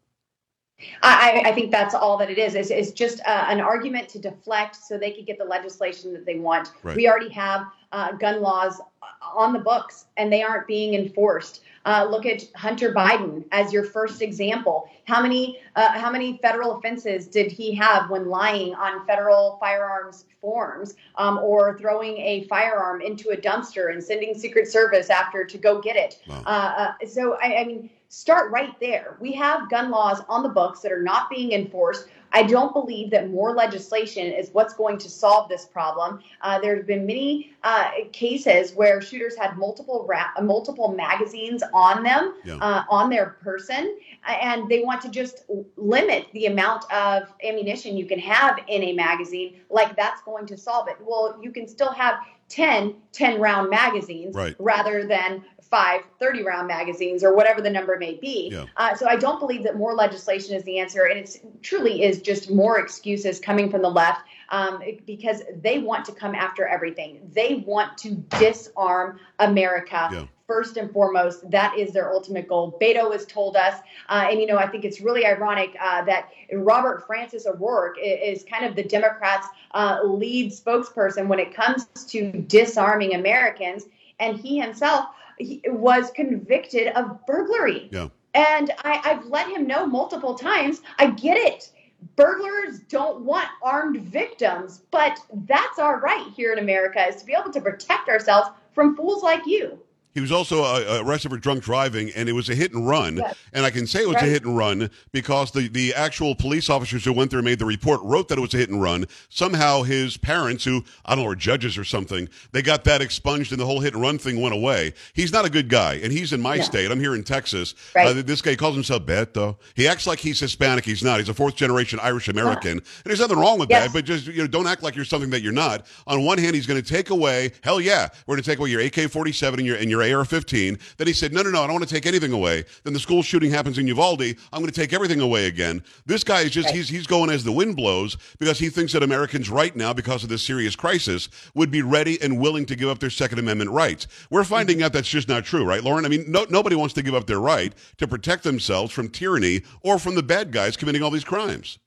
I, 1.04 1.42
I 1.46 1.50
I 1.50 1.52
think 1.54 1.72
that's 1.72 1.94
all 1.94 2.18
that 2.18 2.30
it 2.32 2.40
is. 2.40 2.56
Is, 2.56 2.72
is 2.72 2.92
just 2.92 3.20
uh, 3.22 3.46
an 3.50 3.60
argument 3.62 4.10
to 4.10 4.20
deflect 4.20 4.76
so 4.76 4.98
they 4.98 5.12
could 5.12 5.28
get 5.28 5.38
the 5.38 5.46
legislation 5.46 6.12
that 6.14 6.26
they 6.26 6.40
want. 6.40 6.72
Right. 6.82 6.96
We 6.96 7.08
already 7.08 7.30
have 7.30 7.68
uh, 7.92 8.14
gun 8.14 8.42
laws 8.42 8.82
on 9.22 9.54
the 9.54 9.60
books, 9.60 10.06
and 10.18 10.32
they 10.32 10.44
aren't 10.44 10.68
being 10.68 10.94
enforced. 10.94 11.62
Uh, 11.86 12.08
look 12.10 12.26
at 12.26 12.44
Hunter 12.56 12.94
Biden 12.94 13.44
as 13.52 13.74
your 13.74 13.84
first 13.84 14.22
example. 14.22 14.88
How 15.06 15.22
many 15.22 15.60
uh, 15.76 15.92
how 16.00 16.12
many 16.12 16.38
federal 16.38 16.78
offenses 16.78 17.28
did 17.28 17.52
he 17.52 17.74
have 17.76 18.10
when 18.10 18.28
lying 18.28 18.76
on 18.76 19.06
federal 19.08 19.58
firearms 19.60 20.26
forms, 20.40 20.96
um, 21.16 21.40
or 21.40 21.78
throwing 21.80 22.18
a 22.18 22.44
firearm 22.46 23.02
into 23.02 23.30
a 23.30 23.38
dumpster 23.38 23.92
and 23.92 24.04
sending 24.04 24.38
Secret 24.38 24.68
Service 24.68 25.10
after 25.10 25.44
to 25.44 25.58
go 25.58 25.82
get 25.82 25.96
it? 25.96 26.20
Wow. 26.28 26.44
Uh, 26.46 26.94
uh, 27.02 27.08
so 27.08 27.38
I, 27.42 27.58
I 27.58 27.66
mean, 27.66 27.90
start 28.10 28.52
right 28.52 28.80
there. 28.80 29.18
We 29.20 29.32
have 29.34 29.70
gun 29.70 29.90
laws 29.90 30.22
on 30.30 30.44
the 30.44 30.50
books 30.50 30.82
that 30.82 30.92
are 30.92 31.02
not 31.02 31.30
being 31.30 31.54
enforced. 31.54 32.08
I 32.34 32.44
don't 32.44 32.74
believe 32.74 33.10
that 33.12 33.30
more 33.30 33.54
legislation 33.54 34.28
is 34.28 34.50
what's 34.52 34.74
going 34.74 34.98
to 35.00 35.10
solve 35.10 35.50
this 35.50 35.66
problem. 35.66 36.20
Uh, 36.42 36.60
there 36.60 36.76
have 36.78 36.88
been 36.88 37.06
many 37.06 37.54
uh, 37.64 37.92
cases 38.12 38.74
where 38.74 39.02
shooters 39.02 39.36
had 39.38 39.58
multiple 39.58 40.06
ra- 40.08 40.32
multiple 40.42 40.94
magazines 40.94 41.64
on 41.74 42.04
them, 42.04 42.36
Yeah. 42.46 42.56
uh, 42.56 42.84
on 42.90 43.10
their 43.10 43.38
person, 43.44 43.98
and 44.28 44.70
they 44.70 44.82
want 44.84 45.02
to 45.02 45.10
just 45.10 45.44
limit 45.76 46.28
the 46.34 46.46
amount 46.46 46.92
of 46.92 47.24
ammunition 47.44 47.98
you 47.98 48.06
can 48.06 48.20
have 48.20 48.60
in 48.68 48.84
a 48.84 48.94
magazine. 48.94 49.58
Like 49.70 49.96
that's 49.96 50.22
going 50.22 50.46
to 50.48 50.58
solve 50.58 50.88
it. 50.88 50.96
Well, 51.02 51.38
you 51.42 51.52
can 51.52 51.68
still 51.68 51.92
have 51.92 52.16
10 52.50 52.96
10 53.14 53.40
round 53.40 53.70
magazines 53.70 54.36
Right. 54.36 54.56
rather 54.60 55.08
than 55.08 55.44
five 55.72 56.02
30 56.20 56.44
round 56.44 56.68
magazines 56.68 57.24
or 57.24 57.34
whatever 57.34 57.62
the 57.62 57.70
number 57.70 57.98
may 57.98 58.16
be. 58.16 58.50
Yeah. 58.52 58.66
Uh, 58.76 58.94
so 58.94 59.08
I 59.08 59.16
don't 59.16 59.40
believe 59.40 59.64
that 59.64 59.78
more 59.78 59.94
legislation 59.94 60.54
is 60.54 60.64
the 60.64 60.78
answer. 60.80 61.06
And 61.06 61.18
it's 61.18 61.40
truly 61.62 62.04
is 62.04 62.22
just 62.22 62.52
more 62.52 62.78
excuses 62.78 63.40
coming 63.40 63.72
from 63.72 63.82
the 63.82 63.90
left 63.90 64.22
um, 64.50 64.84
because 65.08 65.42
they 65.62 65.80
want 65.80 66.04
to 66.06 66.12
come 66.12 66.36
after 66.36 66.68
everything. 66.68 67.22
They 67.34 67.64
want 67.66 67.98
to 68.00 68.16
disarm 68.40 69.20
America. 69.40 70.10
Yeah. 70.12 70.26
First 70.46 70.76
and 70.76 70.92
foremost, 70.92 71.50
that 71.50 71.78
is 71.78 71.94
their 71.94 72.12
ultimate 72.12 72.50
goal. 72.50 72.78
Beto 72.82 73.14
has 73.14 73.26
told 73.26 73.56
us, 73.56 73.80
uh, 74.10 74.28
and 74.30 74.42
you 74.42 74.46
know, 74.48 74.58
I 74.58 74.68
think 74.68 74.84
it's 74.84 75.00
really 75.00 75.26
ironic 75.26 75.74
uh, 75.82 76.04
that 76.04 76.28
Robert 76.52 77.08
Francis 77.08 77.46
O'Rourke 77.46 77.96
i- 77.98 78.02
is 78.06 78.44
kind 78.44 78.66
of 78.66 78.76
the 78.76 78.84
Democrats' 78.84 79.48
uh, 79.74 80.00
lead 80.04 80.52
spokesperson 80.52 81.28
when 81.28 81.40
it 81.40 81.54
comes 81.54 81.86
to 82.08 82.34
disarming 82.34 83.16
Americans, 83.16 83.86
and 84.20 84.38
he 84.38 84.60
himself 84.60 85.06
he 85.44 85.62
was 85.68 86.12
convicted 86.12 86.88
of 86.90 87.26
burglary. 87.26 87.90
Yeah. 87.92 88.10
And 88.34 88.72
I, 88.80 89.02
I've 89.04 89.26
let 89.26 89.48
him 89.48 89.68
know 89.68 89.86
multiple 89.86 90.36
times. 90.36 90.82
I 91.00 91.08
get 91.08 91.38
it. 91.38 91.72
Burglars 92.16 92.80
don't 92.88 93.22
want 93.22 93.48
armed 93.62 94.02
victims, 94.02 94.82
but 94.90 95.20
that's 95.46 95.80
our 95.80 96.00
right 96.00 96.28
here 96.36 96.54
in 96.54 96.60
America 96.60 97.06
is 97.08 97.18
to 97.18 97.26
be 97.26 97.34
able 97.34 97.52
to 97.52 97.62
protect 97.62 98.10
ourselves 98.10 98.50
from 98.72 98.96
fools 98.96 99.22
like 99.22 99.46
you. 99.46 99.80
He 100.14 100.20
was 100.22 100.32
also 100.32 100.64
uh, 100.64 101.02
arrested 101.04 101.30
for 101.32 101.38
drunk 101.38 101.64
driving, 101.64 102.12
and 102.16 102.28
it 102.28 102.34
was 102.34 102.50
a 102.50 102.56
hit 102.56 102.74
and 102.74 102.86
run. 102.88 103.18
Yes. 103.18 103.36
And 103.54 103.66
I 103.66 103.70
can 103.72 103.88
say 103.88 104.02
it 104.02 104.08
was 104.10 104.18
a 104.18 104.26
hit 104.26 104.44
and 104.44 104.58
run 104.58 104.90
because 105.14 105.52
the, 105.52 105.68
the 105.70 105.94
actual 105.94 106.36
police 106.36 106.70
officers 106.70 107.06
who 107.06 107.14
went 107.14 107.30
there 107.32 107.40
and 107.40 107.46
made 107.46 107.60
the 107.60 107.66
report 107.66 108.02
wrote 108.04 108.28
that 108.28 108.38
it 108.38 108.42
was 108.42 108.54
a 108.54 108.58
hit 108.58 108.70
and 108.70 108.82
run. 108.82 109.06
Somehow 109.30 109.84
his 109.84 110.18
parents, 110.18 110.64
who 110.66 110.84
I 111.06 111.16
don't 111.16 111.24
know, 111.24 111.30
were 111.30 111.36
judges 111.36 111.78
or 111.78 111.84
something, 111.86 112.28
they 112.52 112.62
got 112.62 112.84
that 112.84 113.02
expunged, 113.02 113.52
and 113.54 113.62
the 113.62 113.66
whole 113.66 113.80
hit 113.80 113.94
and 113.94 114.02
run 114.02 114.18
thing 114.18 114.42
went 114.42 114.54
away. 114.54 114.94
He's 115.14 115.32
not 115.32 115.46
a 115.46 115.50
good 115.50 115.70
guy, 115.70 115.94
and 116.04 116.12
he's 116.12 116.34
in 116.34 116.42
my 116.42 116.56
Yeah. 116.56 116.64
state. 116.64 116.92
I'm 116.92 117.00
here 117.00 117.16
in 117.16 117.24
Texas. 117.24 117.74
Right. 117.96 118.08
Uh, 118.08 118.22
this 118.22 118.42
guy 118.42 118.56
calls 118.56 118.76
himself 118.76 119.06
Beto. 119.06 119.56
He 119.76 119.88
acts 119.88 120.08
like 120.08 120.20
he's 120.20 120.40
Hispanic. 120.42 120.84
He's 120.84 121.04
not. 121.04 121.20
He's 121.20 121.30
a 121.30 121.34
fourth 121.34 121.56
generation 121.56 122.00
Irish 122.02 122.28
American, 122.28 122.72
and 122.74 122.82
there's 123.06 123.20
nothing 123.22 123.38
wrong 123.40 123.60
with 123.60 123.70
Yes. 123.70 123.86
that. 123.88 123.94
But 123.94 124.06
just 124.06 124.28
you 124.28 124.42
know, 124.42 124.48
don't 124.48 124.68
act 124.68 124.84
like 124.84 124.96
you're 124.96 125.06
something 125.06 125.30
that 125.30 125.42
you're 125.42 125.54
not. 125.54 125.86
On 126.06 126.24
one 126.26 126.38
hand, 126.38 126.56
he's 126.56 126.68
going 126.68 126.82
to 126.82 126.88
take 126.88 127.10
away. 127.12 127.52
Hell 127.62 127.80
yeah, 127.80 128.10
we're 128.28 128.36
going 128.36 128.44
to 128.44 128.50
take 128.50 128.60
away 128.60 128.70
your 128.70 128.82
AK-47 128.82 129.54
and 129.60 129.66
your 129.66 129.78
and 129.78 129.90
your 129.90 130.01
AR-15. 130.02 130.80
Then 130.98 131.08
he 131.08 131.14
said, 131.14 131.34
no, 131.34 131.42
no, 131.42 131.50
no, 131.52 131.64
I 131.64 131.68
don't 131.68 131.76
want 131.76 131.88
to 131.88 131.94
take 131.94 132.06
anything 132.06 132.32
away. 132.32 132.66
Then 132.84 132.94
the 132.94 133.00
school 133.00 133.22
shooting 133.24 133.52
happens 133.52 133.78
in 133.78 133.88
Uvalde. 133.88 134.22
I'm 134.22 134.60
going 134.60 134.66
to 134.66 134.72
take 134.72 134.94
everything 134.94 135.22
away 135.22 135.48
again. 135.48 135.84
This 136.06 136.24
guy 136.24 136.42
is 136.42 136.52
just 136.52 136.68
Right. 136.68 136.76
he's 136.76 136.90
he's 136.90 137.08
going 137.08 137.30
as 137.30 137.44
the 137.44 137.52
wind 137.52 137.76
blows 137.76 138.18
because 138.40 138.60
he 138.60 138.70
thinks 138.70 138.94
that 138.94 139.04
Americans 139.04 139.50
right 139.50 139.76
now, 139.76 139.94
because 139.94 140.24
of 140.24 140.30
this 140.30 140.44
serious 140.46 140.76
crisis, 140.76 141.30
would 141.56 141.72
be 141.72 141.82
ready 141.82 142.22
and 142.22 142.40
willing 142.40 142.66
to 142.68 142.76
give 142.76 142.90
up 142.90 143.00
their 143.00 143.10
Second 143.10 143.40
Amendment 143.40 143.72
rights. 143.72 144.08
We're 144.30 144.44
finding 144.44 144.84
out 144.84 144.94
that's 144.94 145.08
just 145.10 145.28
not 145.28 145.44
true, 145.46 145.64
right, 145.66 145.84
Lauren? 145.84 146.06
I 146.06 146.10
mean, 146.10 146.26
no, 146.28 146.46
nobody 146.50 146.76
wants 146.76 146.94
to 146.96 147.02
give 147.02 147.16
up 147.16 147.28
their 147.28 147.40
right 147.40 147.74
to 147.98 148.08
protect 148.08 148.44
themselves 148.44 148.92
from 148.92 149.10
tyranny 149.10 149.62
or 149.82 149.98
from 150.00 150.16
the 150.16 150.24
bad 150.24 150.52
guys 150.52 150.78
committing 150.78 151.04
all 151.04 151.12
these 151.12 151.24
crimes. 151.24 151.80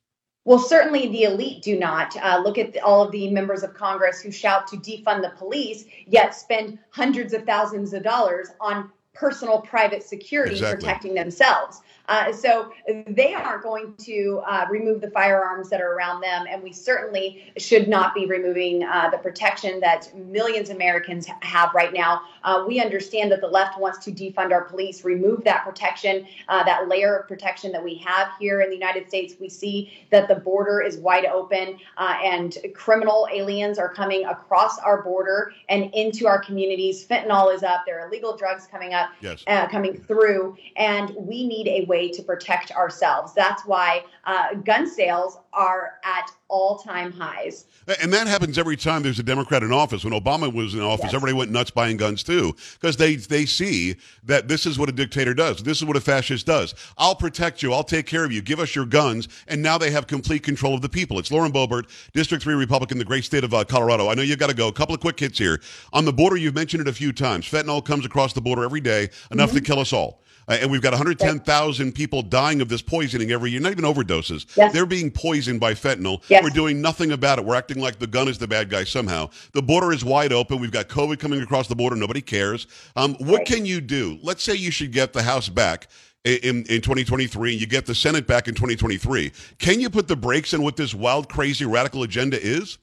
Well, 0.45 0.59
certainly 0.59 1.09
the 1.09 1.23
elite 1.25 1.63
do 1.63 1.79
not. 1.79 2.15
Uh, 2.17 2.41
look 2.45 2.59
at 2.59 2.75
the, 2.75 2.81
all 2.81 3.03
of 3.03 3.13
the 3.13 3.31
members 3.31 3.63
of 3.63 3.73
Congress 3.75 4.21
who 4.21 4.31
shout 4.31 4.67
to 4.69 4.77
defund 4.77 5.23
the 5.23 5.33
police, 5.37 5.87
yet 6.07 6.35
spend 6.35 6.79
hundreds 6.91 7.33
of 7.33 7.45
thousands 7.45 7.95
of 7.95 8.03
dollars 8.03 8.49
on 8.61 8.91
personal 9.15 9.61
private 9.61 10.03
security 10.03 10.57
Exactly. 10.57 10.77
protecting 10.77 11.15
themselves. 11.15 11.81
Uh, 12.07 12.33
so 12.33 12.71
they 13.09 13.33
aren't 13.33 13.63
going 13.63 13.95
to 13.97 14.43
uh, 14.47 14.67
remove 14.71 15.01
the 15.01 15.11
firearms 15.11 15.71
that 15.71 15.81
are 15.81 15.95
around 15.95 16.21
them, 16.21 16.47
and 16.51 16.63
we 16.63 16.71
certainly 16.73 17.53
should 17.57 17.89
not 17.89 18.15
be 18.15 18.27
removing 18.27 18.83
uh, 18.85 19.09
the 19.11 19.17
protection 19.19 19.81
that 19.81 20.15
millions 20.15 20.69
of 20.69 20.77
Americans 20.77 21.27
have 21.41 21.71
right 21.75 21.95
now. 21.95 22.21
Uh, 22.43 22.63
we 22.69 22.79
understand 22.79 23.33
that 23.33 23.41
the 23.41 23.47
left 23.47 23.81
wants 23.81 24.05
to 24.05 24.13
defund 24.13 24.53
our 24.53 24.65
police, 24.65 25.03
remove 25.03 25.43
that 25.45 25.65
protection, 25.65 26.27
uh, 26.49 26.63
that 26.65 26.89
layer 26.89 27.17
of 27.17 27.29
protection 27.29 27.73
that 27.73 27.83
we 27.83 27.95
have 27.95 28.29
here 28.39 28.61
in 28.61 28.69
the 28.69 28.77
United 28.77 29.09
States. 29.09 29.35
We 29.41 29.49
see 29.49 30.07
that 30.11 30.29
the 30.29 30.35
border 30.35 30.83
is 30.83 30.99
wide 30.99 31.25
open, 31.25 31.79
uh, 31.97 32.19
and 32.23 32.57
criminal 32.75 33.27
aliens 33.33 33.79
are 33.79 33.89
coming 33.89 34.27
across 34.27 34.79
our 34.79 35.03
border 35.03 35.53
and 35.71 35.91
into 35.95 36.27
our 36.27 36.39
communities. 36.39 37.07
Fentanyl 37.07 37.55
is 37.55 37.63
up. 37.63 37.85
There 37.87 37.99
are 38.01 38.09
illegal 38.09 38.37
drugs 38.37 38.67
coming 38.67 38.93
up 38.93 39.09
Yes. 39.23 39.43
uh, 39.47 39.69
coming 39.69 39.97
through, 39.97 40.57
and 40.77 41.15
we 41.17 41.47
need 41.47 41.67
a 41.69 41.87
way 41.87 41.94
to 41.95 42.23
protect 42.23 42.73
ourselves. 42.73 43.33
That's 43.35 43.65
why 43.65 44.05
uh, 44.25 44.55
gun 44.55 44.87
sales 44.87 45.39
are 45.55 45.95
at 46.05 46.31
all-time 46.49 47.13
highs. 47.13 47.65
And 48.01 48.13
that 48.13 48.27
happens 48.27 48.59
every 48.59 48.77
time 48.77 49.03
there's 49.03 49.19
a 49.19 49.23
Democrat 49.25 49.63
in 49.63 49.73
office. 49.73 50.05
When 50.05 50.13
Obama 50.13 50.53
was 50.53 50.75
in 50.75 50.81
office, 50.81 51.07
Yes. 51.07 51.15
everybody 51.15 51.33
went 51.37 51.51
nuts 51.51 51.71
buying 51.71 51.97
guns 51.97 52.23
too, 52.23 52.55
because 52.81 52.97
they 52.97 53.17
they 53.17 53.45
see 53.47 53.97
that 54.25 54.49
this 54.49 54.67
is 54.67 54.79
what 54.79 54.89
a 54.89 54.93
dictator 54.93 55.35
does. 55.35 55.63
This 55.63 55.79
is 55.79 55.85
what 55.85 55.97
a 55.97 56.01
fascist 56.01 56.47
does. 56.47 56.75
I'll 56.97 57.15
protect 57.15 57.63
you. 57.63 57.73
I'll 57.73 57.85
take 57.85 58.07
care 58.07 58.25
of 58.25 58.33
you. 58.33 58.41
Give 58.43 58.61
us 58.61 58.75
your 58.75 58.87
guns, 58.87 59.29
and 59.49 59.63
now 59.63 59.79
they 59.79 59.91
have 59.91 60.07
complete 60.07 60.43
control 60.43 60.75
of 60.75 60.83
the 60.83 60.89
people. 60.89 61.19
It's 61.19 61.31
Lauren 61.31 61.53
Boebert, 61.53 61.89
District 62.13 62.43
Three 62.43 62.55
Republican, 62.55 62.99
the 62.99 63.05
great 63.05 63.25
state 63.25 63.45
of 63.45 63.53
uh, 63.53 63.65
Colorado. 63.65 64.09
I 64.09 64.15
know 64.15 64.23
you've 64.23 64.39
got 64.39 64.51
to 64.51 64.55
go. 64.57 64.69
A 64.69 64.73
couple 64.73 64.95
of 64.95 65.01
quick 65.01 65.19
hits 65.21 65.39
here 65.39 65.61
on 65.93 66.05
the 66.05 66.13
border. 66.13 66.37
You've 66.37 66.55
mentioned 66.55 66.81
it 66.83 66.89
a 66.89 66.93
few 66.93 67.13
times. 67.13 67.47
Fentanyl 67.47 67.85
comes 67.85 68.07
across 68.07 68.33
the 68.33 68.41
border 68.41 68.65
every 68.65 68.81
day, 68.81 69.11
enough 69.31 69.53
to 69.53 69.61
kill 69.61 69.79
us 69.79 69.93
all. 69.93 70.21
Uh, 70.47 70.59
and 70.61 70.71
we've 70.71 70.83
got 70.83 70.93
110,000 70.93 71.93
people 71.95 72.21
dying 72.21 72.61
of 72.61 72.69
this 72.69 72.83
poisoning 72.83 73.31
every 73.33 73.51
year, 73.51 73.61
not 73.61 73.73
even 73.73 73.85
overdoses. 73.85 74.45
Yes. 74.57 74.75
They're 74.75 74.85
being 74.85 75.11
poisoned 75.11 75.44
by 75.59 75.75
fentanyl. 75.75 76.23
Yes. 76.29 76.43
We're 76.43 76.51
doing 76.51 76.81
nothing 76.81 77.13
about 77.13 77.39
it. 77.39 77.45
We're 77.45 77.55
acting 77.55 77.81
like 77.81 77.99
the 77.99 78.07
gun 78.07 78.29
is 78.29 78.39
the 78.39 78.49
bad 78.49 78.71
guy 78.71 78.85
somehow. 78.85 79.31
The 79.53 79.63
border 79.63 79.93
is 79.93 80.05
wide 80.05 80.33
open. 80.33 80.61
We've 80.61 80.71
got 80.73 80.89
COVID 80.89 81.19
coming 81.19 81.41
across 81.43 81.69
the 81.69 81.77
border. 81.77 81.97
Nobody 81.97 82.21
cares. 82.21 82.67
Um, 82.97 83.15
what 83.21 83.39
Right. 83.39 83.47
can 83.47 83.67
you 83.67 83.81
do? 83.81 84.19
Let's 84.23 84.43
say 84.43 84.55
you 84.55 84.71
should 84.71 84.93
get 84.93 85.13
the 85.13 85.23
House 85.23 85.49
back 85.49 85.89
in, 86.25 86.65
in 86.65 86.81
2023 86.81 87.53
and 87.53 87.61
you 87.61 87.67
get 87.67 87.87
the 87.87 87.95
Senate 87.95 88.27
back 88.27 88.49
in 88.49 88.55
2023. 88.55 89.33
Can 89.59 89.81
you 89.81 89.91
put 89.91 90.09
the 90.09 90.17
brakes 90.17 90.55
on 90.55 90.63
what 90.63 90.77
this 90.77 90.95
wild, 90.95 91.29
crazy, 91.29 91.65
radical 91.65 92.03
agenda 92.03 92.41
is? 92.43 92.79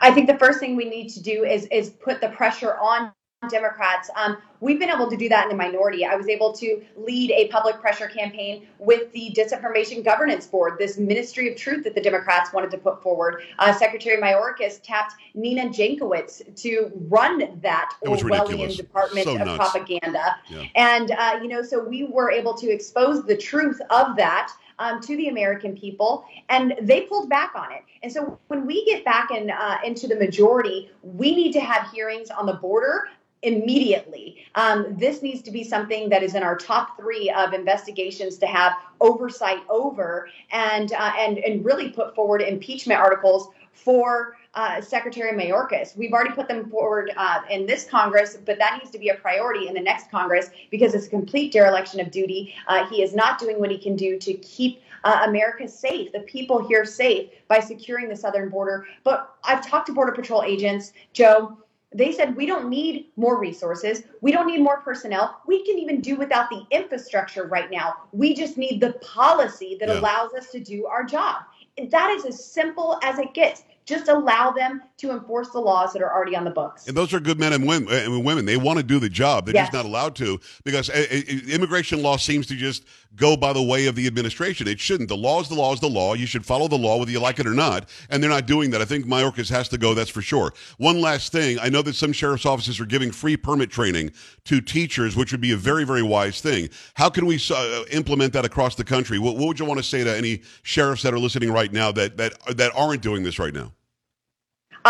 I 0.00 0.10
think 0.12 0.28
the 0.28 0.38
first 0.38 0.60
thing 0.60 0.76
we 0.76 0.88
need 0.88 1.08
to 1.10 1.22
do 1.22 1.44
is 1.44 1.66
is 1.66 1.90
put 1.90 2.20
the 2.20 2.30
pressure 2.30 2.76
on 2.78 3.12
Democrats. 3.48 4.10
Um, 4.16 4.38
we've 4.60 4.78
been 4.78 4.90
able 4.90 5.10
to 5.10 5.16
do 5.16 5.28
that 5.28 5.44
in 5.44 5.48
the 5.50 5.56
minority. 5.56 6.04
I 6.04 6.14
was 6.14 6.28
able 6.28 6.52
to 6.54 6.82
lead 6.96 7.30
a 7.30 7.48
public 7.48 7.80
pressure 7.80 8.08
campaign 8.08 8.66
with 8.78 9.12
the 9.12 9.34
Disinformation 9.36 10.04
Governance 10.04 10.46
Board, 10.46 10.76
this 10.78 10.98
Ministry 10.98 11.50
of 11.50 11.56
Truth 11.56 11.84
that 11.84 11.94
the 11.94 12.00
Democrats 12.00 12.52
wanted 12.52 12.70
to 12.72 12.78
put 12.78 13.02
forward. 13.02 13.42
Uh, 13.58 13.72
Secretary 13.74 14.20
Mayorkas 14.20 14.80
tapped 14.82 15.14
Nina 15.34 15.68
Jankowicz 15.68 16.54
to 16.62 16.90
run 17.08 17.60
that 17.62 17.90
Orwellian. 18.04 18.76
Department 18.76 19.26
So 19.26 19.34
of 19.34 19.46
nuts. 19.46 19.56
Propaganda. 19.56 20.36
Yeah. 20.48 20.64
And, 20.74 21.10
uh, 21.10 21.38
you 21.42 21.48
know, 21.48 21.62
so 21.62 21.82
we 21.82 22.04
were 22.04 22.30
able 22.30 22.54
to 22.54 22.70
expose 22.70 23.24
the 23.24 23.36
truth 23.36 23.80
of 23.90 24.16
that 24.16 24.52
um, 24.78 25.00
to 25.02 25.16
the 25.16 25.28
American 25.28 25.76
people, 25.76 26.24
and 26.48 26.74
they 26.80 27.02
pulled 27.02 27.28
back 27.28 27.52
on 27.54 27.72
it. 27.72 27.82
And 28.02 28.12
so 28.12 28.38
when 28.48 28.66
we 28.66 28.84
get 28.84 29.04
back 29.04 29.30
in, 29.30 29.50
uh, 29.50 29.78
into 29.84 30.06
the 30.06 30.16
majority, 30.16 30.90
we 31.02 31.34
need 31.34 31.52
to 31.52 31.60
have 31.60 31.90
hearings 31.90 32.30
on 32.30 32.46
the 32.46 32.54
border 32.54 33.08
immediately. 33.44 34.44
Um, 34.54 34.96
this 34.98 35.22
needs 35.22 35.42
to 35.42 35.50
be 35.50 35.64
something 35.64 36.08
that 36.08 36.22
is 36.22 36.34
in 36.34 36.42
our 36.42 36.56
top 36.56 36.96
three 36.98 37.30
of 37.30 37.52
investigations 37.52 38.38
to 38.38 38.46
have 38.46 38.72
oversight 39.00 39.62
over, 39.68 40.28
and 40.50 40.92
uh, 40.92 41.12
and 41.18 41.38
and 41.38 41.64
really 41.64 41.90
put 41.90 42.14
forward 42.14 42.42
impeachment 42.42 43.00
articles 43.00 43.48
for 43.72 44.36
uh, 44.54 44.80
Secretary 44.80 45.32
Mayorkas. 45.32 45.96
We've 45.96 46.12
already 46.12 46.32
put 46.32 46.48
them 46.48 46.70
forward 46.70 47.12
uh, 47.16 47.40
in 47.50 47.66
this 47.66 47.84
Congress, 47.84 48.36
but 48.44 48.58
that 48.58 48.78
needs 48.78 48.90
to 48.92 48.98
be 48.98 49.08
a 49.08 49.16
priority 49.16 49.68
in 49.68 49.74
the 49.74 49.80
next 49.80 50.10
Congress 50.10 50.50
because 50.70 50.94
it's 50.94 51.06
a 51.06 51.10
complete 51.10 51.52
dereliction 51.52 52.00
of 52.00 52.10
duty. 52.10 52.54
Uh, 52.68 52.86
he 52.86 53.02
is 53.02 53.14
not 53.14 53.38
doing 53.38 53.58
what 53.58 53.70
he 53.70 53.78
can 53.78 53.96
do 53.96 54.18
to 54.18 54.34
keep 54.34 54.80
uh, 55.02 55.22
America 55.24 55.68
safe, 55.68 56.12
the 56.12 56.20
people 56.20 56.66
here 56.66 56.84
safe 56.84 57.30
by 57.48 57.60
securing 57.60 58.08
the 58.08 58.16
southern 58.16 58.48
border. 58.48 58.86
But 59.02 59.36
I've 59.44 59.66
talked 59.66 59.86
to 59.88 59.92
Border 59.92 60.12
Patrol 60.12 60.42
agents, 60.42 60.92
Joe. 61.12 61.58
They 61.94 62.10
said 62.10 62.34
we 62.34 62.44
don't 62.44 62.68
need 62.68 63.06
more 63.16 63.38
resources. 63.38 64.02
We 64.20 64.32
don't 64.32 64.48
need 64.48 64.60
more 64.60 64.80
personnel. 64.80 65.40
We 65.46 65.64
can 65.64 65.78
even 65.78 66.00
do 66.00 66.16
without 66.16 66.50
the 66.50 66.66
infrastructure 66.72 67.46
right 67.46 67.70
now. 67.70 67.94
We 68.12 68.34
just 68.34 68.58
need 68.58 68.80
the 68.80 68.94
policy 68.94 69.76
that 69.78 69.88
Yeah. 69.88 70.00
allows 70.00 70.34
us 70.34 70.50
to 70.50 70.60
do 70.60 70.86
our 70.86 71.04
job. 71.04 71.44
That 71.90 72.10
is 72.10 72.24
as 72.24 72.44
simple 72.44 72.98
as 73.02 73.18
it 73.18 73.32
gets. 73.32 73.62
Just 73.86 74.08
allow 74.08 74.50
them 74.50 74.82
to 74.96 75.10
enforce 75.10 75.50
the 75.50 75.60
laws 75.60 75.92
that 75.92 76.00
are 76.00 76.12
already 76.12 76.34
on 76.34 76.44
the 76.44 76.50
books. 76.50 76.86
And 76.88 76.96
those 76.96 77.12
are 77.12 77.20
good 77.20 77.38
men 77.38 77.52
and 77.52 77.66
women. 77.66 77.92
And 77.92 78.24
women. 78.24 78.46
They 78.46 78.56
want 78.56 78.78
to 78.78 78.82
do 78.82 78.98
the 78.98 79.10
job. 79.10 79.44
They're 79.44 79.54
just 79.54 79.74
not 79.74 79.84
allowed 79.84 80.16
to 80.16 80.40
because 80.64 80.88
uh, 80.88 81.04
uh, 81.10 81.16
immigration 81.48 82.02
law 82.02 82.16
seems 82.16 82.46
to 82.46 82.56
just 82.56 82.84
go 83.16 83.36
by 83.36 83.52
the 83.52 83.62
way 83.62 83.86
of 83.86 83.94
the 83.94 84.06
administration. 84.06 84.66
It 84.66 84.80
shouldn't. 84.80 85.08
The 85.08 85.16
law 85.16 85.40
is 85.40 85.48
the 85.48 85.54
law 85.54 85.74
is 85.74 85.80
the 85.80 85.90
law. 85.90 86.14
You 86.14 86.26
should 86.26 86.46
follow 86.46 86.66
the 86.66 86.78
law 86.78 86.98
whether 86.98 87.10
you 87.10 87.20
like 87.20 87.38
it 87.38 87.46
or 87.46 87.52
not. 87.54 87.88
And 88.08 88.22
they're 88.22 88.30
not 88.30 88.46
doing 88.46 88.70
that. 88.70 88.80
I 88.80 88.86
think 88.86 89.04
Mayorkas 89.04 89.50
has 89.50 89.68
to 89.68 89.78
go. 89.78 89.92
That's 89.92 90.10
for 90.10 90.22
sure. 90.22 90.54
One 90.78 91.00
last 91.00 91.30
thing. 91.30 91.58
I 91.60 91.68
know 91.68 91.82
that 91.82 91.94
some 91.94 92.12
sheriff's 92.12 92.46
offices 92.46 92.80
are 92.80 92.86
giving 92.86 93.12
free 93.12 93.36
permit 93.36 93.70
training 93.70 94.12
to 94.44 94.60
teachers, 94.62 95.14
which 95.14 95.30
would 95.32 95.42
be 95.42 95.52
a 95.52 95.56
very, 95.56 95.84
very 95.84 96.02
wise 96.02 96.40
thing. 96.40 96.70
How 96.94 97.10
can 97.10 97.26
we 97.26 97.38
uh, 97.54 97.84
implement 97.90 98.32
that 98.32 98.46
across 98.46 98.74
the 98.76 98.84
country? 98.84 99.18
What, 99.18 99.36
what 99.36 99.46
would 99.46 99.58
you 99.58 99.66
want 99.66 99.78
to 99.78 99.84
say 99.84 100.04
to 100.04 100.16
any 100.16 100.42
sheriffs 100.62 101.02
that 101.02 101.12
are 101.12 101.18
listening 101.18 101.52
right 101.52 101.72
now 101.72 101.92
that 101.92 102.16
that 102.16 102.56
that 102.56 102.72
aren't 102.74 103.02
doing 103.02 103.22
this 103.22 103.38
right 103.38 103.52
now? 103.52 103.73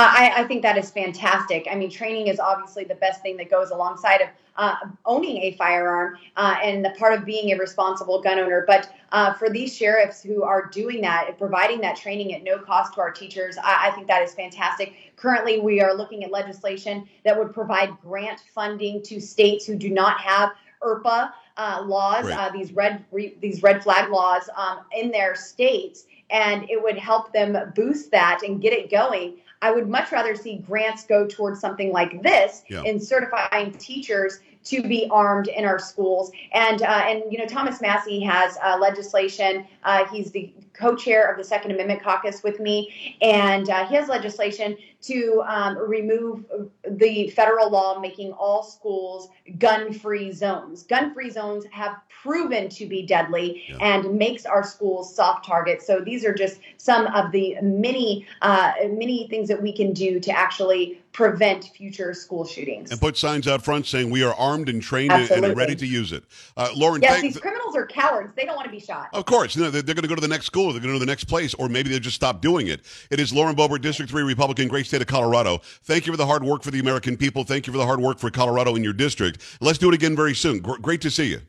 I, 0.01 0.33
I 0.39 0.45
think 0.45 0.63
that 0.63 0.77
is 0.77 0.91
fantastic. 0.91 1.69
I 1.71 1.75
mean, 1.75 1.91
training 1.91 2.27
is 2.27 2.41
obviously 2.41 2.85
the 2.85 2.97
best 2.97 3.23
thing 3.23 3.37
that 3.37 3.51
goes 3.51 3.71
alongside 3.71 4.23
of 4.23 4.29
uh, 4.57 4.75
owning 5.05 5.39
a 5.39 5.53
firearm 5.53 6.17
uh, 6.37 6.57
and 6.63 6.85
the 6.85 6.91
part 6.91 7.13
of 7.13 7.25
being 7.25 7.53
a 7.53 7.59
responsible 7.59 8.21
gun 8.23 8.39
owner. 8.39 8.65
But 8.67 8.93
uh, 9.13 9.35
for 9.35 9.51
these 9.51 9.75
sheriffs 9.77 10.23
who 10.23 10.43
are 10.43 10.67
doing 10.67 11.01
that, 11.03 11.37
providing 11.39 11.81
that 11.83 11.97
training 11.97 12.35
at 12.35 12.43
no 12.43 12.59
cost 12.59 12.95
to 12.95 13.01
our 13.01 13.11
teachers, 13.11 13.57
I, 13.57 13.89
I 13.89 13.91
think 13.93 14.07
that 14.09 14.23
is 14.23 14.35
fantastic. 14.35 14.95
Currently, 15.17 15.61
we 15.61 15.81
are 15.81 15.95
looking 15.95 16.25
at 16.25 16.31
legislation 16.31 17.09
that 17.25 17.39
would 17.39 17.53
provide 17.53 17.91
grant 18.01 18.41
funding 18.55 19.03
to 19.03 19.21
states 19.21 19.67
who 19.67 19.77
do 19.77 19.91
not 19.91 20.21
have 20.21 20.51
ERPO 20.83 21.31
uh, 21.57 21.83
laws, 21.87 22.25
Right. 22.27 22.39
uh, 22.39 22.51
these 22.53 22.73
red 22.73 23.05
re, 23.13 23.37
these 23.41 23.63
red 23.63 23.83
flag 23.83 24.11
laws 24.11 24.49
um, 24.57 24.81
in 24.97 25.11
their 25.11 25.35
states, 25.35 26.07
and 26.31 26.69
it 26.69 26.83
would 26.83 26.99
help 26.99 27.33
them 27.33 27.57
boost 27.75 28.11
that 28.11 28.43
and 28.43 28.61
get 28.61 28.73
it 28.73 28.91
going. 28.91 29.39
I 29.65 29.71
would 29.71 29.89
much 29.89 30.13
rather 30.13 30.37
see 30.37 30.59
grants 30.59 31.07
go 31.07 31.27
towards 31.27 31.59
something 31.59 31.91
like 31.91 32.23
this 32.23 32.65
Yeah. 32.69 32.83
in 32.83 33.01
certifying 33.01 33.73
teachers 33.79 34.41
to 34.65 34.83
be 34.83 35.07
armed 35.11 35.49
in 35.49 35.65
our 35.65 35.79
schools. 35.79 36.33
And 36.53 36.83
uh, 36.83 36.87
and 37.07 37.23
you 37.31 37.39
know 37.39 37.47
Thomas 37.47 37.81
Massie 37.81 38.21
has 38.21 38.57
uh, 38.63 38.79
legislation. 38.81 39.67
Uh, 39.83 40.07
he's 40.07 40.31
the 40.31 40.53
co-chair 40.73 41.31
of 41.31 41.39
the 41.39 41.45
Second 41.45 41.71
Amendment 41.71 42.03
Caucus 42.03 42.43
with 42.43 42.59
me, 42.59 43.17
and 43.23 43.71
uh, 43.71 43.87
he 43.87 43.95
has 43.95 44.09
legislation 44.09 44.77
to 45.03 45.43
um, 45.47 45.77
remove 45.79 46.45
the 46.89 47.29
federal 47.31 47.71
law 47.71 48.01
making 48.01 48.33
all 48.33 48.63
schools 48.63 49.29
gun-free 49.59 50.33
zones. 50.33 50.83
Gun-free 50.85 51.31
zones 51.31 51.65
have 51.71 51.97
proven 52.09 52.69
to 52.71 52.87
be 52.87 53.03
deadly 53.03 53.63
Yeah. 53.69 53.77
and 53.81 54.19
makes 54.19 54.47
our 54.47 54.65
schools 54.65 55.15
soft 55.15 55.45
targets. 55.47 55.87
So 55.87 56.01
these 56.01 56.25
are 56.25 56.33
just 56.33 56.59
some 56.79 57.07
of 57.09 57.31
the 57.33 57.57
many 57.63 58.27
uh, 58.41 58.73
many 58.89 59.29
things 59.29 59.49
that 59.49 59.61
we 59.63 59.73
can 59.73 59.93
do 59.93 60.19
to 60.21 60.31
actually 60.33 61.01
prevent 61.15 61.65
future 61.77 62.13
school 62.13 62.45
shootings. 62.45 62.91
and 62.91 63.01
put 63.01 63.17
signs 63.17 63.47
out 63.47 63.63
front 63.65 63.87
saying 63.87 64.11
we 64.11 64.23
are 64.25 64.35
armed 64.35 64.69
and 64.69 64.83
trained 64.83 65.13
and- 65.13 65.23
and 65.23 65.31
Absolutely. 65.31 65.55
ready 65.55 65.75
to 65.77 65.87
use 65.87 66.13
it. 66.13 66.25
Uh, 66.57 66.69
Lauren, 66.77 67.01
yes, 67.01 67.23
these 67.23 67.39
criminals 67.39 67.77
are 67.77 67.87
cowards. 67.87 68.33
They 68.37 68.45
don't 68.45 68.57
want 68.57 68.67
to 68.67 68.71
be 68.73 68.81
shot. 68.81 69.09
of 69.13 69.25
course, 69.25 69.55
you 69.55 69.63
know, 69.63 69.71
they're, 69.71 69.81
they're 69.81 69.95
going 69.95 70.03
to 70.03 70.09
go 70.09 70.17
to 70.17 70.21
the 70.21 70.27
next 70.29 70.47
school, 70.47 70.73
they're 70.73 70.81
going 70.81 70.83
to 70.83 70.89
go 70.89 70.99
to 70.99 70.99
the 70.99 71.07
next 71.11 71.25
place, 71.25 71.55
or 71.55 71.69
maybe 71.69 71.89
they'll 71.89 72.01
just 72.01 72.17
stop 72.17 72.43
doing 72.43 72.67
it. 72.67 72.81
It 73.11 73.21
is 73.21 73.33
Lauren 73.33 73.55
Boebert, 73.55 73.81
District 73.81 74.11
3 74.11 74.25
Republican, 74.25 74.67
great 74.67 74.87
state 74.87 75.01
of 75.01 75.07
Colorado. 75.07 75.61
Thank 75.85 76.05
you 76.07 76.13
for 76.13 76.17
the 76.17 76.27
hard 76.27 76.43
work 76.43 76.65
for 76.65 76.73
the 76.73 76.81
American 76.81 77.17
people. 77.17 77.45
Thank 77.45 77.69
you 77.69 77.73
for 77.73 77.79
the 77.79 77.87
hard 77.87 78.01
work 78.01 78.19
for 78.19 78.29
Colorado 78.31 78.75
in 78.75 78.83
your 78.83 78.93
district. 78.93 79.41
Let's 79.61 79.79
do 79.79 79.89
it 79.89 79.95
again 79.95 80.17
very 80.17 80.35
soon. 80.35 80.59
Gr- 80.59 80.79
great 80.83 81.01
to 81.03 81.11
see 81.13 81.27
you. 81.31 81.41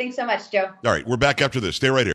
Thanks 0.00 0.16
so 0.16 0.26
much, 0.26 0.50
Joe. 0.50 0.70
All 0.84 0.92
right, 0.92 1.06
we're 1.06 1.16
back 1.16 1.40
after 1.40 1.60
this. 1.60 1.76
Stay 1.76 1.90
right 1.90 2.06
here. 2.06 2.14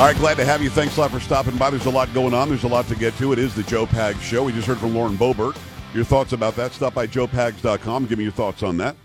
All 0.00 0.06
right, 0.06 0.16
glad 0.16 0.38
to 0.38 0.46
have 0.46 0.62
you. 0.62 0.70
Thanks 0.70 0.96
a 0.96 1.00
lot 1.00 1.10
for 1.10 1.20
stopping 1.20 1.58
by. 1.58 1.68
There's 1.68 1.84
a 1.84 1.90
lot 1.90 2.10
going 2.14 2.32
on. 2.32 2.48
There's 2.48 2.64
a 2.64 2.68
lot 2.68 2.88
to 2.88 2.94
get 2.96 3.14
to. 3.18 3.34
It 3.34 3.38
is 3.38 3.54
the 3.54 3.62
Joe 3.64 3.84
Pags 3.84 4.22
Show. 4.22 4.44
We 4.44 4.52
just 4.52 4.66
heard 4.66 4.78
from 4.78 4.94
Lauren 4.94 5.14
Boebert. 5.14 5.58
Your 5.92 6.04
thoughts 6.04 6.32
about 6.32 6.56
that? 6.56 6.72
Stop 6.72 6.94
by 6.94 7.06
joepags.com. 7.06 8.06
Give 8.06 8.16
me 8.16 8.24
your 8.24 8.32
thoughts 8.32 8.62
on 8.62 8.78
that. 8.78 8.96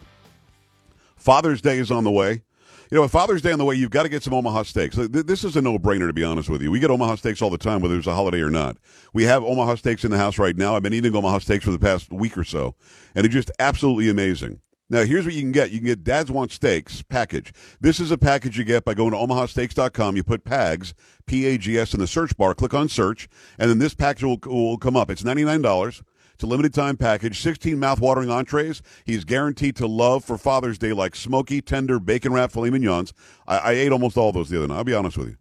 Father's 1.17 1.61
Day 1.61 1.79
is 1.79 1.91
on 1.91 2.05
the 2.05 2.11
way. 2.11 2.43
You 2.89 2.95
know, 2.95 3.01
with 3.01 3.11
Father's 3.11 3.41
Day 3.41 3.51
on 3.51 3.59
the 3.59 3.65
way, 3.65 3.75
you've 3.75 3.89
got 3.89 4.03
to 4.03 4.09
get 4.09 4.23
some 4.23 4.33
Omaha 4.33 4.63
steaks. 4.63 4.95
This 4.95 5.43
is 5.43 5.57
a 5.57 5.61
no-brainer, 5.61 6.07
to 6.07 6.13
be 6.13 6.23
honest 6.23 6.49
with 6.49 6.61
you. 6.61 6.71
We 6.71 6.79
get 6.79 6.89
Omaha 6.89 7.15
steaks 7.15 7.41
all 7.41 7.49
the 7.49 7.57
time, 7.57 7.81
whether 7.81 7.97
it's 7.97 8.07
a 8.07 8.15
holiday 8.15 8.39
or 8.39 8.49
not. 8.49 8.77
We 9.11 9.25
have 9.25 9.43
Omaha 9.43 9.75
steaks 9.75 10.05
in 10.05 10.11
the 10.11 10.17
house 10.17 10.39
right 10.39 10.55
now. 10.55 10.77
I've 10.77 10.83
been 10.83 10.93
eating 10.93 11.13
Omaha 11.13 11.39
steaks 11.39 11.65
for 11.65 11.71
the 11.71 11.79
past 11.79 12.09
week 12.13 12.37
or 12.37 12.45
so, 12.45 12.73
and 13.15 13.25
it's 13.25 13.33
just 13.33 13.51
absolutely 13.59 14.07
amazing. 14.07 14.61
Now, 14.88 15.03
here's 15.03 15.25
what 15.25 15.33
you 15.33 15.41
can 15.41 15.51
get. 15.51 15.71
You 15.71 15.79
can 15.79 15.88
get 15.88 16.03
Dad's 16.03 16.29
Want 16.29 16.51
Steaks 16.51 17.01
package. 17.01 17.51
This 17.81 17.99
is 17.99 18.11
a 18.11 18.17
package 18.17 18.57
you 18.57 18.63
get 18.63 18.86
by 18.86 18.93
going 18.93 19.11
to 19.11 19.17
omahasteaks.com. 19.17 20.15
You 20.15 20.23
put 20.23 20.43
PAGS, 20.43 20.93
P-A-G-S, 21.25 21.93
in 21.95 21.99
the 21.99 22.05
search 22.05 22.38
bar. 22.38 22.53
Click 22.53 22.75
on 22.75 22.88
search, 22.88 23.27
and 23.57 23.69
then 23.69 23.79
this 23.79 23.95
package 23.95 24.23
will, 24.23 24.39
will 24.45 24.77
come 24.77 24.95
up. 24.95 25.09
It's 25.09 25.23
$99. 25.23 26.03
It's 26.36 26.43
a 26.43 26.47
limited 26.47 26.73
time 26.73 26.97
package. 26.97 27.41
16 27.41 27.79
mouth-watering 27.79 28.29
entrees. 28.29 28.83
He's 29.05 29.23
guaranteed 29.23 29.75
to 29.77 29.88
love 29.88 30.23
for 30.23 30.38
Father's 30.38 30.77
Day, 30.77 30.93
like 30.93 31.15
smoky, 31.15 31.61
tender, 31.61 31.99
bacon 31.99 32.31
wrapped 32.31 32.53
filet 32.53 32.69
mignons. 32.69 33.11
I, 33.47 33.57
I 33.57 33.71
ate 33.71 33.91
almost 33.91 34.17
all 34.17 34.31
those 34.31 34.49
the 34.49 34.57
other 34.57 34.67
night. 34.67 34.77
I'll 34.77 34.83
be 34.83 34.93
honest 34.93 35.17
with 35.17 35.29
you. 35.29 35.38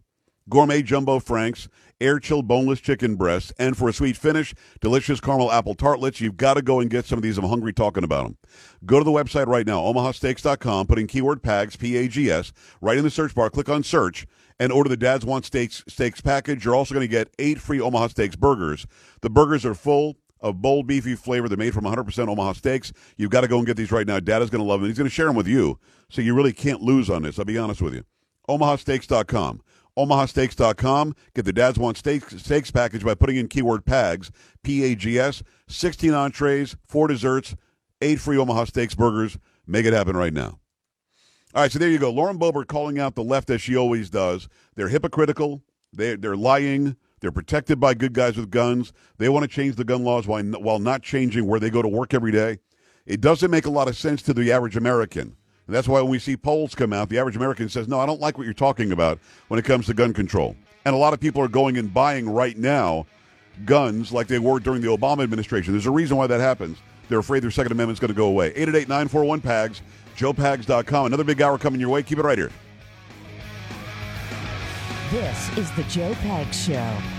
Gourmet 0.49 0.81
jumbo 0.83 1.19
franks, 1.19 1.67
air 2.01 2.19
chilled 2.19 2.47
boneless 2.47 2.79
chicken 2.79 3.15
breasts, 3.15 3.51
and 3.57 3.77
for 3.77 3.89
a 3.89 3.93
sweet 3.93 4.17
finish, 4.17 4.53
delicious 4.81 5.19
caramel 5.19 5.51
apple 5.51 5.75
tartlets. 5.75 6.21
You've 6.21 6.37
got 6.37 6.55
to 6.55 6.61
go 6.61 6.79
and 6.79 6.89
get 6.89 7.05
some 7.05 7.17
of 7.17 7.23
these. 7.23 7.37
I'm 7.37 7.45
hungry 7.45 7.73
talking 7.73 8.03
about 8.03 8.23
them. 8.23 8.37
Go 8.85 8.99
to 8.99 9.05
the 9.05 9.11
website 9.11 9.47
right 9.47 9.65
now, 9.65 9.81
omahasteaks.com, 9.81 10.87
put 10.87 10.99
in 10.99 11.07
keyword 11.07 11.41
PAGS, 11.41 11.77
P 11.77 11.97
A 11.97 12.07
G 12.07 12.29
S, 12.29 12.51
right 12.81 12.97
in 12.97 13.03
the 13.03 13.09
search 13.09 13.33
bar, 13.33 13.49
click 13.49 13.69
on 13.69 13.83
search, 13.83 14.25
and 14.59 14.71
order 14.71 14.89
the 14.89 14.97
Dad's 14.97 15.25
Want 15.25 15.45
Steaks, 15.45 15.83
steaks 15.87 16.21
package. 16.21 16.65
You're 16.65 16.75
also 16.75 16.93
going 16.93 17.07
to 17.07 17.11
get 17.11 17.29
eight 17.39 17.59
free 17.59 17.79
Omaha 17.79 18.07
Steaks 18.07 18.35
burgers. 18.35 18.85
The 19.21 19.29
burgers 19.29 19.65
are 19.65 19.75
full 19.75 20.17
of 20.41 20.61
bold 20.61 20.85
beefy 20.87 21.15
flavor. 21.15 21.49
They're 21.49 21.57
made 21.57 21.73
from 21.73 21.85
100% 21.85 22.27
Omaha 22.27 22.53
steaks. 22.53 22.93
You've 23.17 23.31
got 23.31 23.41
to 23.41 23.47
go 23.47 23.57
and 23.57 23.65
get 23.65 23.77
these 23.77 23.91
right 23.91 24.05
now. 24.05 24.19
Dad 24.19 24.41
is 24.41 24.49
going 24.49 24.63
to 24.63 24.67
love 24.67 24.79
them. 24.79 24.89
He's 24.89 24.97
going 24.97 25.09
to 25.09 25.13
share 25.13 25.25
them 25.25 25.35
with 25.35 25.47
you, 25.47 25.79
so 26.09 26.21
you 26.21 26.35
really 26.35 26.53
can't 26.53 26.81
lose 26.81 27.09
on 27.09 27.23
this. 27.23 27.39
I'll 27.39 27.45
be 27.45 27.57
honest 27.57 27.81
with 27.81 27.95
you. 27.95 28.03
omahasteaks.com. 28.47 29.61
omahasteaks.com. 29.97 31.15
Get 31.33 31.45
the 31.45 31.53
Dad's 31.53 31.77
Want 31.77 31.97
Steaks, 31.97 32.41
steaks 32.41 32.71
package 32.71 33.03
by 33.03 33.15
putting 33.15 33.37
in 33.37 33.47
keyword 33.47 33.85
PAGS, 33.85 34.31
P-A-G-S, 34.63 35.43
16 35.67 36.13
entrees, 36.13 36.75
four 36.87 37.07
desserts, 37.07 37.55
eight 38.01 38.19
free 38.19 38.37
Omaha 38.37 38.65
Steaks 38.65 38.95
burgers. 38.95 39.37
Make 39.67 39.85
it 39.85 39.93
happen 39.93 40.15
right 40.15 40.33
now. 40.33 40.59
All 41.53 41.61
right, 41.61 41.71
so 41.71 41.79
there 41.79 41.89
you 41.89 41.97
go. 41.97 42.11
Lauren 42.11 42.37
Boebert 42.37 42.67
calling 42.67 42.99
out 42.99 43.15
the 43.15 43.23
left 43.23 43.49
as 43.49 43.61
she 43.61 43.77
always 43.77 44.09
does. 44.09 44.49
They're 44.75 44.89
hypocritical. 44.89 45.63
They're, 45.93 46.17
they're 46.17 46.35
lying. 46.35 46.97
They're 47.21 47.31
protected 47.31 47.79
by 47.79 47.93
good 47.93 48.13
guys 48.13 48.35
with 48.35 48.51
guns. 48.51 48.91
They 49.17 49.29
want 49.29 49.43
to 49.43 49.47
change 49.47 49.75
the 49.75 49.85
gun 49.85 50.03
laws 50.03 50.27
while, 50.27 50.43
while 50.43 50.79
not 50.79 51.01
changing 51.01 51.47
where 51.47 51.59
they 51.59 51.69
go 51.69 51.81
to 51.81 51.87
work 51.87 52.13
every 52.13 52.31
day. 52.31 52.59
It 53.05 53.21
doesn't 53.21 53.51
make 53.51 53.65
a 53.65 53.71
lot 53.71 53.87
of 53.87 53.95
sense 53.95 54.21
to 54.23 54.33
the 54.33 54.51
average 54.51 54.75
American. 54.75 55.37
That's 55.67 55.87
why 55.87 56.01
when 56.01 56.11
we 56.11 56.19
see 56.19 56.37
polls 56.37 56.75
come 56.75 56.93
out, 56.93 57.09
the 57.09 57.17
average 57.17 57.35
American 57.35 57.69
says, 57.69 57.87
No, 57.87 57.99
I 57.99 58.05
don't 58.05 58.21
like 58.21 58.37
what 58.37 58.43
you're 58.45 58.53
talking 58.53 58.91
about 58.91 59.19
when 59.47 59.59
it 59.59 59.65
comes 59.65 59.87
to 59.87 59.93
gun 59.93 60.13
control. 60.13 60.55
And 60.85 60.93
a 60.93 60.97
lot 60.97 61.13
of 61.13 61.19
people 61.19 61.41
are 61.41 61.47
going 61.47 61.77
and 61.77 61.91
buying 61.91 62.29
right 62.29 62.57
now 62.57 63.07
guns 63.65 64.11
like 64.11 64.27
they 64.27 64.39
were 64.39 64.59
during 64.59 64.81
the 64.81 64.89
Obama 64.89 65.23
administration. 65.23 65.73
There's 65.73 65.87
a 65.87 65.91
reason 65.91 66.17
why 66.17 66.27
that 66.27 66.39
happens. 66.39 66.77
They're 67.09 67.19
afraid 67.19 67.41
their 67.41 67.51
Second 67.51 67.71
Amendment's 67.71 67.99
going 67.99 68.09
to 68.09 68.17
go 68.17 68.27
away. 68.27 68.47
888 68.47 68.87
941 68.89 69.41
PAGS, 69.41 69.81
joepags.com. 70.17 71.05
Another 71.07 71.23
big 71.23 71.41
hour 71.41 71.57
coming 71.57 71.79
your 71.79 71.89
way. 71.89 72.03
Keep 72.03 72.19
it 72.19 72.23
right 72.23 72.37
here. 72.37 72.51
This 75.11 75.57
is 75.57 75.71
the 75.73 75.83
Joe 75.83 76.13
Pags 76.15 76.65
Show. 76.65 77.14